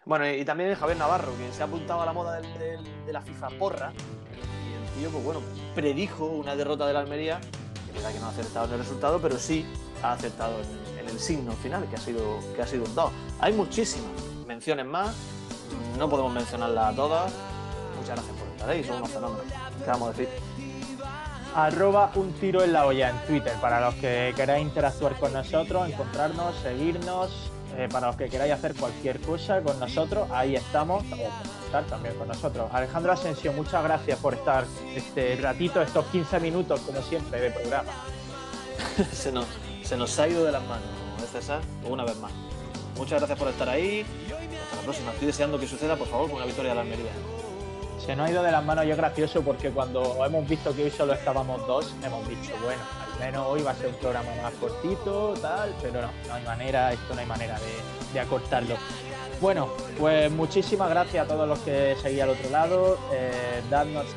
Bueno, 0.05 0.26
y 0.30 0.44
también 0.44 0.74
Javier 0.74 0.96
Navarro, 0.99 1.32
que 1.36 1.53
se 1.53 1.62
ha 1.62 1.66
apuntado 1.66 2.01
a 2.01 2.07
la 2.07 2.12
moda 2.12 2.40
del- 2.40 2.59
del- 2.59 3.07
de 3.07 3.12
la 3.12 3.20
FIFA 3.20 3.49
porra. 3.59 3.92
Y 3.92 4.72
el 4.74 4.90
tío, 5.01 5.11
pues 5.11 5.22
bueno, 5.24 5.40
predijo 5.74 6.26
una 6.26 6.57
derrota 6.57 6.86
de 6.86 6.92
la 6.94 7.01
Almería. 7.01 7.40
Que 7.40 7.90
es 7.90 7.94
verdad 7.94 8.12
que 8.12 8.20
no 8.20 8.26
ha 8.26 8.30
acertado 8.30 8.66
en 8.66 8.72
el 8.72 8.78
resultado, 8.78 9.20
pero 9.20 9.36
sí 9.38 9.66
ha 10.03 10.12
acertado 10.12 10.59
en, 10.61 10.97
en 10.97 10.97
el 11.09 11.18
signo 11.18 11.52
final, 11.52 11.88
que 11.88 11.96
ha 11.96 12.00
sido, 12.00 12.38
que 12.54 12.62
ha 12.62 12.66
sido 12.66 12.84
un 12.84 12.94
2. 12.94 13.12
Hay 13.40 13.52
muchísimas 13.52 14.11
menciones 14.46 14.86
más. 14.86 15.14
No 15.98 16.09
podemos 16.09 16.32
mencionarlas 16.32 16.92
a 16.92 16.96
todas. 16.96 17.32
Muchas 17.96 18.16
gracias 18.16 18.36
por 18.36 18.48
estar 18.48 18.70
ahí, 18.70 18.84
son 18.84 18.96
unos 18.96 19.11
fenómenos. 19.11 19.44
¿Qué 19.84 19.90
vamos 19.90 20.09
a 20.09 20.12
decir? 20.12 20.28
arroba 21.54 22.12
un 22.14 22.32
tiro 22.34 22.62
en 22.62 22.72
la 22.72 22.86
olla 22.86 23.11
en 23.11 23.18
Twitter 23.26 23.52
para 23.61 23.80
los 23.80 23.94
que 23.96 24.32
queráis 24.36 24.64
interactuar 24.64 25.16
con 25.18 25.32
nosotros, 25.32 25.88
encontrarnos, 25.88 26.54
seguirnos, 26.62 27.50
eh, 27.76 27.88
para 27.90 28.09
los 28.09 28.16
que 28.16 28.28
queráis 28.28 28.52
hacer 28.52 28.74
cualquier 28.74 29.20
cosa 29.20 29.61
con 29.62 29.78
nosotros, 29.78 30.28
ahí 30.30 30.56
estamos, 30.56 31.04
estar 31.66 31.84
también 31.84 32.14
con 32.14 32.28
nosotros. 32.28 32.68
Alejandro 32.72 33.12
Asensio, 33.12 33.52
muchas 33.52 33.82
gracias 33.82 34.18
por 34.18 34.34
estar 34.34 34.64
este 34.94 35.36
ratito, 35.36 35.82
estos 35.82 36.04
15 36.06 36.40
minutos, 36.40 36.80
como 36.80 37.02
siempre, 37.02 37.40
de 37.40 37.50
programa. 37.50 37.92
se, 39.12 39.32
nos, 39.32 39.46
se 39.82 39.96
nos 39.96 40.18
ha 40.18 40.28
ido 40.28 40.44
de 40.44 40.52
las 40.52 40.62
manos, 40.62 40.88
¿no 41.33 41.39
es 41.39 41.45
César? 41.45 41.61
Una 41.85 42.05
vez 42.05 42.16
más. 42.18 42.33
Muchas 42.97 43.18
gracias 43.18 43.39
por 43.39 43.49
estar 43.49 43.68
ahí. 43.68 44.05
Hasta 44.64 44.76
la 44.76 44.83
próxima. 44.83 45.12
Estoy 45.12 45.26
deseando 45.26 45.59
que 45.59 45.66
suceda, 45.66 45.97
por 45.97 46.09
favor, 46.09 46.29
con 46.29 46.37
una 46.37 46.47
victoria 46.47 46.70
de 46.70 46.74
la 46.76 46.83
Almería. 46.83 47.11
Se 48.05 48.16
nos 48.16 48.29
ha 48.29 48.31
ido 48.31 48.43
de 48.43 48.53
las 48.53 48.64
manos 48.64 48.87
y 48.87 48.91
es 48.91 48.97
gracioso 48.97 49.43
porque 49.43 49.70
cuando 49.70 50.24
hemos 50.24 50.49
visto 50.49 50.74
que 50.74 50.85
hoy 50.85 50.91
solo 50.91 51.12
estábamos 51.12 51.66
dos, 51.66 51.95
hemos 52.03 52.26
dicho, 52.29 52.53
bueno, 52.62 52.81
al 53.12 53.18
menos 53.18 53.47
hoy 53.49 53.62
va 53.62 53.72
a 53.72 53.74
ser 53.74 53.89
un 53.89 53.95
programa 53.97 54.31
más 54.43 54.55
cortito, 54.55 55.35
tal, 55.43 55.74
pero 55.83 56.03
no, 56.03 56.09
no 56.29 56.35
hay 56.35 56.45
manera, 56.45 56.93
esto 56.93 57.14
no 57.14 57.20
hay 57.20 57.26
manera 57.26 57.59
de, 58.12 58.20
acortarlo. 58.20 58.76
Bueno, 59.41 59.68
pues 59.99 60.31
muchísimas 60.31 60.89
gracias 60.91 61.26
a 61.26 61.29
todos 61.29 61.47
los 61.47 61.59
que 61.61 61.97
seguís 62.01 62.22
al 62.22 62.31
otro 62.31 62.51
lado. 62.51 62.99
Eh, 63.12 63.62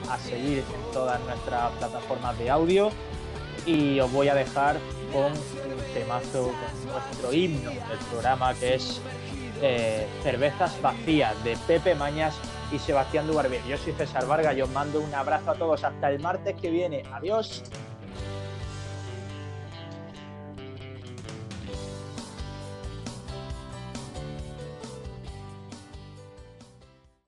a 0.09 0.18
seguir 0.18 0.59
en 0.59 0.93
todas 0.93 1.20
nuestras 1.22 1.72
plataformas 1.74 2.38
de 2.39 2.49
audio. 2.49 2.91
Y 3.66 3.99
os 3.99 4.12
voy 4.12 4.30
a 4.30 4.34
dejar 4.36 4.78
con 5.12 5.34
temazo, 5.93 6.47
con 6.47 6.91
nuestro 6.91 7.33
himno 7.33 7.71
del 7.71 7.99
programa 8.09 8.53
que 8.53 8.75
es 8.75 9.01
eh, 9.61 10.07
Cervezas 10.23 10.81
Vacías 10.81 11.41
de 11.43 11.57
Pepe 11.67 11.95
Mañas 11.95 12.35
y 12.71 12.79
Sebastián 12.79 13.27
Dubarbier. 13.27 13.61
Yo 13.67 13.77
soy 13.77 13.93
César 13.93 14.25
Vargas 14.25 14.55
y 14.57 14.61
os 14.61 14.69
mando 14.69 15.01
un 15.01 15.13
abrazo 15.13 15.51
a 15.51 15.55
todos. 15.55 15.83
Hasta 15.83 16.09
el 16.09 16.19
martes 16.19 16.55
que 16.59 16.69
viene. 16.69 17.03
Adiós. 17.11 17.63